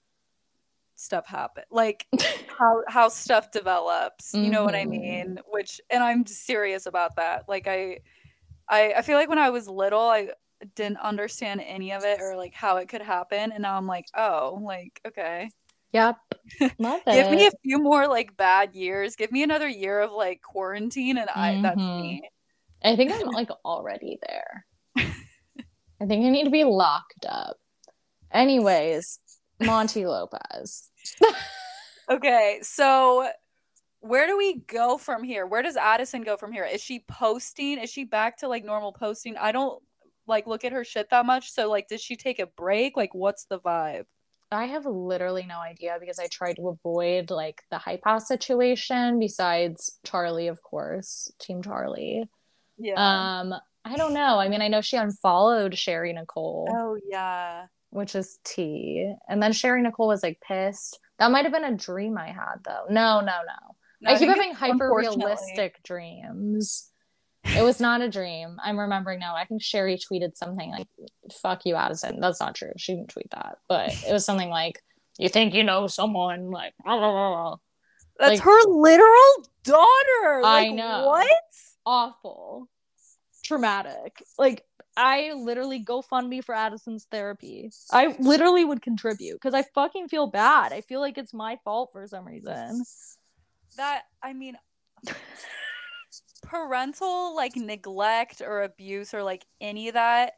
stuff 0.96 1.26
happen 1.28 1.64
like 1.70 2.08
how 2.58 2.82
how 2.88 3.10
stuff 3.10 3.52
develops 3.52 4.34
you 4.34 4.50
know 4.50 4.64
what 4.64 4.76
i 4.76 4.86
Mhm. 4.86 4.90
mean 4.90 5.40
which 5.48 5.82
and 5.90 6.02
i'm 6.02 6.26
serious 6.26 6.86
about 6.86 7.18
that 7.18 7.44
like 7.50 7.68
I, 7.68 8.00
I 8.70 8.94
i 8.94 9.02
feel 9.02 9.18
like 9.18 9.28
when 9.30 9.38
i 9.40 9.50
was 9.50 9.68
little 9.68 10.00
i 10.00 10.30
didn't 10.76 10.98
understand 10.98 11.62
any 11.66 11.92
of 11.94 12.04
it 12.04 12.20
or 12.22 12.36
like 12.36 12.54
how 12.54 12.78
it 12.78 12.88
could 12.90 13.02
happen 13.02 13.52
and 13.52 13.62
now 13.62 13.78
i'm 13.78 13.88
like 13.88 14.06
oh 14.16 14.60
like 14.64 15.00
okay 15.08 15.50
Yep. 15.94 16.18
Love 16.80 17.02
it. 17.08 17.14
give 17.14 17.32
me 17.32 17.46
a 17.48 17.52
few 17.64 17.80
more 17.80 18.08
like 18.08 18.36
bad 18.36 18.74
years 18.76 19.16
give 19.16 19.32
me 19.32 19.44
another 19.44 19.68
year 19.68 20.02
of 20.02 20.12
like 20.12 20.42
quarantine 20.42 21.18
and 21.18 21.30
i 21.30 21.60
that's 21.62 21.80
Mhm. 21.82 22.02
me 22.02 22.30
I 22.84 22.96
think 22.96 23.12
I'm 23.20 23.32
like 23.32 23.50
already 23.64 24.20
there. 24.28 24.66
I 24.98 26.06
think 26.06 26.26
I 26.26 26.30
need 26.30 26.44
to 26.44 26.50
be 26.52 26.64
locked 26.66 27.26
up. 27.28 27.58
Anyways, 28.32 29.20
Monty 29.64 30.06
Lopez. 30.06 30.90
okay 32.10 32.60
so 32.62 33.28
where 34.02 34.28
do 34.28 34.38
we 34.38 34.60
go 34.68 34.98
from 34.98 35.24
here 35.24 35.48
where 35.48 35.64
does 35.64 35.78
addison 35.78 36.22
go 36.22 36.38
from 36.38 36.52
here 36.52 36.64
is 36.66 36.80
she 36.82 37.00
posting 37.08 37.80
is 37.80 37.90
she 37.90 38.04
back 38.04 38.38
to 38.38 38.48
like 38.48 38.64
normal 38.64 38.92
posting 38.92 39.36
i 39.38 39.52
don't 39.52 39.82
like 40.28 40.48
look 40.48 40.64
at 40.66 40.72
her 40.72 40.84
shit 40.84 41.10
that 41.10 41.26
much 41.26 41.52
so 41.52 41.70
like 41.70 41.88
did 41.88 42.00
she 42.00 42.16
take 42.16 42.40
a 42.40 42.48
break 42.48 42.96
like 42.98 43.14
what's 43.14 43.46
the 43.46 43.60
vibe 43.60 44.06
I 44.52 44.66
have 44.66 44.86
literally 44.86 45.46
no 45.46 45.58
idea 45.60 45.98
because 46.00 46.20
I 46.20 46.28
tried 46.28 46.58
to 46.58 46.70
avoid 46.70 47.32
like 47.32 47.64
the 47.72 47.78
hype 47.80 48.02
house 48.06 48.28
situation 48.28 49.20
besides 49.20 50.00
Charlie, 50.06 50.48
of 50.48 50.62
course, 50.62 51.32
Team 51.40 51.64
Charlie. 51.64 52.24
yeah 52.78 52.94
Um, 52.94 53.56
I 53.84 53.96
don't 53.96 54.14
know. 54.14 54.40
I 54.40 54.48
mean, 54.48 54.62
I 54.62 54.68
know 54.68 54.82
she 54.82 54.98
unfollowed 54.98 55.74
Sheri 55.74 56.14
Nicole, 56.14 56.70
oh 56.72 56.98
yeah 57.10 57.66
which 57.96 58.14
is 58.14 58.40
T. 58.44 59.14
And 59.30 59.42
then 59.42 59.52
Sheri 59.52 59.82
Nicole 59.82 60.10
was 60.10 60.22
like 60.22 60.42
pissed. 60.46 61.00
That 61.18 61.32
might 61.32 61.46
have 61.46 61.54
been 61.54 61.64
a 61.64 61.76
dream 61.76 62.18
I 62.18 62.28
had 62.28 62.58
though. 62.66 62.86
No, 62.90 63.22
no, 63.22 63.26
no. 63.26 63.76
No, 64.02 64.12
I 64.12 64.20
keep 64.20 64.28
having 64.28 64.54
hyper 64.54 64.94
realistic 64.94 65.82
dreams. 65.84 66.92
It 67.46 67.62
was 67.64 67.80
not 67.80 68.02
a 68.02 68.10
dream. 68.10 68.58
I'm 68.64 68.80
remembering 68.80 69.20
now. 69.20 69.36
I 69.36 69.46
think 69.46 69.62
Sheri 69.62 70.00
tweeted 70.00 70.36
something 70.36 70.72
like, 70.72 70.88
fuck 71.42 71.66
you, 71.66 71.76
Addison. 71.76 72.20
That's 72.20 72.40
not 72.40 72.56
true. 72.56 72.72
She 72.78 72.94
didn't 72.96 73.10
tweet 73.10 73.30
that. 73.32 73.58
But 73.70 73.90
it 74.08 74.12
was 74.12 74.26
something 74.26 74.50
like, 74.50 74.82
you 75.18 75.30
think 75.30 75.54
you 75.54 75.64
know 75.64 75.88
someone, 75.88 76.52
like, 76.52 76.74
blah, 76.84 76.98
blah, 76.98 77.12
blah, 77.12 77.30
blah. 77.30 77.56
that's 78.20 78.30
like- 78.32 78.40
her 78.42 78.64
literal 78.68 79.46
daughter 79.64 80.42
I 80.44 80.64
like, 80.68 80.74
know. 80.74 81.06
what 81.08 81.28
awful, 81.86 82.68
traumatic. 83.44 84.22
Like, 84.38 84.66
I 84.98 85.34
literally 85.34 85.80
go 85.80 86.02
fund 86.02 86.30
me 86.30 86.42
for 86.42 86.56
Addison's 86.56 87.06
therapy. 87.12 87.70
I 87.92 88.16
literally 88.20 88.64
would 88.66 88.82
contribute 88.82 89.36
because 89.36 89.54
I 89.54 89.64
fucking 89.76 90.08
feel 90.08 90.28
bad. 90.28 90.72
I 90.74 90.82
feel 90.82 91.02
like 91.02 91.18
it's 91.18 91.34
my 91.34 91.58
fault 91.64 91.90
for 91.92 92.08
some 92.08 92.26
reason. 92.26 92.84
That 93.78 94.04
I 94.24 94.32
mean 94.32 94.58
parental 96.46 97.36
like 97.36 97.56
neglect 97.56 98.42
or 98.42 98.64
abuse 98.64 99.14
or 99.14 99.24
like 99.24 99.46
any 99.62 99.88
of 99.88 99.94
that 99.94 100.34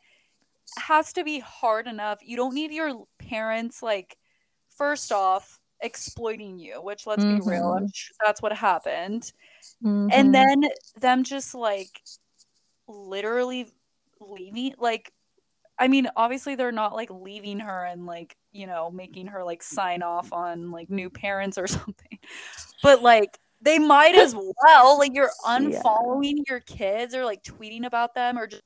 has 0.78 1.14
to 1.14 1.24
be 1.24 1.40
hard 1.40 1.88
enough. 1.88 2.20
You 2.24 2.38
don't 2.38 2.54
need 2.54 2.72
your 2.72 3.06
parents 3.20 3.82
like 3.82 4.18
first 4.78 5.12
off 5.12 5.60
exploiting 5.82 6.58
you, 6.60 6.82
which 6.82 7.08
let's 7.08 7.24
mm-hmm. 7.24 7.38
be 7.38 7.50
real, 7.50 7.80
sure 7.94 8.16
that's 8.26 8.42
what 8.42 8.54
happened. 8.54 9.32
Mm-hmm. 9.84 10.10
And 10.12 10.34
then 10.34 10.64
them 11.00 11.24
just 11.24 11.54
like 11.54 12.02
literally 12.88 13.68
leaving 14.20 14.74
like 14.80 15.12
I 15.80 15.88
mean, 15.88 16.10
obviously 16.16 16.56
they're 16.56 16.72
not 16.72 16.96
like 16.96 17.12
leaving 17.12 17.60
her 17.60 17.86
and 17.86 18.08
like, 18.08 18.36
you 18.52 18.66
know, 18.66 18.90
making 18.90 19.28
her 19.28 19.44
like 19.44 19.62
sign 19.62 20.02
off 20.02 20.34
on 20.34 20.72
like 20.72 20.90
new 20.90 21.10
parents 21.10 21.58
or 21.58 21.68
something. 21.68 22.18
But 22.82 23.04
like 23.04 23.38
they 23.62 23.80
might 23.80 24.16
as 24.16 24.36
well. 24.36 24.98
Like 24.98 25.14
you're 25.14 25.32
unfollowing 25.46 26.38
yeah. 26.38 26.44
your 26.48 26.60
kids 26.62 27.16
or 27.16 27.26
like 27.26 27.44
tweeting 27.44 27.86
about 27.86 28.14
them 28.16 28.38
or 28.38 28.48
just 28.48 28.64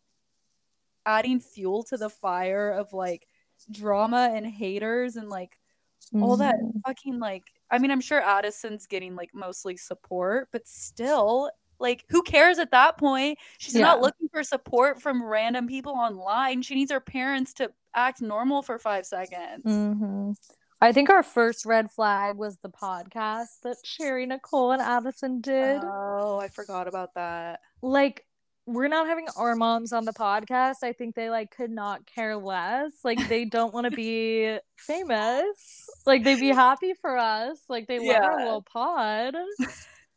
adding 1.05 1.39
fuel 1.39 1.83
to 1.83 1.97
the 1.97 2.09
fire 2.09 2.71
of 2.71 2.93
like 2.93 3.27
drama 3.71 4.31
and 4.33 4.45
haters 4.45 5.15
and 5.15 5.29
like 5.29 5.57
mm-hmm. 6.13 6.23
all 6.23 6.37
that 6.37 6.55
mm-hmm. 6.55 6.79
fucking 6.85 7.19
like 7.19 7.43
I 7.71 7.79
mean, 7.79 7.89
I'm 7.89 8.01
sure 8.01 8.21
Addison's 8.21 8.85
getting 8.85 9.15
like 9.15 9.29
mostly 9.33 9.77
support, 9.77 10.49
but 10.51 10.67
still, 10.67 11.49
like, 11.79 12.03
who 12.09 12.21
cares 12.21 12.59
at 12.59 12.71
that 12.71 12.97
point? 12.97 13.39
She's 13.57 13.75
yeah. 13.75 13.81
not 13.81 14.01
looking 14.01 14.27
for 14.29 14.43
support 14.43 15.01
from 15.01 15.23
random 15.23 15.67
people 15.67 15.93
online. 15.93 16.61
She 16.61 16.75
needs 16.75 16.91
her 16.91 16.99
parents 16.99 17.53
to 17.55 17.71
act 17.95 18.21
normal 18.21 18.61
for 18.61 18.77
five 18.77 19.05
seconds. 19.05 19.63
Mm-hmm. 19.63 20.31
I 20.83 20.91
think 20.91 21.11
our 21.11 21.21
first 21.21 21.65
red 21.65 21.91
flag 21.91 22.37
was 22.37 22.57
the 22.57 22.69
podcast 22.69 23.61
that 23.63 23.77
Sheri, 23.85 24.27
Nicole, 24.27 24.71
and 24.71 24.81
Addison 24.81 25.39
did. 25.39 25.79
Oh, 25.83 26.39
I 26.41 26.47
forgot 26.47 26.87
about 26.87 27.13
that. 27.13 27.59
Like, 27.83 28.25
we're 28.65 28.87
not 28.87 29.05
having 29.05 29.27
our 29.37 29.55
moms 29.55 29.93
on 29.93 30.05
the 30.05 30.13
podcast. 30.13 30.77
I 30.83 30.93
think 30.93 31.13
they 31.13 31.29
like 31.29 31.55
could 31.55 31.71
not 31.71 32.05
care 32.05 32.35
less. 32.35 32.93
Like 33.03 33.27
they 33.27 33.45
don't 33.45 33.73
want 33.73 33.85
to 33.85 33.91
be 33.91 34.57
famous. 34.77 35.89
Like 36.05 36.23
they'd 36.23 36.39
be 36.39 36.49
happy 36.49 36.93
for 36.93 37.17
us. 37.17 37.59
Like 37.69 37.87
they 37.87 37.99
yeah. 37.99 38.13
love 38.13 38.23
our 38.23 38.37
little 38.37 38.61
pod. 38.61 39.35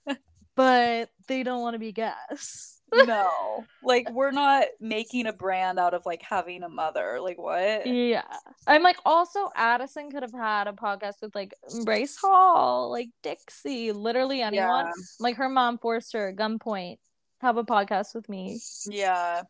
but 0.57 1.11
they 1.27 1.43
don't 1.43 1.63
want 1.63 1.75
to 1.75 1.79
be 1.79 1.93
guests. 1.93 2.83
No. 3.07 3.65
Like 3.83 4.11
we're 4.11 4.31
not 4.31 4.65
making 4.81 5.27
a 5.27 5.33
brand 5.33 5.79
out 5.79 5.95
of 5.95 6.07
like 6.07 6.23
having 6.23 6.63
a 6.63 6.69
mother. 6.69 7.19
Like 7.21 7.39
what? 7.39 7.87
Yeah. 7.87 8.23
I'm 8.67 8.83
like 8.83 8.99
also 9.05 9.51
Addison 9.55 10.11
could 10.11 10.23
have 10.23 10.33
had 10.33 10.69
a 10.69 10.73
podcast 10.73 11.23
with 11.23 11.35
like 11.35 11.55
Bryce 11.85 12.17
Hall, 12.17 12.91
like 12.91 13.09
Dixie, 13.23 13.93
literally 13.93 14.43
anyone. 14.43 14.87
Yeah. 14.87 14.93
Like 15.21 15.37
her 15.37 15.49
mom 15.49 15.79
forced 15.79 16.13
her 16.13 16.29
at 16.29 16.37
gunpoint 16.37 16.99
have 17.45 17.57
a 17.57 17.65
podcast 17.65 18.15
with 18.15 18.29
me. 18.29 18.59
Yeah. 18.87 19.43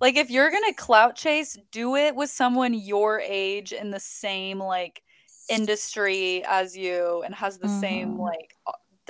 Like 0.00 0.16
if 0.16 0.30
you're 0.30 0.50
to 0.50 0.74
clout 0.74 1.16
chase, 1.16 1.58
do 1.72 1.96
it 1.96 2.14
with 2.14 2.30
someone 2.30 2.72
your 2.72 3.20
age 3.20 3.72
in 3.72 3.90
the 3.90 4.00
same 4.00 4.58
like 4.58 5.02
industry 5.48 6.44
as 6.46 6.76
you 6.76 7.22
and 7.24 7.34
has 7.34 7.58
the 7.58 7.66
mm-hmm. 7.66 7.80
same 7.80 8.18
like 8.18 8.54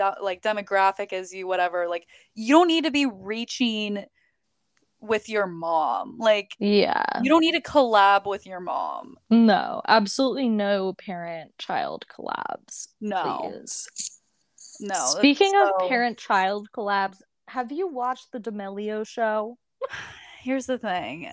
de- 0.00 0.22
like 0.22 0.42
demographic 0.42 1.12
as 1.12 1.32
you 1.32 1.46
whatever. 1.46 1.88
Like 1.88 2.06
you 2.34 2.54
don't 2.54 2.68
need 2.68 2.84
to 2.84 2.90
be 2.90 3.06
reaching 3.06 4.04
with 5.00 5.28
your 5.28 5.46
mom. 5.46 6.16
Like 6.18 6.54
yeah. 6.58 7.04
You 7.22 7.30
don't 7.30 7.40
need 7.40 7.52
to 7.52 7.60
collab 7.60 8.26
with 8.26 8.46
your 8.46 8.60
mom. 8.60 9.16
No, 9.28 9.82
absolutely 9.86 10.48
no 10.48 10.94
parent 10.94 11.52
child 11.58 12.06
collabs. 12.08 12.88
No. 13.00 13.50
Please. 13.52 13.88
No. 14.80 15.06
Speaking 15.06 15.50
so... 15.52 15.72
of 15.76 15.88
parent 15.88 16.18
child 16.18 16.68
collabs, 16.74 17.20
have 17.48 17.70
you 17.70 17.88
watched 17.88 18.32
the 18.32 18.40
D'Amelio 18.40 19.06
show? 19.06 19.58
Here's 20.42 20.66
the 20.66 20.78
thing. 20.78 21.30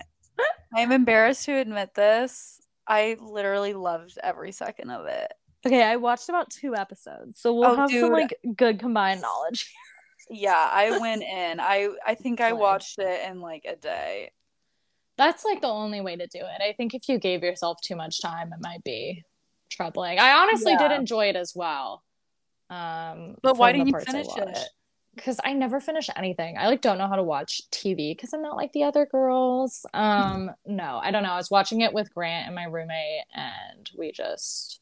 I'm 0.74 0.92
embarrassed 0.92 1.46
to 1.46 1.56
admit 1.56 1.94
this. 1.94 2.60
I 2.86 3.16
literally 3.20 3.72
loved 3.72 4.18
every 4.22 4.52
second 4.52 4.90
of 4.90 5.06
it. 5.06 5.32
Okay, 5.66 5.82
I 5.82 5.96
watched 5.96 6.28
about 6.28 6.50
two 6.50 6.74
episodes, 6.76 7.40
so 7.40 7.52
we'll 7.52 7.70
oh, 7.70 7.76
have 7.76 7.90
dude. 7.90 8.02
some 8.02 8.12
like 8.12 8.38
good 8.56 8.78
combined 8.78 9.20
knowledge. 9.20 9.72
yeah, 10.30 10.68
I 10.72 10.98
went 10.98 11.22
in. 11.22 11.60
I 11.60 11.88
I 12.06 12.14
think 12.16 12.40
I 12.40 12.52
watched 12.52 12.98
it 12.98 13.28
in 13.28 13.40
like 13.40 13.64
a 13.66 13.76
day. 13.76 14.30
That's 15.16 15.44
like 15.44 15.60
the 15.60 15.68
only 15.68 16.00
way 16.00 16.14
to 16.14 16.26
do 16.26 16.38
it. 16.38 16.62
I 16.62 16.72
think 16.74 16.94
if 16.94 17.08
you 17.08 17.18
gave 17.18 17.42
yourself 17.42 17.80
too 17.82 17.96
much 17.96 18.22
time, 18.22 18.52
it 18.52 18.60
might 18.60 18.84
be 18.84 19.24
troubling. 19.68 20.20
I 20.20 20.32
honestly 20.32 20.72
yeah. 20.72 20.88
did 20.88 20.92
enjoy 20.92 21.26
it 21.28 21.36
as 21.36 21.54
well. 21.56 22.04
Um, 22.70 23.34
but 23.42 23.56
why 23.56 23.72
didn't 23.72 23.88
you 23.88 23.98
finish 23.98 24.28
it? 24.36 24.58
because 25.18 25.40
I 25.44 25.52
never 25.52 25.80
finish 25.80 26.08
anything. 26.16 26.56
I 26.56 26.68
like 26.68 26.80
don't 26.80 26.96
know 26.96 27.08
how 27.08 27.16
to 27.16 27.22
watch 27.22 27.60
TV 27.70 28.16
because 28.16 28.32
I'm 28.32 28.42
not 28.42 28.56
like 28.56 28.72
the 28.72 28.84
other 28.84 29.04
girls. 29.04 29.84
Um, 29.98 30.52
no, 30.64 31.00
I 31.02 31.10
don't 31.10 31.24
know. 31.24 31.32
I 31.32 31.36
was 31.36 31.50
watching 31.50 31.80
it 31.80 31.92
with 31.92 32.14
Grant 32.14 32.46
and 32.46 32.54
my 32.54 32.64
roommate, 32.64 33.24
and 33.34 33.90
we 33.98 34.12
just 34.12 34.80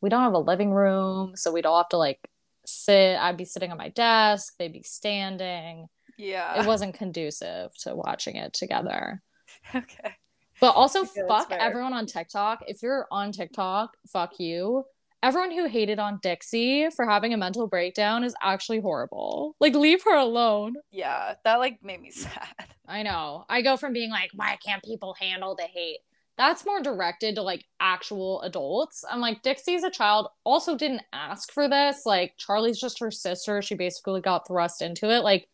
we 0.00 0.08
don't 0.08 0.22
have 0.22 0.34
a 0.34 0.38
living 0.38 0.72
room, 0.72 1.32
so 1.36 1.52
we'd 1.52 1.66
all 1.66 1.78
have 1.78 1.88
to 1.90 1.96
like 1.96 2.20
sit. 2.66 3.16
I'd 3.16 3.36
be 3.36 3.44
sitting 3.44 3.70
on 3.70 3.78
my 3.78 3.88
desk, 3.88 4.54
they'd 4.58 4.72
be 4.72 4.82
standing. 4.82 5.86
Yeah, 6.16 6.60
it 6.60 6.66
wasn't 6.66 6.94
conducive 6.94 7.74
to 7.82 7.94
watching 7.94 8.36
it 8.36 8.52
together. 8.52 9.22
Okay. 9.74 10.14
But 10.60 10.74
also, 10.74 11.04
fuck 11.04 11.50
everyone 11.50 11.92
on 11.92 12.06
TikTok. 12.06 12.64
If 12.66 12.82
you're 12.82 13.06
on 13.10 13.32
TikTok, 13.32 13.96
fuck 14.06 14.38
you 14.38 14.84
everyone 15.22 15.50
who 15.50 15.66
hated 15.66 15.98
on 15.98 16.18
Dixie 16.22 16.88
for 16.90 17.06
having 17.06 17.34
a 17.34 17.36
mental 17.36 17.66
breakdown 17.66 18.24
is 18.24 18.34
actually 18.42 18.80
horrible. 18.80 19.56
Like, 19.60 19.74
leave 19.74 20.02
her 20.04 20.16
alone. 20.16 20.76
Yeah, 20.90 21.34
that 21.44 21.56
like 21.56 21.82
made 21.82 22.00
me 22.00 22.10
sad. 22.12 22.66
I 22.86 23.02
know. 23.02 23.44
I 23.48 23.62
go 23.62 23.76
from 23.76 23.92
being 23.92 24.10
like, 24.10 24.30
why 24.34 24.56
can't 24.64 24.82
people 24.82 25.14
handle 25.18 25.54
the 25.54 25.64
hate? 25.64 26.00
That's 26.38 26.64
more 26.64 26.80
directed 26.80 27.34
to 27.34 27.42
like 27.42 27.64
actual 27.80 28.40
adults. 28.42 29.04
I'm 29.10 29.20
like, 29.20 29.42
Dixie's 29.42 29.82
a 29.82 29.90
child, 29.90 30.28
also 30.44 30.78
didn't 30.78 31.02
ask 31.12 31.52
for 31.52 31.68
this. 31.68 32.06
Like, 32.06 32.34
Charlie's 32.38 32.80
just 32.80 33.00
her 33.00 33.10
sister. 33.10 33.60
She 33.60 33.74
basically 33.74 34.20
got 34.20 34.46
thrust 34.46 34.80
into 34.80 35.10
it. 35.10 35.24
Like, 35.24 35.48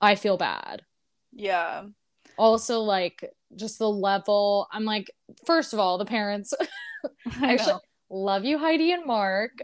I 0.00 0.16
feel 0.16 0.36
bad. 0.36 0.82
Yeah. 1.32 1.84
Also, 2.36 2.80
like, 2.80 3.24
just 3.54 3.78
the 3.78 3.88
level. 3.88 4.66
I'm 4.72 4.84
like, 4.84 5.08
first 5.46 5.72
of 5.72 5.78
all, 5.78 5.98
the 5.98 6.04
parents. 6.04 6.52
actually, 7.42 7.80
love 8.10 8.44
you, 8.44 8.58
Heidi 8.58 8.90
and 8.90 9.06
Marc. 9.06 9.52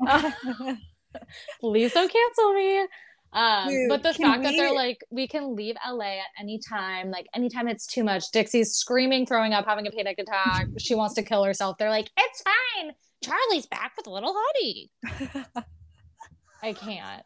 please 1.61 1.93
don't 1.93 2.13
cancel 2.13 2.55
me. 2.55 2.87
Um, 3.33 3.69
Dude, 3.69 3.89
but 3.89 4.03
the 4.03 4.13
fact 4.15 4.41
we... 4.41 4.45
that 4.47 4.55
they're 4.57 4.75
like, 4.75 5.05
we 5.11 5.29
can 5.29 5.55
leave 5.55 5.77
LA 5.87 6.19
at 6.19 6.31
any 6.39 6.59
time, 6.69 7.11
like 7.11 7.27
anytime 7.35 7.69
it's 7.69 7.87
too 7.87 8.03
much. 8.03 8.31
Dixie's 8.33 8.75
screaming, 8.75 9.27
throwing 9.27 9.53
up, 9.53 9.67
having 9.67 9.87
a 9.87 9.91
panic 9.91 10.19
attack. 10.19 10.67
she 10.79 10.95
wants 10.95 11.15
to 11.15 11.23
kill 11.23 11.45
herself. 11.45 11.79
They're 11.79 11.91
like, 11.91 12.11
it's 12.17 12.43
fine. 12.43 12.93
Charlie's 13.23 13.67
back 13.67 13.93
with 13.97 14.07
little 14.07 14.35
Heidi. 14.37 14.91
I 16.63 16.73
can't. 16.73 17.23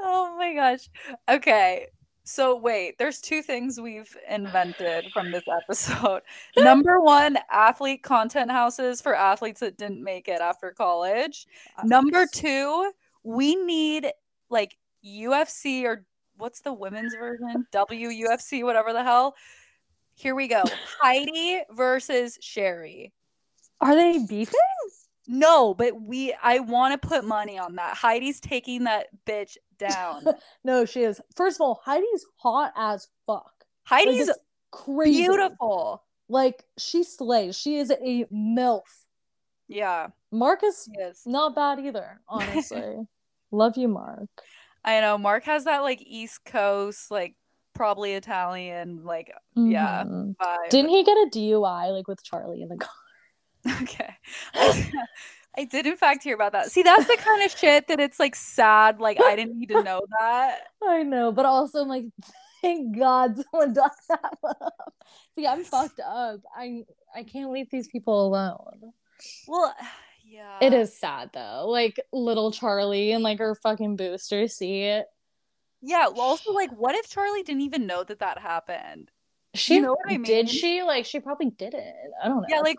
Oh 0.00 0.36
my 0.36 0.54
gosh. 0.54 0.88
Okay. 1.28 1.86
So 2.24 2.56
wait, 2.56 2.96
there's 2.98 3.20
two 3.20 3.42
things 3.42 3.78
we've 3.78 4.14
invented 4.28 5.06
from 5.12 5.30
this 5.30 5.44
episode. 5.62 6.22
Number 6.56 7.00
one, 7.00 7.38
athlete 7.50 8.02
content 8.02 8.50
houses 8.50 9.00
for 9.00 9.14
athletes 9.14 9.60
that 9.60 9.76
didn't 9.76 10.02
make 10.02 10.28
it 10.28 10.40
after 10.40 10.70
college. 10.70 11.46
Number 11.84 12.26
two, 12.26 12.92
we 13.24 13.56
need 13.56 14.10
like 14.54 14.74
UFC 15.04 15.84
or 15.84 16.06
what's 16.38 16.62
the 16.62 16.72
women's 16.72 17.14
version? 17.14 17.66
WUFC, 17.74 18.64
whatever 18.64 18.94
the 18.94 19.04
hell. 19.04 19.34
Here 20.14 20.34
we 20.34 20.48
go. 20.48 20.62
Heidi 21.02 21.62
versus 21.70 22.38
Sheri. 22.40 23.12
Are 23.80 23.94
they 23.94 24.24
beefing? 24.26 24.54
No, 25.26 25.74
but 25.74 26.00
we 26.00 26.34
I 26.42 26.60
want 26.60 27.00
to 27.00 27.08
put 27.08 27.24
money 27.24 27.58
on 27.58 27.76
that. 27.76 27.96
Heidi's 27.96 28.40
taking 28.40 28.84
that 28.84 29.08
bitch 29.26 29.56
down. 29.78 30.24
no, 30.64 30.84
she 30.84 31.02
is. 31.02 31.20
First 31.34 31.56
of 31.56 31.62
all, 31.62 31.80
Heidi's 31.84 32.24
hot 32.36 32.72
as 32.76 33.08
fuck. 33.26 33.52
Heidi's 33.84 34.28
like, 34.28 34.36
crazy. 34.70 35.22
Beautiful. 35.22 36.02
Like 36.28 36.64
she 36.78 37.04
slays. 37.04 37.58
She 37.58 37.76
is 37.76 37.90
a 37.90 38.26
MILF. 38.32 38.82
Yeah. 39.68 40.08
Marcus 40.30 40.88
is 41.00 41.22
not 41.26 41.54
bad 41.54 41.80
either, 41.80 42.20
honestly. 42.28 43.06
Love 43.54 43.76
you, 43.76 43.88
Marc. 43.88 44.28
I 44.84 45.00
know. 45.00 45.16
Marc 45.16 45.44
has 45.44 45.64
that 45.64 45.82
like 45.82 46.02
East 46.02 46.44
Coast, 46.44 47.10
like 47.10 47.34
probably 47.74 48.12
Italian, 48.14 49.04
like 49.04 49.32
mm-hmm. 49.56 49.70
yeah. 49.70 50.04
Vibe. 50.04 50.70
Didn't 50.70 50.90
he 50.90 51.02
get 51.04 51.16
a 51.16 51.30
DUI 51.32 51.92
like 51.92 52.08
with 52.08 52.22
Charlie 52.22 52.62
in 52.62 52.68
the 52.68 52.76
car? 52.76 52.90
Okay. 53.82 54.14
I 55.56 55.64
did 55.64 55.86
in 55.86 55.96
fact 55.96 56.22
hear 56.22 56.34
about 56.34 56.52
that. 56.52 56.70
See, 56.70 56.82
that's 56.82 57.06
the 57.06 57.16
kind 57.16 57.42
of 57.42 57.50
shit 57.50 57.88
that 57.88 57.98
it's 57.98 58.20
like 58.20 58.36
sad. 58.36 59.00
Like 59.00 59.18
I 59.22 59.34
didn't 59.36 59.58
need 59.58 59.70
to 59.70 59.82
know 59.82 60.02
that. 60.20 60.58
I 60.86 61.02
know, 61.02 61.32
but 61.32 61.46
also 61.46 61.80
I'm 61.80 61.88
like 61.88 62.04
Thank 62.64 62.96
God 62.98 63.36
someone 63.36 63.74
dug 63.74 63.90
that 64.08 64.38
up. 64.42 64.94
See, 65.34 65.46
I'm 65.46 65.64
fucked 65.64 66.00
up. 66.00 66.40
I 66.56 66.84
I 67.14 67.22
can't 67.22 67.52
leave 67.52 67.68
these 67.70 67.88
people 67.88 68.26
alone. 68.26 68.94
Well, 69.46 69.74
yeah. 70.34 70.58
It 70.60 70.74
is 70.74 70.98
sad 70.98 71.30
though. 71.32 71.66
Like 71.68 72.00
little 72.12 72.50
Charlie 72.52 73.12
and 73.12 73.22
like 73.22 73.38
her 73.38 73.54
fucking 73.54 73.96
booster 73.96 74.48
seat. 74.48 75.04
Yeah. 75.82 76.08
Well, 76.08 76.20
also, 76.20 76.52
like, 76.52 76.70
what 76.72 76.94
if 76.94 77.08
Charlie 77.08 77.42
didn't 77.42 77.62
even 77.62 77.86
know 77.86 78.04
that 78.04 78.20
that 78.20 78.38
happened? 78.38 79.10
She 79.54 79.76
You 79.76 79.82
know 79.82 79.90
what 79.90 80.12
I 80.12 80.16
did 80.16 80.48
she? 80.48 80.82
Like 80.82 81.04
she 81.04 81.20
probably 81.20 81.50
didn't. 81.50 81.94
I 82.22 82.28
don't 82.28 82.38
know. 82.42 82.46
Yeah, 82.48 82.60
like 82.60 82.78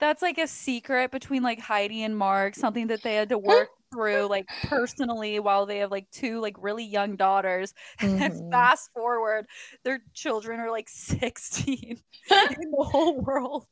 that's 0.00 0.22
like 0.22 0.38
a 0.38 0.46
secret 0.46 1.10
between 1.10 1.42
like 1.42 1.60
Heidi 1.60 2.02
and 2.02 2.16
Marc, 2.16 2.54
something 2.54 2.88
that 2.88 3.02
they 3.02 3.14
had 3.14 3.28
to 3.30 3.38
work 3.38 3.68
through 3.92 4.26
like 4.28 4.46
personally 4.68 5.38
while 5.40 5.66
they 5.66 5.78
have 5.78 5.90
like 5.90 6.10
two 6.10 6.40
like 6.40 6.56
really 6.58 6.84
young 6.84 7.16
daughters. 7.16 7.72
And 8.02 8.32
Mhm. 8.32 8.50
fast 8.50 8.90
forward, 8.94 9.46
their 9.84 10.00
children 10.14 10.60
are 10.60 10.70
like 10.70 10.88
16 10.90 12.00
in 12.60 12.70
the 12.72 12.84
whole 12.84 13.20
world 13.20 13.66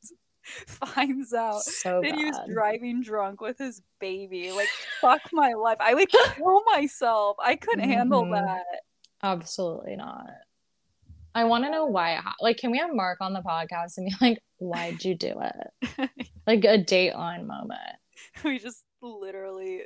finds 0.67 1.33
out 1.33 1.61
so 1.63 2.01
that 2.01 2.15
he 2.15 2.25
was 2.25 2.39
driving 2.51 3.01
drunk 3.01 3.41
with 3.41 3.57
his 3.57 3.81
baby. 3.99 4.51
Like 4.51 4.67
fuck 5.01 5.21
my 5.33 5.53
life. 5.53 5.77
I 5.79 5.93
would 5.93 6.09
kill 6.35 6.61
myself. 6.71 7.37
I 7.43 7.55
couldn't 7.55 7.89
handle 7.89 8.23
Mhm. 8.23 8.33
that. 8.33 8.63
Absolutely 9.23 9.95
not. 9.95 10.27
I 11.33 11.43
want 11.45 11.65
to 11.65 11.71
know 11.71 11.85
why. 11.85 12.21
Like, 12.39 12.57
can 12.57 12.71
we 12.71 12.77
have 12.77 12.93
Marc 12.93 13.19
on 13.19 13.33
the 13.33 13.41
podcast 13.41 13.97
and 13.97 14.07
be 14.07 14.15
like, 14.21 14.39
"Why'd 14.57 15.03
you 15.03 15.15
do 15.15 15.33
it?" 15.41 16.09
Like 16.47 16.63
a 16.63 16.77
Dateline 16.77 17.45
moment. 17.45 17.79
we 18.43 18.59
just 18.59 18.83
literally 19.01 19.81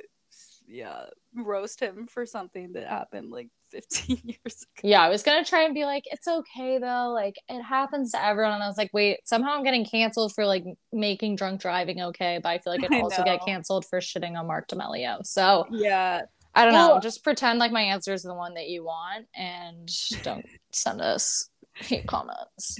yeah, 0.70 1.06
roast 1.34 1.80
him 1.80 2.06
for 2.06 2.24
something 2.24 2.72
that 2.72 2.86
happened 2.86 3.30
like 3.30 3.48
15 3.70 4.16
years 4.24 4.36
ago. 4.46 4.88
Yeah, 4.88 5.02
I 5.02 5.08
was 5.08 5.22
gonna 5.22 5.44
try 5.44 5.64
and 5.64 5.74
be 5.74 5.84
like, 5.84 6.04
"It's 6.06 6.28
okay 6.28 6.78
though. 6.78 7.10
Like, 7.12 7.36
it 7.48 7.62
happens 7.62 8.12
to 8.12 8.24
everyone." 8.24 8.54
And 8.54 8.62
I 8.62 8.68
was 8.68 8.78
like, 8.78 8.90
"Wait, 8.92 9.20
somehow 9.24 9.50
I'm 9.50 9.64
getting 9.64 9.84
canceled 9.84 10.32
for 10.34 10.46
like 10.46 10.64
making 10.92 11.36
drunk 11.36 11.60
driving 11.60 12.00
okay, 12.00 12.40
but 12.42 12.48
I 12.48 12.58
feel 12.58 12.72
like 12.72 12.82
I 12.90 12.96
it 12.96 13.02
also 13.02 13.24
get 13.24 13.44
canceled 13.44 13.84
for 13.86 14.00
shitting 14.00 14.38
on 14.38 14.46
Marc 14.46 14.68
D'Amelio." 14.68 15.24
So 15.24 15.66
Yeah. 15.70 16.22
I 16.52 16.64
don't 16.64 16.74
know. 16.74 16.98
Just 17.00 17.22
pretend 17.22 17.60
like 17.60 17.70
my 17.70 17.82
answer 17.82 18.12
is 18.12 18.22
the 18.22 18.34
one 18.34 18.54
that 18.54 18.68
you 18.68 18.84
want, 18.84 19.26
and 19.36 19.88
don't 20.22 20.44
send 20.72 21.00
us 21.00 21.48
hate 21.74 22.06
comments. 22.06 22.78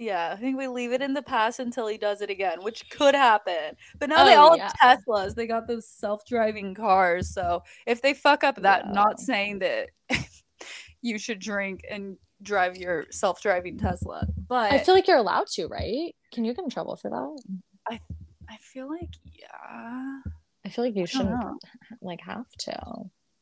Yeah, 0.00 0.32
I 0.32 0.36
think 0.36 0.56
we 0.56 0.66
leave 0.66 0.92
it 0.92 1.02
in 1.02 1.12
the 1.12 1.20
past 1.22 1.60
until 1.60 1.86
he 1.86 1.98
does 1.98 2.22
it 2.22 2.30
again, 2.30 2.62
which 2.62 2.88
could 2.88 3.14
happen. 3.14 3.76
But 3.98 4.08
now 4.08 4.24
they 4.24 4.34
Oh, 4.34 4.40
all 4.40 4.56
yeah. 4.56 4.70
have 4.80 5.00
Teslas. 5.06 5.34
They 5.34 5.46
got 5.46 5.68
those 5.68 5.86
self-driving 5.86 6.74
cars. 6.74 7.34
So 7.34 7.62
if 7.86 8.00
they 8.00 8.14
fuck 8.14 8.42
up 8.42 8.56
that, 8.62 8.86
Yeah. 8.86 8.92
not 8.92 9.20
saying 9.20 9.58
that 9.58 9.90
you 11.02 11.18
should 11.18 11.38
drink 11.38 11.82
and 11.90 12.16
drive 12.42 12.78
your 12.78 13.04
self-driving 13.10 13.76
Tesla, 13.78 14.26
but 14.48 14.72
I 14.72 14.78
feel 14.78 14.94
like 14.94 15.06
you're 15.06 15.18
allowed 15.18 15.48
to, 15.48 15.66
right? 15.66 16.14
Can 16.32 16.46
you 16.46 16.54
get 16.54 16.64
in 16.64 16.70
trouble 16.70 16.96
for 16.96 17.10
that? 17.10 17.42
I 17.90 18.00
I 18.48 18.56
feel 18.56 18.88
like 18.88 19.10
yeah, 19.24 20.20
I 20.64 20.68
feel 20.70 20.84
like 20.86 20.96
you 20.96 21.06
shouldn't 21.06 21.30
know. 21.38 21.58
like 22.00 22.20
have 22.22 22.48
to. 22.60 22.80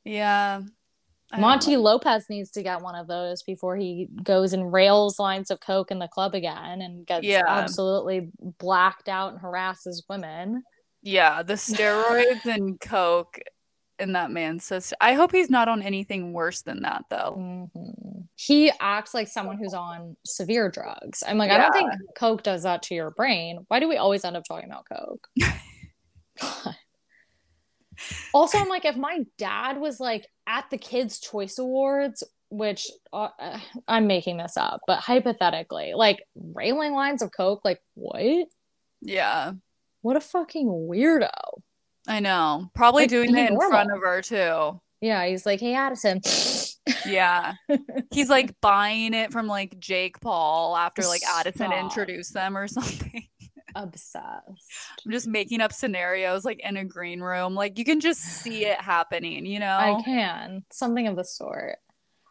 yeah. 0.05 0.63
I 1.31 1.41
Monty. 1.41 1.77
Lopez 1.77 2.27
needs 2.31 2.51
to 2.53 2.63
get 2.63 2.81
one 2.81 2.95
of 2.95 3.07
those 3.07 3.43
before 3.43 3.77
he 3.77 4.09
goes 4.23 4.53
and 4.55 4.73
rails 4.73 5.19
lines 5.19 5.51
of 5.51 5.61
coke 5.61 5.91
in 5.91 5.99
the 5.99 6.09
club 6.09 6.35
again 6.35 6.81
and 6.81 7.07
gets 7.07 7.25
Yeah. 7.27 7.43
absolutely 7.47 8.31
blacked 8.59 9.09
out 9.09 9.33
and 9.33 9.41
harasses 9.41 10.05
women. 10.09 10.63
Yeah, 11.03 11.43
the 11.43 11.55
steroids 11.55 12.47
and 12.47 12.81
coke 12.81 13.39
in 13.99 14.13
that 14.13 14.31
man's 14.31 14.65
system. 14.65 14.97
I 15.01 15.15
hope 15.15 15.33
he's 15.33 15.51
not 15.51 15.69
on 15.69 15.83
anything 15.83 16.33
worse 16.33 16.63
than 16.63 16.83
that 16.83 17.05
though. 17.11 17.37
Mhm. 17.39 18.29
He 18.37 18.71
acts 18.81 19.13
like 19.13 19.29
someone 19.29 19.59
who's 19.59 19.75
on 19.75 20.17
severe 20.25 20.71
drugs. 20.71 21.23
I'm 21.27 21.37
like, 21.37 21.51
I 21.51 21.59
don't 21.59 21.73
think 21.73 21.91
coke 22.17 22.43
does 22.45 22.63
that 22.63 22.83
to 22.85 22.95
your 22.95 23.11
brain. 23.11 23.65
Why 23.69 23.81
do 23.81 23.89
we 23.89 23.97
always 23.97 24.25
end 24.25 24.37
up 24.37 24.45
talking 24.45 24.71
about 24.71 24.87
coke? 24.89 25.29
Also, 28.35 28.59
I'm 28.59 28.69
like, 28.69 28.85
if 28.85 28.97
my 28.97 29.25
dad 29.39 29.79
was 29.79 29.99
like 30.01 30.27
at 30.47 30.71
the 30.71 30.79
Kids' 30.79 31.21
Choice 31.21 31.59
Awards, 31.59 32.23
which 32.51 32.91
uh, 33.13 33.29
uh, 33.39 33.59
I'm 33.87 34.07
making 34.07 34.39
this 34.39 34.57
up, 34.57 34.81
but 34.87 35.01
hypothetically, 35.01 35.93
like 35.95 36.23
railing 36.35 36.93
lines 36.93 37.23
of 37.23 37.31
coke, 37.37 37.61
like 37.65 37.81
what? 37.95 38.47
Yeah. 39.01 39.53
What 40.03 40.17
a 40.17 40.21
fucking 40.21 40.67
weirdo. 40.67 41.31
I 42.07 42.21
know. 42.21 42.71
Probably 42.75 43.03
Like, 43.03 43.11
doing 43.11 43.37
it 43.37 43.51
in 43.51 43.57
front 43.59 43.93
of 43.93 43.99
her 44.01 44.23
too. 44.23 44.81
Yeah, 45.01 45.27
he's 45.27 45.45
like, 45.47 45.61
hey, 45.61 45.75
Addison. 45.75 46.21
Yeah. 47.07 47.55
He's 48.11 48.29
like 48.29 48.59
buying 48.61 49.15
it 49.15 49.31
from 49.31 49.47
like 49.47 49.79
Jake 49.79 50.21
Paul 50.21 50.75
after 50.77 51.03
like 51.03 51.21
Addison 51.23 51.67
Stop. 51.69 51.79
introduced 51.85 52.35
them 52.35 52.57
or 52.57 52.67
something. 52.69 53.25
Obsessed. 53.83 55.03
I'm 55.07 55.13
just 55.13 55.27
making 55.27 55.61
up 55.61 55.73
scenarios 55.73 56.45
like 56.45 56.61
in 56.61 56.77
a 56.77 56.85
green 56.85 57.21
room. 57.21 57.55
Like 57.55 57.79
you 57.79 57.85
can 57.85 58.01
just 58.01 58.21
see 58.21 58.65
it 58.67 58.81
happening, 58.81 59.47
you 59.47 59.61
know? 59.61 59.77
I 59.79 60.03
can. 60.05 60.65
Something 60.71 61.07
of 61.07 61.17
the 61.17 61.25
sort. 61.25 61.79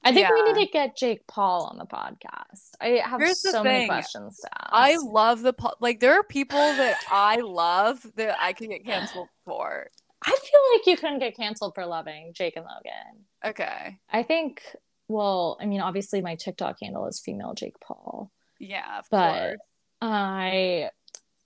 I 0.04 0.14
think 0.14 0.30
we 0.30 0.42
need 0.44 0.66
to 0.66 0.72
get 0.72 0.96
Jake 0.96 1.28
Paul 1.28 1.66
on 1.66 1.78
the 1.78 1.86
podcast. 1.86 2.70
I 2.80 3.02
have 3.04 3.20
Here's 3.20 3.42
so 3.42 3.64
many 3.64 3.88
questions 3.88 4.40
to 4.40 4.50
ask. 4.54 4.70
I 4.72 4.98
love 4.98 5.42
the 5.42 5.54
po- 5.54 5.74
like 5.82 6.00
there 6.00 6.14
are 6.14 6.24
people 6.24 6.58
that 6.58 6.98
I 7.12 7.38
love 7.38 8.06
that 8.16 8.38
I 8.40 8.54
could 8.54 8.70
get 8.70 8.86
canceled 8.86 9.28
for. 9.44 9.88
I 10.24 10.30
feel 10.30 10.60
like 10.74 10.88
you 10.88 10.98
couldn't 10.98 11.20
get 11.20 11.36
canceled 11.36 11.76
for 11.76 11.86
loving 11.86 12.32
Jake 12.34 12.56
and 12.56 12.66
Logan. 12.66 13.26
Okay. 13.46 13.98
I 14.10 14.24
think, 14.24 14.62
well, 15.08 15.58
I 15.60 15.66
mean, 15.66 15.82
obviously 15.82 16.22
my 16.22 16.36
TikTok 16.36 16.78
handle 16.82 17.06
is 17.08 17.20
female 17.20 17.54
Jake 17.54 17.80
Paul, 17.80 18.32
Yeah, 18.60 19.00
of 19.00 19.06
but 19.12 19.40
course. 19.40 19.58
I, 20.02 20.90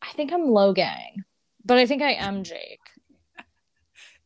I 0.02 0.12
think 0.14 0.32
I'm 0.34 0.46
Logan, 0.50 1.26
but 1.66 1.78
I 1.78 1.86
think 1.86 2.02
I 2.02 2.14
am 2.14 2.44
Jake. 2.44 2.80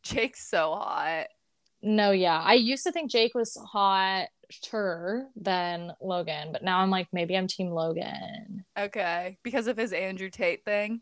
Jake's 0.02 0.48
so 0.48 0.74
hot. 0.74 1.26
No, 1.82 2.10
yeah, 2.10 2.40
I 2.42 2.54
used 2.54 2.84
to 2.84 2.92
think 2.92 3.10
Jake 3.10 3.34
was 3.34 3.56
hotter 3.72 5.26
than 5.36 5.92
Logan, 6.00 6.50
but 6.52 6.62
now 6.62 6.78
I'm 6.78 6.90
like, 6.90 7.08
maybe 7.12 7.36
I'm 7.36 7.46
Team 7.46 7.70
Logan. 7.70 8.64
Okay. 8.78 9.38
Because 9.42 9.66
of 9.66 9.76
his 9.76 9.92
Andrew 9.92 10.30
Tate 10.30 10.64
thing. 10.64 11.00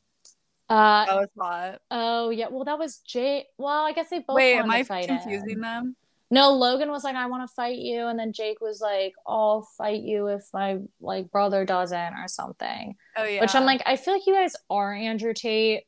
Uh, 0.69 1.05
That 1.05 1.15
was 1.17 1.29
hot. 1.39 1.81
oh 1.91 2.31
yeah, 2.31 2.49
well 2.51 2.65
that 2.65 2.79
was 2.79 2.99
Jake. 2.99 3.47
Well, 3.59 3.85
I 3.85 3.93
guess 3.93 4.09
they 4.09 4.21
both 4.21 4.37
Wait, 4.37 4.57
am 4.57 4.71
I 4.71 4.83
confusing 4.83 5.61
them? 5.61 5.95
No, 6.31 6.53
Logan 6.53 6.91
was 6.91 7.05
like, 7.05 7.17
I 7.17 7.27
want 7.27 7.49
to 7.49 7.55
fight 7.55 7.79
you, 7.79 8.07
and 8.07 8.19
then 8.19 8.33
Jake 8.33 8.61
was 8.61 8.81
like, 8.81 9.13
I'll 9.27 9.69
fight 9.77 10.03
you 10.03 10.29
if 10.29 10.43
my 10.53 10.79
like 11.01 11.31
brother 11.31 11.65
doesn't 11.65 12.15
or 12.15 12.27
something. 12.29 12.97
Oh 13.17 13.25
yeah. 13.25 13.41
Which 13.41 13.55
I'm 13.55 13.65
like, 13.65 13.83
I 13.87 13.97
feel 13.97 14.15
like 14.15 14.27
you 14.27 14.35
guys 14.35 14.57
are 14.71 14.93
Andrew 14.93 15.35
Tate. 15.35 15.85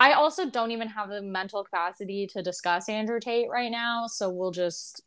I 0.00 0.12
also 0.12 0.48
don't 0.48 0.70
even 0.70 0.88
have 0.88 1.10
the 1.10 1.22
mental 1.22 1.64
capacity 1.64 2.26
to 2.28 2.42
discuss 2.42 2.88
Andrew 2.88 3.18
Tate 3.20 3.50
right 3.50 3.70
now, 3.70 4.06
so 4.06 4.30
we'll 4.30 4.52
just. 4.52 5.02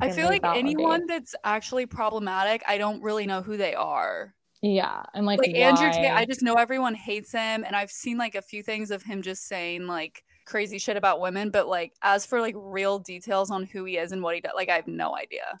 I 0.00 0.10
feel 0.10 0.26
like 0.26 0.42
that 0.42 0.56
anyone 0.56 1.06
that's 1.06 1.34
actually 1.44 1.86
problematic, 1.86 2.62
I 2.68 2.78
don't 2.78 3.02
really 3.02 3.26
know 3.26 3.40
who 3.42 3.56
they 3.56 3.74
are. 3.74 4.34
Yeah, 4.60 5.02
I'm 5.14 5.24
like, 5.24 5.38
Like 5.38 5.54
Andrew 5.54 5.90
Tate. 5.90 6.10
I 6.10 6.24
just 6.24 6.42
know 6.42 6.54
everyone 6.54 6.94
hates 6.94 7.32
him, 7.32 7.64
and 7.64 7.74
I've 7.74 7.90
seen 7.90 8.18
like 8.18 8.34
a 8.34 8.42
few 8.42 8.62
things 8.62 8.90
of 8.90 9.02
him 9.02 9.22
just 9.22 9.46
saying 9.46 9.86
like 9.86 10.22
crazy 10.48 10.78
shit 10.78 10.96
about 10.96 11.20
women, 11.20 11.50
but 11.50 11.68
like 11.68 11.92
as 12.02 12.26
for 12.26 12.40
like 12.40 12.54
real 12.56 12.98
details 12.98 13.50
on 13.50 13.64
who 13.64 13.84
he 13.84 13.96
is 13.98 14.12
and 14.12 14.22
what 14.22 14.34
he 14.34 14.40
does, 14.40 14.52
like 14.56 14.68
I 14.68 14.76
have 14.76 14.88
no 14.88 15.16
idea. 15.16 15.60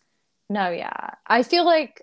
No, 0.50 0.70
yeah. 0.70 1.10
I 1.26 1.42
feel 1.42 1.64
like 1.64 2.02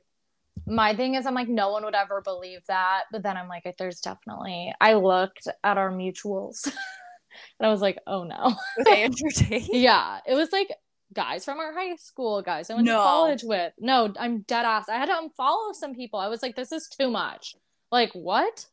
my 0.68 0.96
thing 0.96 1.16
is 1.16 1.26
I'm 1.26 1.34
like 1.34 1.50
no 1.50 1.72
one 1.72 1.84
would 1.84 1.96
ever 1.96 2.22
believe 2.22 2.62
that, 2.68 3.04
but 3.12 3.24
then 3.24 3.38
I'm 3.38 3.48
like 3.50 3.64
there's 3.78 4.00
definitely 4.00 4.74
I 4.80 4.94
looked 4.94 5.48
at 5.64 5.78
our 5.78 5.92
mutuals 5.92 6.66
and 7.60 7.68
I 7.68 7.70
was 7.70 7.82
like, 7.82 7.98
"Oh 8.08 8.24
no." 8.24 8.56
With 8.78 8.88
Andrew 8.88 9.30
Tate. 9.34 9.68
yeah, 9.74 10.20
it 10.26 10.36
was 10.36 10.52
like 10.52 10.70
guys 11.14 11.46
from 11.46 11.60
our 11.60 11.74
high 11.74 11.96
school, 11.98 12.42
guys 12.42 12.70
I 12.70 12.76
went 12.76 12.86
No. 12.88 12.94
to 12.98 13.04
college 13.04 13.44
with. 13.44 13.74
No, 13.80 14.14
I'm 14.20 14.42
dead 14.42 14.66
ass. 14.66 14.90
I 14.90 14.96
had 14.96 15.08
to 15.08 15.14
unfollow 15.14 15.74
some 15.74 15.96
people. 15.96 16.20
I 16.20 16.28
was 16.30 16.42
like 16.42 16.56
this 16.56 16.72
is 16.72 16.88
too 16.88 17.10
much. 17.10 17.56
Like, 17.92 18.12
what? 18.14 18.66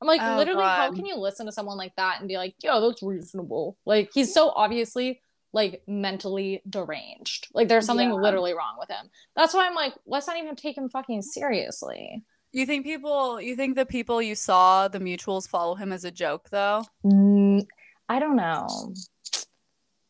I'm 0.00 0.06
like 0.08 0.20
Oh, 0.22 0.36
literally 0.36 0.64
how 0.64 0.90
can 0.92 1.06
you 1.06 1.16
listen 1.16 1.46
to 1.46 1.52
someone 1.52 1.78
like 1.78 1.94
that 1.96 2.18
and 2.20 2.28
be 2.28 2.36
like, 2.36 2.54
"Yo, 2.62 2.80
that's 2.80 3.02
reasonable." 3.02 3.78
Like 3.86 4.10
he's 4.12 4.34
so 4.34 4.50
obviously 4.50 5.20
like 5.52 5.82
mentally 5.86 6.60
deranged. 6.68 7.48
Like 7.54 7.68
there's 7.68 7.86
something 7.86 8.08
Yeah. 8.08 8.14
literally 8.16 8.54
wrong 8.54 8.74
with 8.78 8.90
him. 8.90 9.08
That's 9.36 9.54
why 9.54 9.66
I'm 9.66 9.74
like, 9.76 9.94
let's 10.04 10.26
not 10.26 10.36
even 10.36 10.56
take 10.56 10.76
him 10.76 10.88
fucking 10.88 11.22
seriously. 11.22 12.24
You 12.52 12.66
think 12.66 12.84
people? 12.84 13.40
You 13.40 13.54
think 13.56 13.76
the 13.76 13.86
people 13.86 14.20
you 14.20 14.34
saw, 14.34 14.88
the 14.88 14.98
mutuals, 14.98 15.48
follow 15.48 15.74
him 15.76 15.92
as 15.92 16.04
a 16.04 16.10
joke 16.10 16.50
though? 16.50 16.84
Mm, 17.04 17.66
I 18.08 18.18
don't 18.18 18.36
know. 18.36 18.66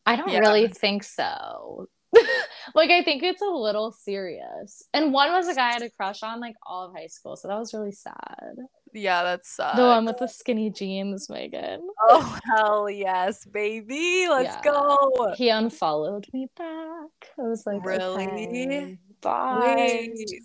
I 0.05 0.15
don't 0.15 0.29
Yeah. 0.29 0.39
really 0.39 0.67
think 0.67 1.03
so. 1.03 1.87
like 2.75 2.89
I 2.91 3.03
think 3.03 3.23
it's 3.23 3.41
a 3.41 3.45
little 3.45 3.91
serious. 3.91 4.83
And 4.93 5.13
one 5.13 5.31
was 5.31 5.47
a 5.47 5.55
guy 5.55 5.69
I 5.69 5.73
had 5.73 5.81
a 5.81 5.89
crush 5.89 6.23
on 6.23 6.39
like 6.39 6.55
all 6.65 6.85
of 6.87 6.93
high 6.95 7.07
school, 7.07 7.35
so 7.35 7.47
that 7.47 7.57
was 7.59 7.73
really 7.73 7.91
sad. 7.91 8.55
Yeah, 8.95 9.23
that's 9.23 9.59
uh, 9.59 9.75
the 9.75 9.83
one 9.83 10.05
with 10.05 10.17
the 10.19 10.27
skinny 10.27 10.69
jeans, 10.69 11.29
Megan. 11.29 11.87
Oh 12.09 12.39
hell 12.45 12.89
yes, 12.89 13.43
baby, 13.45 14.27
let's 14.29 14.55
Yeah. 14.55 14.61
go. 14.63 15.33
He 15.35 15.49
unfollowed 15.49 16.27
me 16.33 16.47
back. 16.57 17.09
I 17.37 17.41
was 17.41 17.65
like, 17.65 17.85
Really? 17.85 18.27
okay. 18.27 18.97
Bye. 19.21 20.07
Wait. 20.15 20.41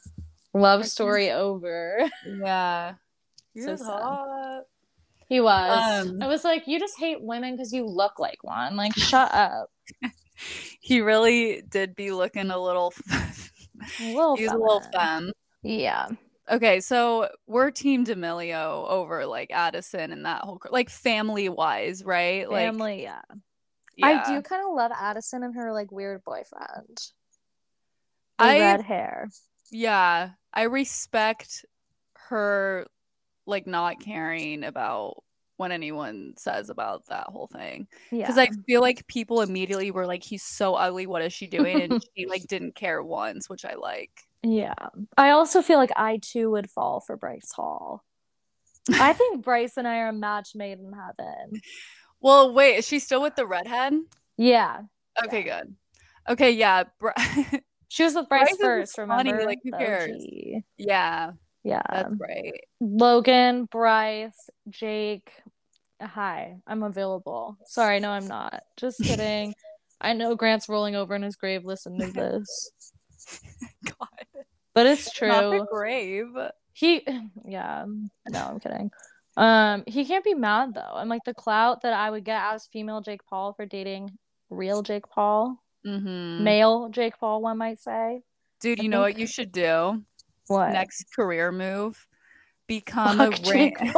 Love 0.53 0.85
story 0.87 1.31
over. 1.31 2.11
Yeah. 2.27 2.95
So 3.57 3.71
You're 3.71 3.85
hot. 3.85 4.63
He 5.29 5.41
was. 5.41 6.07
Um, 6.07 6.23
I 6.23 6.27
was 6.27 6.43
like, 6.45 6.67
you 6.67 6.81
just 6.81 6.99
hate 6.99 7.21
women 7.23 7.55
because 7.55 7.73
you 7.73 7.87
look 7.87 8.19
like 8.19 8.43
one. 8.43 8.77
Like, 8.77 8.97
shut 8.97 9.33
up. 9.33 9.71
He 10.81 11.03
really 11.03 11.63
did 11.69 11.95
be 11.95 12.13
looking 12.13 12.51
a 12.51 12.59
little. 12.59 12.95
A 13.99 14.03
little 14.03 14.37
He's 14.37 14.51
a 14.51 14.57
little 14.57 14.83
femme. 14.93 15.33
Yeah. 15.63 16.09
Okay, 16.51 16.81
so 16.81 17.29
we're 17.47 17.71
Team 17.71 18.03
D'Amelio 18.05 18.89
over 18.89 19.25
like 19.25 19.51
Addison 19.53 20.11
and 20.11 20.25
that 20.27 20.43
whole 20.43 20.61
like 20.71 20.91
family 20.91 21.49
wise, 21.49 22.05
right? 22.05 22.51
Like, 22.51 22.67
Family, 22.67 23.03
yeah. 23.03 23.21
yeah. 23.97 24.25
I 24.27 24.35
do 24.35 24.43
kind 24.43 24.63
of 24.67 24.75
love 24.75 24.91
Addison 24.99 25.45
and 25.45 25.55
her 25.55 25.73
like 25.73 25.93
weird 25.93 26.25
boyfriend. 26.25 26.99
The 28.39 28.45
I- 28.45 28.59
red 28.59 28.83
hair. 28.83 29.29
Yeah, 29.71 30.31
I 30.53 30.63
respect 30.63 31.65
her 32.29 32.87
like 33.47 33.67
not 33.69 34.01
caring 34.01 34.65
about 34.65 35.23
what 35.57 35.71
anyone 35.71 36.33
says 36.37 36.71
about 36.71 37.07
that 37.09 37.27
whole 37.27 37.47
thing 37.47 37.87
Yeah. 38.11 38.27
because 38.27 38.39
I 38.39 38.49
feel 38.67 38.81
like 38.81 39.07
people 39.07 39.43
immediately 39.43 39.91
were 39.93 40.07
like, 40.07 40.25
"He's 40.25 40.43
so 40.43 40.75
ugly. 40.75 41.07
What 41.07 41.23
is 41.23 41.33
she 41.33 41.47
doing?" 41.47 41.81
And 41.83 42.03
she 42.17 42.27
like 42.27 42.49
didn't 42.49 42.75
care 42.75 43.03
once, 43.03 43.49
which 43.49 43.65
I 43.65 43.75
like. 43.75 44.11
Yeah. 44.43 44.75
I 45.17 45.31
also 45.31 45.63
feel 45.63 45.79
like 45.79 45.93
I 45.97 46.19
too 46.23 46.51
would 46.51 46.71
fall 46.71 47.01
for 47.01 47.17
Bryce 47.17 47.53
Hall. 47.53 48.05
I 48.93 49.13
think 49.15 49.45
Bryce 49.45 49.77
and 49.77 49.87
I 49.87 49.99
are 49.99 50.09
a 50.09 50.13
match 50.13 50.51
made 50.55 50.79
in 50.79 50.93
heaven. 50.93 51.61
Well, 52.21 52.53
wait, 52.55 52.77
is 52.77 52.87
she 52.87 52.99
still 52.99 53.23
with 53.23 53.37
the 53.37 53.47
redhead? 53.47 53.95
Yeah. 54.37 54.83
Okay, 55.25 55.43
good. 55.43 55.75
Okay, 56.29 56.53
yeah, 56.53 56.85
Bri- 56.99 57.13
She 57.89 58.05
was 58.05 58.15
with 58.15 58.29
Bryce, 58.29 58.49
Bryce 58.57 58.61
first, 58.61 58.97
funny, 58.97 59.33
remember? 59.33 59.45
like, 59.47 59.59
who 59.65 59.73
cares? 59.73 60.25
Yeah, 60.79 61.33
Yeah. 61.65 61.83
that's 61.91 62.15
right. 62.21 62.61
Logan, 62.81 63.65
Bryce, 63.65 64.49
Jake. 64.69 65.33
Hi, 66.01 66.59
I'm 66.69 66.83
available. 66.85 67.59
Sorry, 67.67 67.99
no, 67.99 68.11
I'm 68.11 68.29
not. 68.29 68.63
Just 68.77 69.01
kidding. 69.03 69.55
I 70.01 70.13
know 70.13 70.37
Grant's 70.37 70.69
rolling 70.69 70.95
over 70.95 71.15
in 71.17 71.23
his 71.23 71.35
grave 71.37 71.65
listening 71.65 72.01
to 72.01 72.13
this, 72.13 72.73
God, 73.85 74.20
but 74.75 74.87
it's 74.87 75.11
true. 75.13 75.29
not 75.29 75.51
the 75.51 75.67
grave. 75.71 76.29
He, 76.73 77.03
yeah, 77.47 77.85
no, 77.87 78.39
I'm 78.47 78.61
kidding. 78.61 78.91
Um, 79.37 79.85
he 79.87 80.05
can't 80.05 80.25
be 80.25 80.35
mad 80.35 80.75
though. 80.75 80.95
And 80.97 81.09
like 81.09 81.23
the 81.25 81.35
clout 81.35 81.83
that 81.83 81.93
I 81.93 82.11
would 82.11 82.25
get 82.25 82.43
as 82.53 82.67
female 82.67 83.01
Jake 83.01 83.25
Paul 83.27 83.53
for 83.55 83.65
dating 83.67 84.19
real 84.51 84.83
Jake 84.83 85.09
Paul, 85.09 85.57
Mm-hmm. 85.87 86.45
male 86.45 86.89
Jake 86.91 87.19
Paul, 87.19 87.41
one 87.41 87.57
might 87.57 87.81
say. 87.81 88.21
Dude, 88.61 88.81
I 88.81 88.83
you 88.83 88.89
know 88.91 89.01
what 89.01 89.19
you 89.19 89.27
should 89.27 89.51
do? 89.51 90.03
What? 90.49 90.73
Next 90.73 91.07
career 91.17 91.51
move, 91.53 92.07
become 92.67 93.17
Fuck 93.17 93.47
a 93.47 93.51
ring. 93.51 93.77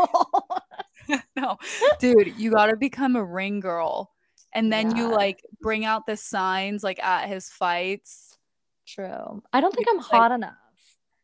No, 1.37 1.57
dude, 1.99 2.35
you 2.39 2.53
gotta 2.53 2.77
become 2.77 3.17
a 3.17 3.25
ring 3.25 3.59
girl, 3.59 4.13
and 4.55 4.73
then 4.73 4.97
you 4.97 5.11
like 5.11 5.41
bring 5.61 5.85
out 5.85 6.07
the 6.07 6.17
signs 6.17 6.85
like 6.85 7.03
at 7.03 7.29
his 7.29 7.49
fights. 7.49 8.39
True. 8.87 9.43
I 9.53 9.61
don't 9.61 9.75
think 9.75 9.89
I'm 9.91 9.97
Because, 9.97 10.13
like- 10.13 10.21
hot 10.21 10.33
enough. 10.33 10.55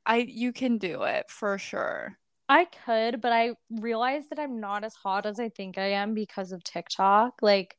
I 0.08 0.16
you 0.28 0.52
can 0.52 0.78
do 0.78 1.04
it 1.04 1.30
for 1.30 1.58
sure. 1.58 2.18
I 2.48 2.64
could, 2.64 3.20
but 3.20 3.30
I 3.32 3.52
realized 3.70 4.30
that 4.30 4.38
I'm 4.38 4.58
not 4.58 4.82
as 4.82 4.94
hot 4.94 5.26
as 5.26 5.38
I 5.38 5.50
think 5.50 5.76
I 5.76 5.92
am 5.92 6.14
because 6.14 6.50
of 6.52 6.64
TikTok. 6.64 7.34
Like, 7.42 7.76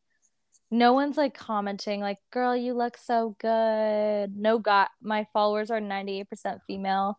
no 0.69 0.93
one's 0.93 1.17
like 1.17 1.33
commenting, 1.33 2.01
like, 2.01 2.19
girl, 2.31 2.55
you 2.55 2.75
look 2.75 2.95
so 2.95 3.35
good. 3.39 4.37
No, 4.37 4.59
got 4.59 4.91
my 5.01 5.25
followers 5.33 5.71
are 5.71 5.81
98% 5.81 6.59
female. 6.67 7.17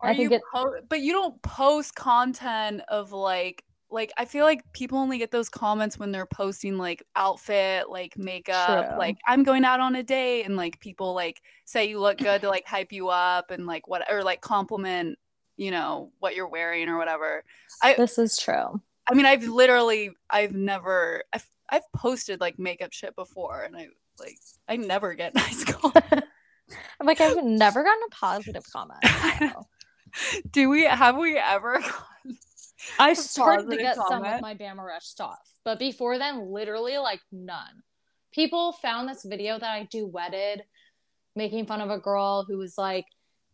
Are 0.00 0.10
I 0.10 0.14
think 0.14 0.30
you 0.30 0.36
it- 0.36 0.42
po- 0.54 0.80
but 0.88 1.00
you 1.00 1.12
don't 1.12 1.42
post 1.42 1.96
content 1.96 2.82
of 2.88 3.10
like 3.12 3.64
like 3.90 4.12
I 4.18 4.24
feel 4.24 4.44
like 4.44 4.62
people 4.72 4.98
only 4.98 5.18
get 5.18 5.30
those 5.30 5.48
comments 5.48 5.98
when 5.98 6.12
they're 6.12 6.26
posting 6.26 6.76
like 6.76 7.02
outfit, 7.16 7.88
like 7.88 8.16
makeup, 8.18 8.88
True. 8.88 8.98
like 8.98 9.18
I'm 9.26 9.42
going 9.42 9.64
out 9.64 9.80
on 9.80 9.94
a 9.96 10.02
date 10.02 10.44
and 10.44 10.56
like 10.56 10.80
people 10.80 11.14
like 11.14 11.40
say 11.64 11.88
you 11.88 11.98
look 11.98 12.18
good 12.18 12.42
to 12.42 12.48
like 12.48 12.66
hype 12.66 12.92
you 12.92 13.08
up 13.08 13.50
and 13.50 13.66
like 13.66 13.88
what 13.88 14.10
or 14.10 14.22
like 14.22 14.40
compliment, 14.40 15.18
you 15.56 15.70
know, 15.70 16.12
what 16.18 16.34
you're 16.36 16.48
wearing 16.48 16.88
or 16.88 16.98
whatever. 16.98 17.44
I 17.82 17.94
This 17.94 18.18
is 18.18 18.36
true. 18.36 18.80
I 19.10 19.14
mean, 19.14 19.26
I've 19.26 19.44
literally 19.44 20.10
I've 20.28 20.52
never 20.52 21.24
I've 21.32 21.48
I've 21.70 21.90
posted 21.96 22.40
like 22.40 22.58
makeup 22.58 22.92
shit 22.92 23.16
before 23.16 23.62
and 23.62 23.76
I 23.76 23.88
like 24.20 24.38
I 24.68 24.76
never 24.76 25.14
get 25.14 25.34
nice 25.34 25.64
comments. 25.72 26.26
I'm 27.00 27.06
like, 27.06 27.20
I've 27.20 27.42
never 27.42 27.82
gotten 27.82 28.02
a 28.06 28.14
positive 28.14 28.64
comment. 28.70 29.02
Do 30.50 30.68
we 30.68 30.84
have 30.84 31.16
we 31.16 31.38
ever 31.38 31.82
I 32.98 33.12
started 33.14 33.70
to 33.70 33.76
get 33.76 33.96
some 33.96 34.24
of 34.24 34.40
my 34.40 34.54
Bama 34.54 34.84
Rush 34.84 35.06
stuff, 35.06 35.38
but 35.64 35.78
before 35.78 36.18
then, 36.18 36.50
literally 36.50 36.98
like 36.98 37.20
none. 37.32 37.82
People 38.32 38.72
found 38.72 39.08
this 39.08 39.24
video 39.24 39.58
that 39.58 39.70
I 39.70 39.88
do 39.90 40.08
duetted, 40.08 40.60
making 41.34 41.66
fun 41.66 41.80
of 41.80 41.90
a 41.90 41.98
girl 41.98 42.44
who 42.46 42.58
was 42.58 42.76
like, 42.76 43.06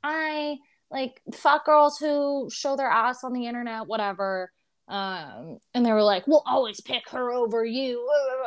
I 0.03 0.57
like 0.91 1.20
fuck 1.35 1.66
girls 1.66 1.99
who 1.99 2.49
show 2.53 2.76
their 2.76 2.89
ass 2.89 3.24
on 3.24 3.32
the 3.32 3.47
internet, 3.47 3.87
whatever. 3.87 4.51
Um, 4.87 5.59
and 5.72 5.85
they 5.85 5.93
were 5.93 6.03
like, 6.03 6.26
"We'll 6.26 6.43
always 6.47 6.80
pick 6.82 7.09
her 7.11 7.32
over 7.32 7.64
you." 7.64 8.07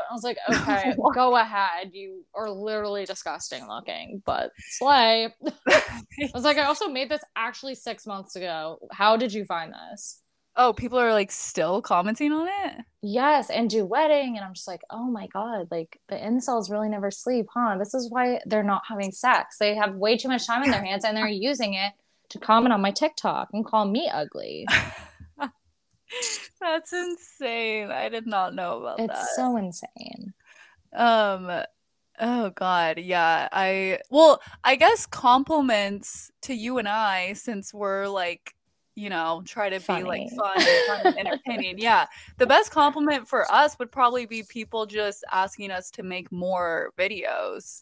I 0.09 0.13
was 0.13 0.23
like, 0.23 0.37
"Okay, 0.47 0.93
go 1.15 1.35
ahead. 1.35 1.91
You 1.93 2.25
are 2.35 2.49
literally 2.49 3.05
disgusting 3.05 3.67
looking, 3.67 4.21
but 4.23 4.51
slay." 4.69 5.33
I 5.67 6.03
was 6.35 6.43
like, 6.43 6.57
"I 6.57 6.65
also 6.65 6.89
made 6.89 7.09
this 7.09 7.23
actually 7.35 7.73
six 7.73 8.05
months 8.05 8.35
ago. 8.35 8.77
How 8.91 9.17
did 9.17 9.33
you 9.33 9.45
find 9.45 9.73
this?" 9.73 10.21
Oh, 10.57 10.73
people 10.73 10.99
are 10.99 11.13
like 11.13 11.31
still 11.31 11.81
commenting 11.81 12.31
on 12.31 12.47
it? 12.47 12.83
Yes, 13.03 13.49
and 13.51 13.69
duetting, 13.69 14.35
and 14.35 14.39
I'm 14.39 14.55
just 14.55 14.67
like, 14.67 14.81
oh 14.89 15.05
my 15.05 15.27
god, 15.27 15.67
like 15.69 15.99
the 16.09 16.15
incels 16.15 16.71
really 16.71 16.89
never 16.89 17.11
sleep, 17.11 17.45
huh? 17.53 17.77
This 17.77 17.93
is 17.93 18.09
why 18.09 18.41
they're 18.45 18.63
not 18.63 18.81
having 18.89 19.11
sex. 19.11 19.57
They 19.59 19.75
have 19.75 19.95
way 19.95 20.17
too 20.17 20.27
much 20.27 20.47
time 20.47 20.63
in 20.63 20.71
their 20.71 20.83
hands, 20.83 21.05
and 21.05 21.15
they're 21.15 21.27
using 21.49 21.75
it 21.75 21.93
to 22.29 22.39
comment 22.39 22.73
on 22.73 22.81
my 22.81 22.91
TikTok 22.91 23.49
and 23.53 23.65
call 23.65 23.85
me 23.85 24.09
ugly. 24.11 24.65
That's 26.59 26.93
insane. 26.93 27.91
I 27.91 28.09
did 28.09 28.25
not 28.25 28.55
know 28.55 28.81
about 28.81 28.99
It's 28.99 29.13
that. 29.13 29.21
It's 29.21 29.35
so 29.35 29.57
insane. 29.57 30.33
Um 30.93 31.63
oh 32.19 32.49
god, 32.51 32.97
yeah. 32.97 33.47
I 33.51 33.99
well, 34.09 34.41
I 34.63 34.75
guess 34.75 35.05
compliments 35.05 36.31
to 36.43 36.53
you 36.53 36.77
and 36.77 36.87
I 36.87 37.33
since 37.33 37.73
we're 37.73 38.07
like, 38.07 38.53
you 38.97 39.11
know, 39.11 39.43
try 39.45 39.69
to 39.69 39.79
be 39.79 40.03
like 40.03 40.27
fun 40.35 40.57
and 40.57 40.87
fun 40.87 41.01
and 41.05 41.17
entertaining. 41.19 41.77
Yeah. 41.77 42.07
The 42.39 42.47
best 42.47 42.71
compliment 42.71 43.27
for 43.27 43.49
us 43.51 43.77
would 43.77 43.91
probably 43.91 44.25
be 44.25 44.41
people 44.41 44.87
just 44.87 45.23
asking 45.31 45.69
us 45.69 45.91
to 45.91 46.03
make 46.03 46.31
more 46.31 46.91
videos. 46.97 47.79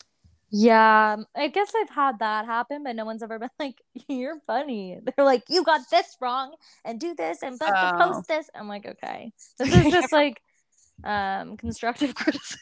Yeah, 0.51 1.15
I 1.35 1.47
guess 1.47 1.71
I've 1.75 1.89
had 1.89 2.19
that 2.19 2.45
happen, 2.45 2.83
but 2.83 2.95
no 2.97 3.05
one's 3.05 3.23
ever 3.23 3.39
been 3.39 3.49
like, 3.59 3.81
"You're 4.09 4.39
funny." 4.45 4.99
They're 5.03 5.25
like, 5.25 5.43
"You 5.49 5.63
got 5.63 5.81
this 5.89 6.17
wrong, 6.19 6.53
and 6.83 6.99
do 6.99 7.15
this, 7.15 7.41
and 7.43 7.57
Oh. 7.61 7.91
post 7.97 8.27
this." 8.27 8.49
I'm 8.53 8.67
like, 8.67 8.85
okay, 8.85 9.31
this 9.57 9.73
is 9.73 9.91
just 9.91 10.11
like 10.11 10.41
um 11.03 11.55
constructive 11.57 12.13
criticism. 12.21 12.59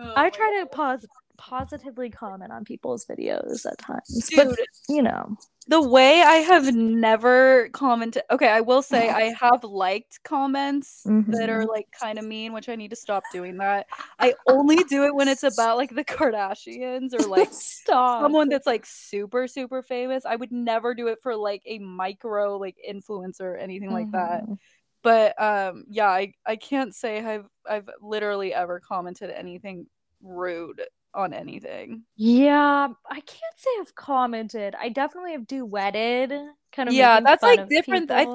Oh 0.00 0.12
I 0.16 0.30
try 0.30 0.60
to 0.60 0.66
pos- 0.66 1.06
positively 1.38 2.10
comment 2.10 2.52
on 2.52 2.64
people's 2.64 3.06
videos 3.06 3.64
at 3.64 3.78
times, 3.78 4.28
Dude, 4.28 4.48
but 4.48 4.58
you 4.88 5.02
know, 5.02 5.36
the 5.68 5.80
way 5.80 6.22
I 6.22 6.36
have 6.36 6.74
never 6.74 7.68
commented. 7.70 8.22
Okay, 8.30 8.48
I 8.48 8.60
will 8.60 8.82
say 8.82 9.08
I 9.08 9.32
have 9.40 9.64
liked 9.64 10.22
comments 10.24 11.02
that 11.04 11.48
are 11.48 11.64
like 11.64 11.88
kind 11.98 12.18
of 12.18 12.24
mean, 12.24 12.52
which 12.52 12.68
I 12.68 12.74
need 12.74 12.90
to 12.90 12.96
stop 12.96 13.22
doing 13.32 13.58
that. 13.58 13.86
I 14.18 14.34
only 14.48 14.82
do 14.84 15.04
it 15.04 15.14
when 15.14 15.28
it's 15.28 15.42
about 15.42 15.76
like 15.76 15.94
the 15.94 16.04
Kardashians 16.04 17.14
or 17.14 17.26
like 17.26 17.48
stop. 17.52 18.22
someone 18.22 18.48
that's 18.48 18.66
like 18.66 18.84
super 18.84 19.46
super 19.46 19.82
famous. 19.82 20.26
I 20.26 20.36
would 20.36 20.52
never 20.52 20.94
do 20.94 21.06
it 21.08 21.18
for 21.22 21.36
like 21.36 21.62
a 21.66 21.78
micro 21.78 22.56
like 22.56 22.76
influencer 22.88 23.40
or 23.42 23.56
anything 23.56 23.92
like 23.92 24.10
that. 24.12 24.44
Mhm. 24.46 24.58
But 25.02 25.40
um 25.40 25.84
yeah, 25.88 26.08
I 26.08 26.32
I 26.44 26.56
can't 26.56 26.94
say 26.94 27.24
I've 27.24 27.48
I've 27.68 27.88
literally 28.00 28.52
ever 28.52 28.80
commented 28.80 29.30
anything 29.30 29.86
rude 30.22 30.82
on 31.14 31.32
anything. 31.32 32.02
Yeah, 32.16 32.88
I 33.10 33.14
can't 33.20 33.58
say 33.58 33.70
I've 33.80 33.94
commented. 33.94 34.74
I 34.78 34.88
definitely 34.88 35.32
have 35.32 35.42
duetted, 35.46 36.48
kind 36.72 36.88
of. 36.88 36.94
Yeah, 36.94 37.20
that's, 37.20 37.42
like, 37.42 37.68
different. 37.68 38.10
I- 38.10 38.26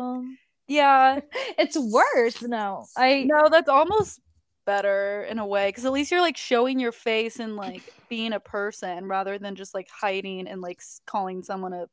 Yeah, 0.67 1.19
It's 1.57 1.77
worse. 1.77 2.41
No, 2.41 2.85
I 2.97 3.25
No, 3.27 3.49
that's 3.49 3.69
almost 3.69 4.19
better 4.65 5.23
in 5.29 5.39
a 5.39 5.45
way 5.45 5.67
because 5.67 5.85
at 5.85 5.91
least 5.91 6.09
you're 6.09 6.21
like 6.21 6.37
showing 6.37 6.79
your 6.79 6.93
face 6.93 7.39
and 7.39 7.57
like 7.57 7.83
being 8.09 8.31
a 8.31 8.39
person 8.39 9.05
rather 9.07 9.37
than 9.37 9.55
just 9.55 9.73
like 9.73 9.89
hiding 9.89 10.47
and 10.47 10.61
like 10.61 10.81
calling 11.05 11.43
someone 11.43 11.73
a, 11.73 11.87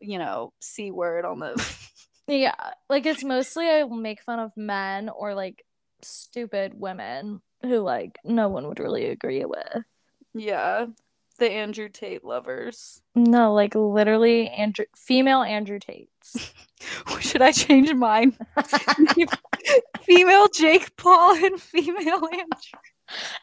you 0.00 0.18
know, 0.18 0.52
c 0.60 0.90
word 0.90 1.24
on 1.24 1.38
the. 1.40 1.54
Yeah, 2.26 2.54
like 2.88 3.04
it's 3.04 3.22
mostly 3.22 3.68
I 3.68 3.82
will 3.84 3.98
make 3.98 4.22
fun 4.22 4.38
of 4.38 4.50
men 4.56 5.10
or 5.10 5.34
like 5.34 5.62
stupid 6.00 6.72
women 6.74 7.42
who 7.60 7.80
like 7.80 8.18
no 8.24 8.48
one 8.48 8.66
would 8.68 8.80
really 8.80 9.04
agree 9.10 9.44
with. 9.44 9.84
Yeah, 10.34 10.86
the 11.38 11.50
Andrew 11.50 11.88
Tate 11.88 12.24
lovers. 12.24 13.02
No, 13.14 13.52
like 13.54 13.74
literally 13.74 14.48
Andrew 14.48 14.86
female 14.96 15.42
Andrew 15.42 15.78
Tates. 15.78 16.52
Should 17.20 17.42
I 17.42 17.52
change 17.52 17.92
mine? 17.94 18.36
female 20.02 20.48
Jake 20.48 20.96
Paul 20.96 21.44
and 21.44 21.60
female 21.60 22.28
Andrew. 22.30 22.80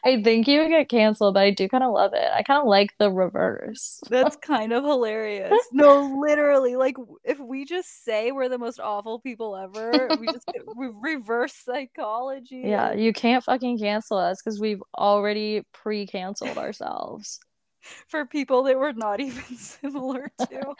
I 0.04 0.22
think 0.22 0.48
you 0.48 0.60
would 0.60 0.68
get 0.68 0.88
canceled, 0.88 1.34
but 1.34 1.42
I 1.44 1.50
do 1.50 1.68
kind 1.68 1.84
of 1.84 1.92
love 1.92 2.12
it. 2.14 2.28
I 2.34 2.42
kind 2.42 2.60
of 2.60 2.66
like 2.66 2.90
the 2.98 3.10
reverse. 3.10 4.00
That's 4.10 4.36
kind 4.36 4.72
of 4.72 4.84
hilarious. 4.84 5.52
No, 5.72 6.18
literally, 6.20 6.76
like 6.76 6.96
if 7.24 7.38
we 7.38 7.64
just 7.64 8.04
say 8.04 8.30
we're 8.32 8.48
the 8.48 8.58
most 8.58 8.78
awful 8.80 9.20
people 9.20 9.56
ever, 9.56 10.16
we 10.20 10.26
just 10.26 10.46
we 10.76 10.88
reverse 11.00 11.54
psychology. 11.54 12.62
Yeah, 12.64 12.92
you 12.92 13.12
can't 13.12 13.42
fucking 13.44 13.78
cancel 13.78 14.18
us 14.18 14.40
because 14.42 14.60
we've 14.60 14.82
already 14.96 15.62
pre-canceled 15.72 16.58
ourselves. 16.58 17.40
For 18.08 18.26
people 18.26 18.64
that 18.64 18.78
we're 18.78 18.92
not 18.92 19.20
even 19.20 19.56
similar 19.56 20.30
to. 20.38 20.74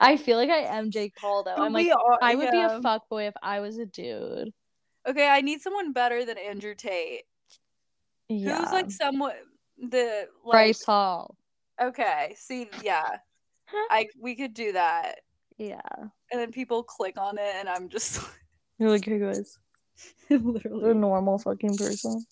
I 0.00 0.16
feel 0.16 0.36
like 0.36 0.50
I 0.50 0.58
am 0.76 0.90
Jake 0.90 1.14
Paul 1.16 1.44
though. 1.44 1.54
I'm 1.54 1.72
We 1.72 1.90
like 1.90 1.98
are- 1.98 2.18
I 2.20 2.34
would 2.34 2.50
be 2.50 2.60
a 2.60 2.80
fuckboy 2.80 3.28
if 3.28 3.34
I 3.42 3.60
was 3.60 3.78
a 3.78 3.86
dude. 3.86 4.50
Okay, 5.06 5.26
I 5.28 5.40
need 5.40 5.60
someone 5.62 5.92
better 5.92 6.24
than 6.24 6.36
Andrew 6.38 6.74
Tate. 6.74 7.22
Yeah. 8.38 8.58
Who's 8.58 8.72
like 8.72 8.90
somewhat 8.90 9.36
the 9.78 10.28
like 10.44 10.52
Bryce 10.52 10.84
Hall. 10.84 11.36
Okay, 11.80 12.34
see, 12.38 12.68
yeah. 12.82 13.08
I 13.90 14.08
we 14.20 14.34
could 14.34 14.54
do 14.54 14.72
that. 14.72 15.20
Yeah. 15.58 15.80
And 15.98 16.40
then 16.40 16.52
people 16.52 16.82
click 16.82 17.18
on 17.18 17.38
it 17.38 17.54
and 17.56 17.68
I'm 17.68 17.88
just 17.88 18.20
You're 18.78 18.90
like 18.90 19.04
who 19.04 19.28
is 19.28 19.58
the 20.28 20.38
literally 20.38 20.94
normal 20.94 21.38
fucking 21.38 21.76
person. 21.76 22.24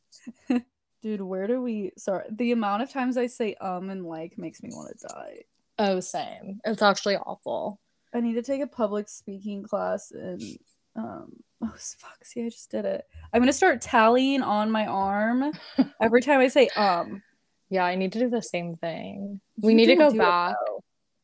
Dude, 1.02 1.22
where 1.22 1.46
do 1.46 1.62
we 1.62 1.92
sorry 1.96 2.24
the 2.30 2.52
amount 2.52 2.82
of 2.82 2.90
times 2.90 3.16
I 3.16 3.26
say 3.26 3.54
um 3.60 3.90
and 3.90 4.04
like 4.04 4.36
makes 4.36 4.62
me 4.62 4.70
want 4.72 4.98
to 4.98 5.08
die. 5.08 5.36
Oh, 5.78 6.00
same. 6.00 6.60
It's 6.64 6.82
actually 6.82 7.16
awful. 7.16 7.80
I 8.12 8.20
need 8.20 8.34
to 8.34 8.42
take 8.42 8.60
a 8.60 8.66
public 8.66 9.08
speaking 9.08 9.62
class 9.62 10.10
and 10.10 10.42
um 10.96 11.36
oh 11.64 11.74
fuck, 11.76 12.24
see 12.24 12.44
I 12.44 12.48
just 12.48 12.70
did 12.70 12.84
it. 12.84 13.04
I'm 13.32 13.40
gonna 13.40 13.52
start 13.52 13.80
tallying 13.80 14.42
on 14.42 14.70
my 14.70 14.86
arm 14.86 15.52
every 16.00 16.22
time 16.22 16.40
I 16.40 16.48
say 16.48 16.68
um. 16.76 17.22
Yeah, 17.72 17.84
I 17.84 17.94
need 17.94 18.12
to 18.12 18.18
do 18.18 18.28
the 18.28 18.42
same 18.42 18.74
thing. 18.74 19.40
We 19.62 19.74
need 19.74 19.86
to 19.86 19.94
go 19.94 20.10
back. 20.12 20.56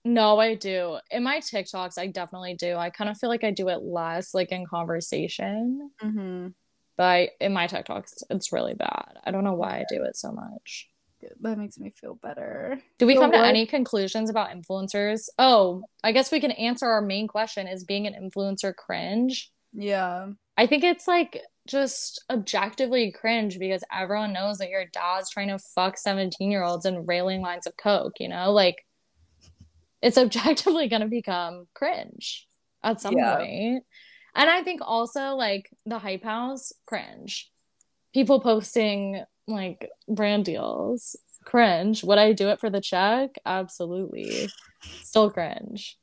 No, 0.05 0.39
I 0.39 0.55
do. 0.55 0.99
In 1.11 1.24
my 1.24 1.39
TikToks, 1.39 1.99
I 1.99 2.07
definitely 2.07 2.55
do. 2.55 2.76
I 2.76 2.91
kind 2.91 3.11
of 3.11 3.18
feel 3.18 3.28
like 3.28 3.43
I 3.43 3.51
do 3.51 3.68
it 3.68 3.82
less, 3.82 4.32
like 4.32 4.53
in 4.53 4.64
conversation. 4.64 5.91
Mhm. 6.01 6.55
But 6.97 7.03
I, 7.03 7.30
in 7.41 7.53
my 7.53 7.66
TikToks, 7.66 8.22
it's 8.30 8.53
really 8.53 8.74
bad. 8.74 9.18
I 9.24 9.32
don't 9.32 9.43
know 9.43 9.55
why 9.55 9.78
I 9.80 9.84
do 9.89 10.05
it 10.05 10.16
so 10.16 10.30
much. 10.30 10.89
That 11.41 11.59
makes 11.59 11.78
me 11.78 11.91
feel 11.91 12.14
better. 12.14 12.80
Do 12.99 13.07
we 13.07 13.14
So 13.14 13.22
come 13.22 13.32
to 13.32 13.39
any 13.39 13.66
conclusions 13.66 14.30
about 14.30 14.51
influencers? 14.51 15.28
Oh, 15.39 15.82
I 16.05 16.12
guess 16.12 16.30
we 16.30 16.39
can 16.41 16.53
answer 16.53 16.87
our 16.87 17.03
main 17.03 17.26
question 17.26 17.66
is 17.66 17.84
being 17.84 18.07
an 18.07 18.14
influencer 18.14 18.74
cringe? 18.74 19.51
Yeah. 19.77 20.29
I 20.57 20.66
think 20.66 20.85
it's 20.85 21.07
like 21.07 21.41
just 21.68 22.24
objectively 22.31 23.12
cringe 23.12 23.59
because 23.59 23.85
everyone 23.93 24.33
knows 24.33 24.59
that 24.59 24.70
your 24.70 24.87
dad's 24.87 25.31
trying 25.31 25.49
to 25.49 25.59
fuck 25.59 25.99
17 25.99 26.51
year 26.51 26.62
olds 26.64 26.87
and 26.87 27.07
railing 27.07 27.43
lines 27.43 27.66
of 27.66 27.77
coke, 27.77 28.14
you 28.18 28.29
know? 28.29 28.53
Like 28.53 28.85
it's 30.01 30.16
objectively 30.18 30.89
going 30.89 31.03
to 31.03 31.09
become 31.09 31.66
cringe 31.74 32.47
at 32.83 33.01
some 33.01 33.16
Yeah. 33.16 33.37
point. 33.37 33.85
And 34.35 34.51
I 34.51 34.62
think 34.62 34.81
also 34.83 35.35
like 35.35 35.70
the 35.85 35.99
hype 35.99 36.24
house, 36.24 36.72
cringe. 36.87 37.51
People 38.14 38.41
posting 38.41 39.22
like 39.47 39.91
brand 40.09 40.47
deals, 40.47 41.16
cringe. 41.45 42.03
Would 42.03 42.18
I 42.18 42.33
do 42.33 42.49
it 42.49 42.61
for 42.61 42.70
the 42.70 42.81
check? 42.81 43.31
Absolutely. 43.45 44.49
Still 45.03 45.31
cringe. 45.31 45.99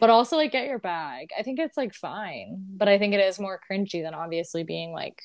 But 0.00 0.10
also 0.10 0.36
like 0.36 0.52
get 0.52 0.66
your 0.66 0.78
bag. 0.78 1.30
I 1.36 1.42
think 1.42 1.58
it's 1.58 1.76
like 1.76 1.94
fine, 1.94 2.64
but 2.70 2.88
I 2.88 2.98
think 2.98 3.14
it 3.14 3.20
is 3.20 3.40
more 3.40 3.60
cringy 3.70 4.02
than 4.02 4.14
obviously 4.14 4.62
being 4.62 4.92
like 4.92 5.20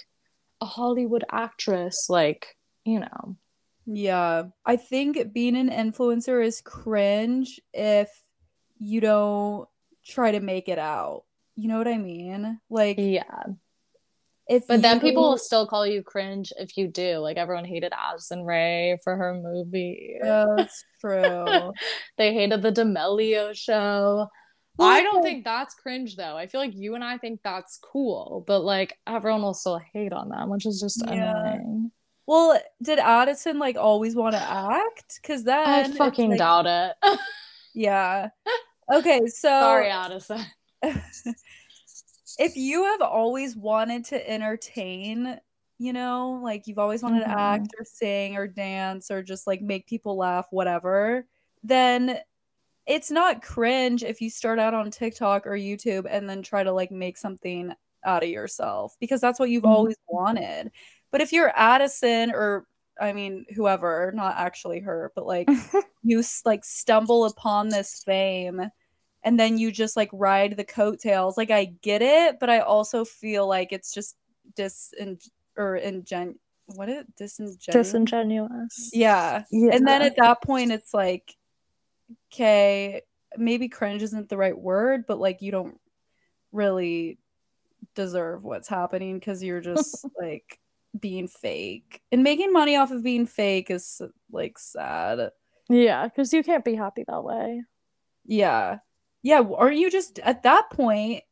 a 0.61 0.65
Hollywood 0.65 1.23
actress 1.31 2.07
like, 2.09 2.57
you 2.85 2.99
know. 2.99 3.35
Yeah. 3.85 4.43
I 4.65 4.77
think 4.77 5.33
being 5.33 5.55
an 5.55 5.69
influencer 5.69 6.43
is 6.43 6.61
cringe 6.61 7.59
if 7.73 8.09
you 8.79 9.01
don't 9.01 9.67
try 10.05 10.31
to 10.31 10.39
make 10.39 10.69
it 10.69 10.79
out. 10.79 11.23
You 11.55 11.67
know 11.67 11.77
what 11.77 11.87
I 11.87 11.97
mean? 11.97 12.59
Like 12.69 12.95
Yeah. 12.97 13.43
if 14.47 14.65
But 14.67 14.81
then 14.81 14.99
people 14.99 15.29
will 15.29 15.37
still 15.37 15.67
call 15.67 15.85
you 15.85 16.01
cringe 16.01 16.51
if 16.57 16.77
you 16.77 16.87
do. 16.87 17.17
Like 17.17 17.37
everyone 17.37 17.65
hated 17.65 17.93
Addison 17.93 18.43
Rae 18.43 18.97
for 19.03 19.15
her 19.15 19.33
movie. 19.35 20.17
That's 20.21 20.83
true. 21.01 21.73
They 22.17 22.33
hated 22.33 22.61
the 22.61 22.71
D'Amelio 22.71 23.53
show. 23.53 24.29
Well, 24.77 24.87
I 24.89 25.03
don't 25.03 25.21
think 25.21 25.43
that's 25.43 25.75
cringe 25.75 26.15
though. 26.15 26.35
I 26.35 26.47
feel 26.47 26.59
like 26.61 26.73
you 26.75 26.95
and 26.95 27.03
I 27.03 27.17
think 27.17 27.41
that's 27.43 27.77
cool, 27.77 28.43
but 28.47 28.61
like 28.61 28.97
everyone 29.05 29.41
will 29.43 29.53
still 29.53 29.79
hate 29.93 30.13
on 30.13 30.29
them, 30.29 30.49
which 30.49 30.65
is 30.65 30.79
just 30.79 31.03
Yeah. 31.05 31.31
annoying. 31.45 31.91
well, 32.25 32.59
did 32.81 32.97
Addison 32.99 33.59
like 33.59 33.75
always 33.77 34.15
want 34.15 34.33
to 34.33 34.41
act? 34.41 35.19
Because 35.21 35.43
then 35.43 35.91
I 35.93 35.95
fucking 35.95 36.31
like- 36.31 36.39
doubt 36.39 36.65
it. 36.65 36.95
Yeah. 37.75 38.29
Okay, 38.93 39.21
so 39.27 39.47
Sorry, 39.49 39.89
Addison. 39.89 40.41
if 42.39 42.55
you 42.55 42.83
have 42.85 43.01
always 43.01 43.55
wanted 43.55 44.05
to 44.05 44.29
entertain, 44.29 45.39
you 45.79 45.93
know, 45.93 46.39
like 46.43 46.67
you've 46.67 46.77
always 46.79 47.01
wanted 47.01 47.23
Mhm. 47.23 47.31
to 47.33 47.39
act 47.39 47.67
or 47.79 47.83
sing 47.85 48.37
or 48.37 48.47
dance 48.47 49.09
or 49.11 49.23
just 49.23 49.47
like 49.47 49.61
make 49.61 49.87
people 49.87 50.15
laugh, 50.17 50.47
whatever, 50.51 51.25
then 51.63 52.19
it's 52.85 53.09
not 53.11 53.41
cringe 53.41 54.03
if 54.03 54.19
you 54.21 54.29
start 54.29 54.59
out 54.59 54.73
on 54.73 54.91
TikTok 54.91 55.47
or 55.47 55.51
YouTube 55.57 56.05
and 56.09 56.29
then 56.29 56.41
try 56.41 56.63
to 56.63 56.71
like 56.71 56.91
make 56.91 57.17
something 57.17 57.73
out 58.05 58.23
of 58.23 58.29
yourself 58.29 58.95
because 58.99 59.21
that's 59.21 59.39
what 59.39 59.49
you've 59.49 59.63
Mhm. 59.63 59.69
always 59.69 59.95
wanted. 60.09 60.71
But 61.11 61.21
if 61.21 61.31
you're 61.31 61.51
Addison 61.55 62.31
or 62.31 62.65
I 62.99 63.13
mean 63.13 63.45
whoever, 63.55 64.11
not 64.13 64.35
actually 64.37 64.81
her, 64.81 65.11
but 65.15 65.25
like 65.25 65.47
you 66.03 66.21
like 66.45 66.65
stumble 66.65 67.25
upon 67.25 67.69
this 67.69 68.03
fame 68.03 68.61
and 69.23 69.39
then 69.39 69.57
you 69.57 69.71
just 69.71 69.95
like 69.95 70.09
ride 70.11 70.57
the 70.57 70.65
coattails 70.65 71.37
like 71.37 71.49
i 71.49 71.63
get 71.81 72.01
it 72.01 72.41
but 72.41 72.49
i 72.49 72.59
also 72.59 73.05
feel 73.05 73.47
like 73.47 73.71
it's 73.71 73.93
just 73.93 74.17
dis 74.57 74.93
or 75.55 75.77
ingen 75.77 76.35
what 76.75 76.89
is 76.89 76.97
it 76.99 77.15
disingenuous 77.15 77.87
Disingenuous. 77.87 78.89
yeah 78.91 79.43
and 79.71 79.87
then 79.87 80.01
at 80.01 80.17
that 80.17 80.41
point 80.43 80.73
it's 80.73 80.93
like 80.93 81.33
okay 82.31 83.01
maybe 83.37 83.67
cringe 83.67 84.03
isn't 84.03 84.29
the 84.29 84.37
right 84.37 84.57
word 84.57 85.05
but 85.07 85.19
like 85.19 85.41
you 85.41 85.51
don't 85.51 85.79
really 86.51 87.17
deserve 87.95 88.43
what's 88.43 88.67
happening 88.67 89.19
because 89.19 89.43
you're 89.43 89.61
just 89.61 90.05
like 90.19 90.59
being 90.99 91.27
fake 91.27 92.01
and 92.11 92.23
making 92.23 92.53
money 92.53 92.75
off 92.75 92.91
of 92.91 93.03
being 93.03 93.25
fake 93.25 93.71
is 93.71 94.01
like 94.31 94.59
sad 94.59 95.31
yeah, 95.69 96.05
because 96.05 96.33
you 96.33 96.43
can't 96.43 96.65
be 96.65 96.75
happy 96.75 97.03
that 97.07 97.23
way. 97.23 97.63
Yeah. 98.25 98.79
Yeah. 99.21 99.39
Or 99.39 99.71
you 99.71 99.89
just, 99.89 100.19
at 100.19 100.43
that 100.43 100.69
point, 100.69 101.23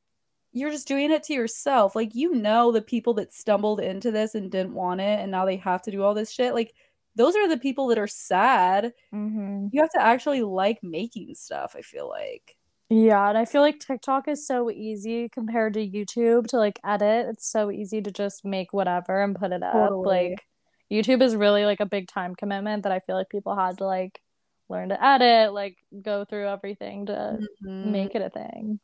you're 0.54 0.72
just 0.72 0.88
doing 0.88 1.12
it 1.12 1.24
to 1.24 1.34
yourself. 1.34 1.96
Like, 1.96 2.16
you 2.16 2.34
know, 2.36 2.72
the 2.72 2.82
people 2.82 3.14
that 3.16 3.34
stumbled 3.34 3.80
into 3.80 4.12
this 4.12 4.36
and 4.36 4.52
didn't 4.52 4.74
want 4.74 5.02
it 5.02 5.20
and 5.20 5.32
now 5.32 5.46
they 5.46 5.58
have 5.58 5.82
to 5.84 5.92
do 5.92 6.04
all 6.04 6.14
this 6.14 6.32
shit. 6.32 6.54
Like, 6.54 6.74
those 7.16 7.36
are 7.36 7.48
the 7.48 7.58
people 7.58 7.88
that 7.88 7.98
are 7.98 8.08
sad. 8.08 8.94
Mm-hmm. 9.14 9.68
You 9.72 9.82
have 9.82 9.92
to 9.92 10.02
actually 10.02 10.42
like 10.44 10.80
making 10.84 11.36
stuff, 11.36 11.76
I 11.78 11.82
feel 11.82 12.08
like. 12.10 12.56
Yeah, 12.90 13.30
and 13.30 13.38
I 13.38 13.46
feel 13.46 13.62
like 13.62 13.80
TikTok 13.80 14.28
is 14.28 14.46
so 14.46 14.70
easy 14.70 15.30
compared 15.30 15.74
to 15.76 15.80
YouTube 15.88 16.48
to 16.48 16.58
like 16.58 16.80
edit. 16.84 17.28
It's 17.30 17.48
so 17.50 17.72
easy 17.72 18.02
to 18.02 18.12
just 18.12 18.44
make 18.44 18.74
whatever 18.74 19.22
and 19.24 19.36
put 19.36 19.52
it 19.54 19.64
up. 19.64 19.74
Totally. 19.74 20.06
Like 20.32 20.46
YouTube 20.92 21.22
is 21.22 21.36
really 21.36 21.64
like 21.64 21.80
a 21.80 21.86
big 21.86 22.10
time 22.10 22.36
commitment 22.36 22.84
that 22.84 22.92
I 22.92 23.00
feel 23.00 23.16
like 23.16 23.30
people 23.30 23.56
had 23.56 23.78
to 23.78 23.86
like 23.86 24.22
learn 24.68 24.90
to 24.90 25.02
edit, 25.06 25.54
like 25.54 25.78
go 26.02 26.26
through 26.26 26.48
everything 26.50 27.06
to 27.06 27.40
Mhm. 27.66 27.86
make 27.92 28.14
it 28.16 28.22
a 28.22 28.30
thing. 28.30 28.80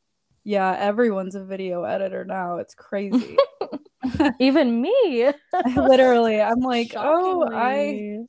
Yeah. 0.46 0.74
Everyone's 0.80 1.36
a 1.36 1.44
video 1.44 1.84
editor 1.84 2.24
now. 2.24 2.58
It's 2.60 2.76
crazy. 2.76 3.36
Even 4.40 4.82
me. 4.82 5.32
Literally, 5.76 6.42
I'm 6.42 6.60
like, 6.60 6.94
oh, 6.96 7.48
I. 7.52 8.20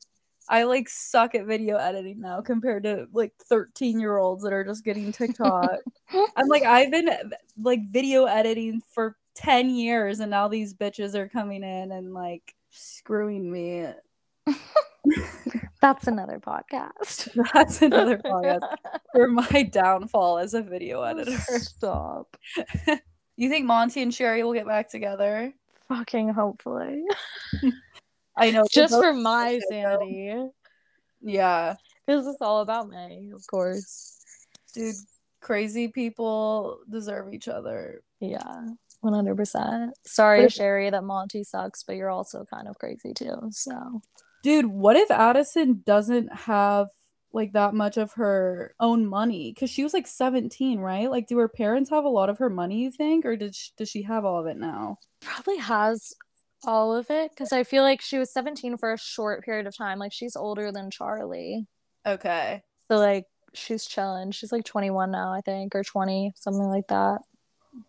I 0.51 0.63
like 0.63 0.89
suck 0.89 1.35
at 1.35 1.45
video 1.45 1.77
editing 1.77 2.23
now 2.23 2.41
compared 2.41 2.85
to 2.85 3.07
like 3.13 3.35
13 3.51 4.01
year 4.01 4.17
olds 4.17 4.43
that 4.45 4.53
are 4.55 4.65
just 4.65 4.83
getting 4.83 5.13
TikTok. 5.13 5.73
I'm 6.37 6.49
like, 6.49 6.63
I've 6.63 6.91
been 6.91 7.11
like 7.59 7.81
video 7.91 8.25
editing 8.25 8.81
for 8.95 9.19
10 9.35 9.69
years 9.69 10.21
and 10.21 10.31
now 10.31 10.49
these 10.49 10.73
bitches 10.73 11.15
are 11.15 11.29
coming 11.29 11.63
in 11.63 11.93
and 11.93 12.15
like 12.15 12.55
screwing 12.71 13.53
me. 13.53 13.89
That's 15.81 16.07
another 16.07 16.41
podcast. 16.41 17.29
That's 17.53 17.83
another 17.83 18.19
podcast 18.19 18.77
for 19.13 19.29
my 19.29 19.69
downfall 19.71 20.39
as 20.39 20.55
a 20.55 20.63
video 20.63 21.03
oh, 21.03 21.05
editor. 21.05 21.39
Stop. 21.59 22.37
You 23.39 23.49
think 23.49 23.67
Monty 23.67 24.03
and 24.03 24.11
Sheri 24.11 24.43
will 24.43 24.53
get 24.53 24.67
back 24.67 24.91
together? 24.91 25.53
Fucking 25.89 26.31
hopefully. 26.31 27.05
I 28.37 28.51
know. 28.51 28.65
Just 28.71 28.93
for 28.95 29.13
my 29.13 29.61
so- 29.61 29.67
sanity. 29.71 30.35
Yeah. 31.23 31.77
Because 32.05 32.27
it's 32.27 32.43
all 32.43 32.63
about 32.63 32.89
me, 32.89 33.31
of 33.33 33.47
course. 33.47 34.19
Dude, 34.75 34.97
crazy 35.41 35.87
people 35.87 36.81
deserve 36.91 37.33
each 37.33 37.47
other. 37.47 38.01
Yeah, 38.19 38.67
100%. 39.05 39.91
Sorry, 40.05 40.41
But 40.41 40.47
if- 40.47 40.55
Sheri, 40.55 40.91
that 40.91 41.05
Monty 41.05 41.45
sucks, 41.45 41.85
but 41.85 41.95
you're 41.95 42.11
also 42.11 42.45
kind 42.53 42.67
of 42.67 42.77
crazy 42.79 43.15
too. 43.15 43.37
So, 43.53 44.03
Dude, 44.43 44.67
what 44.67 44.97
if 44.97 45.11
Addison 45.13 45.83
doesn't 45.87 46.33
have 46.33 46.89
like 47.33 47.53
that 47.53 47.75
much 47.75 47.97
of 47.97 48.13
her 48.15 48.75
own 48.81 49.07
money? 49.07 49.53
Because 49.53 49.71
she 49.71 49.83
was 49.83 49.93
like 49.95 50.07
17, 50.07 50.81
right? 50.81 51.11
Like, 51.11 51.27
do 51.27 51.39
her 51.39 51.49
parents 51.49 51.91
have 51.91 52.05
a 52.05 52.09
lot 52.09 52.31
of 52.31 52.39
her 52.39 52.51
money, 52.51 52.81
you 52.81 52.91
think? 52.91 53.25
Or 53.27 53.37
did 53.37 53.55
she, 53.55 53.71
does 53.77 53.89
she 53.89 54.03
have 54.03 54.25
all 54.25 54.41
of 54.41 54.47
it 54.47 54.57
now? 54.57 54.99
probably 55.21 55.57
has 55.59 56.15
all 56.65 56.95
of 56.95 57.11
it 57.11 57.31
because 57.31 57.53
I 57.53 57.65
feel 57.65 57.83
like 57.83 58.01
she 58.01 58.19
was 58.19 58.33
17 58.33 58.77
for 58.77 58.93
a 58.93 58.99
short 58.99 59.45
period 59.45 59.67
of 59.67 59.77
time. 59.77 59.99
Like, 59.99 60.13
she's 60.13 60.37
older 60.37 60.73
than 60.73 60.91
Charlie. 60.91 61.67
Okay. 62.07 62.63
So, 62.89 62.97
like, 62.97 63.27
she's 63.53 63.87
chilling. 63.87 64.31
She's 64.33 64.53
like 64.53 64.65
21 64.65 65.11
now, 65.11 65.33
I 65.33 65.41
think, 65.41 65.75
or 65.75 65.85
20, 65.85 66.33
something 66.37 66.69
like 66.69 66.89
that. 66.89 67.21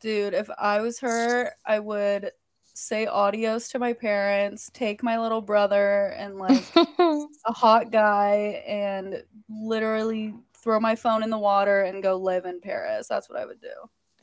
Dude, 0.01 0.33
if 0.33 0.49
I 0.57 0.81
was 0.81 0.99
her, 0.99 1.51
I 1.65 1.79
would 1.79 2.31
say 2.73 3.05
adios 3.05 3.69
to 3.69 3.79
my 3.79 3.93
parents, 3.93 4.69
take 4.73 5.03
my 5.03 5.19
little 5.19 5.41
brother 5.41 6.13
and 6.17 6.37
like 6.37 6.63
a 6.75 7.27
hot 7.53 7.91
guy 7.91 8.63
and 8.67 9.23
literally 9.49 10.33
throw 10.53 10.79
my 10.79 10.95
phone 10.95 11.23
in 11.23 11.29
the 11.29 11.37
water 11.37 11.81
and 11.81 12.03
go 12.03 12.15
live 12.15 12.45
in 12.45 12.59
Paris. 12.59 13.07
That's 13.07 13.29
what 13.29 13.39
I 13.39 13.45
would 13.45 13.61
do. 13.61 13.73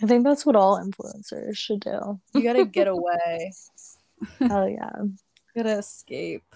I 0.02 0.06
think 0.06 0.24
that's 0.24 0.44
what 0.44 0.56
all 0.56 0.78
influencers 0.78 1.56
should 1.56 1.80
do. 1.80 2.20
You 2.34 2.42
gotta 2.42 2.64
get 2.64 2.88
away. 2.88 3.52
Hell 4.38 4.68
yeah. 4.68 4.90
gotta 5.54 5.78
escape. 5.78 6.54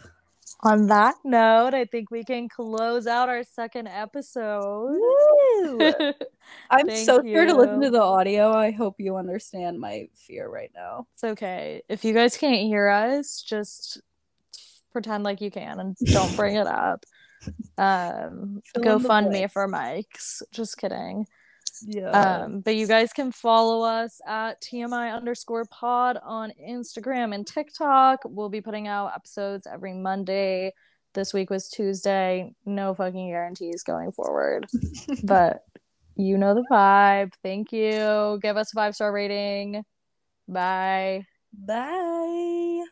On 0.62 0.86
that 0.88 1.16
note, 1.24 1.72
I 1.72 1.86
think 1.86 2.10
we 2.10 2.22
can 2.22 2.48
close 2.48 3.06
out 3.06 3.30
our 3.30 3.42
second 3.42 3.88
episode. 3.88 4.98
Woo! 5.00 5.78
I'm 6.70 6.90
so 6.96 7.20
scared 7.20 7.48
to 7.48 7.56
listen 7.56 7.80
to 7.80 7.90
the 7.90 8.02
audio. 8.02 8.52
I 8.52 8.70
hope 8.70 8.96
you 8.98 9.16
understand 9.16 9.80
my 9.80 10.08
fear 10.14 10.48
right 10.48 10.70
now. 10.74 11.06
It's 11.14 11.24
okay. 11.24 11.82
If 11.88 12.04
you 12.04 12.12
guys 12.12 12.36
can't 12.36 12.60
hear 12.60 12.88
us, 12.88 13.40
just 13.40 14.02
pretend 14.92 15.24
like 15.24 15.40
you 15.40 15.50
can 15.50 15.80
and 15.80 15.96
don't 15.96 16.36
bring 16.36 16.56
it 16.56 16.66
up. 16.66 17.04
Um, 17.78 18.60
go 18.84 18.98
fund 18.98 19.30
me 19.30 19.46
for 19.46 19.66
mics. 19.66 20.42
Just 20.52 20.76
kidding. 20.76 21.26
Yeah. 21.86 22.10
Um, 22.10 22.60
but 22.60 22.76
you 22.76 22.86
guys 22.86 23.12
can 23.12 23.32
follow 23.32 23.82
us 23.82 24.20
at 24.26 24.60
TMI 24.62 25.14
underscore 25.14 25.64
pod 25.66 26.18
on 26.22 26.52
Instagram 26.60 27.34
and 27.34 27.46
TikTok. 27.46 28.20
We'll 28.24 28.48
be 28.48 28.60
putting 28.60 28.88
out 28.88 29.12
episodes 29.14 29.66
every 29.66 29.94
Monday. 29.94 30.72
This 31.12 31.34
week 31.34 31.50
was 31.50 31.68
Tuesday. 31.68 32.54
No 32.64 32.94
fucking 32.94 33.30
guarantees 33.30 33.82
going 33.82 34.12
forward. 34.12 34.66
but 35.24 35.64
you 36.16 36.38
know 36.38 36.54
the 36.54 36.64
vibe. 36.70 37.32
Thank 37.42 37.72
you. 37.72 38.38
Give 38.42 38.56
us 38.56 38.72
a 38.72 38.74
five 38.74 38.94
star 38.94 39.12
rating. 39.12 39.84
Bye. 40.46 41.26
Bye. 41.52 42.84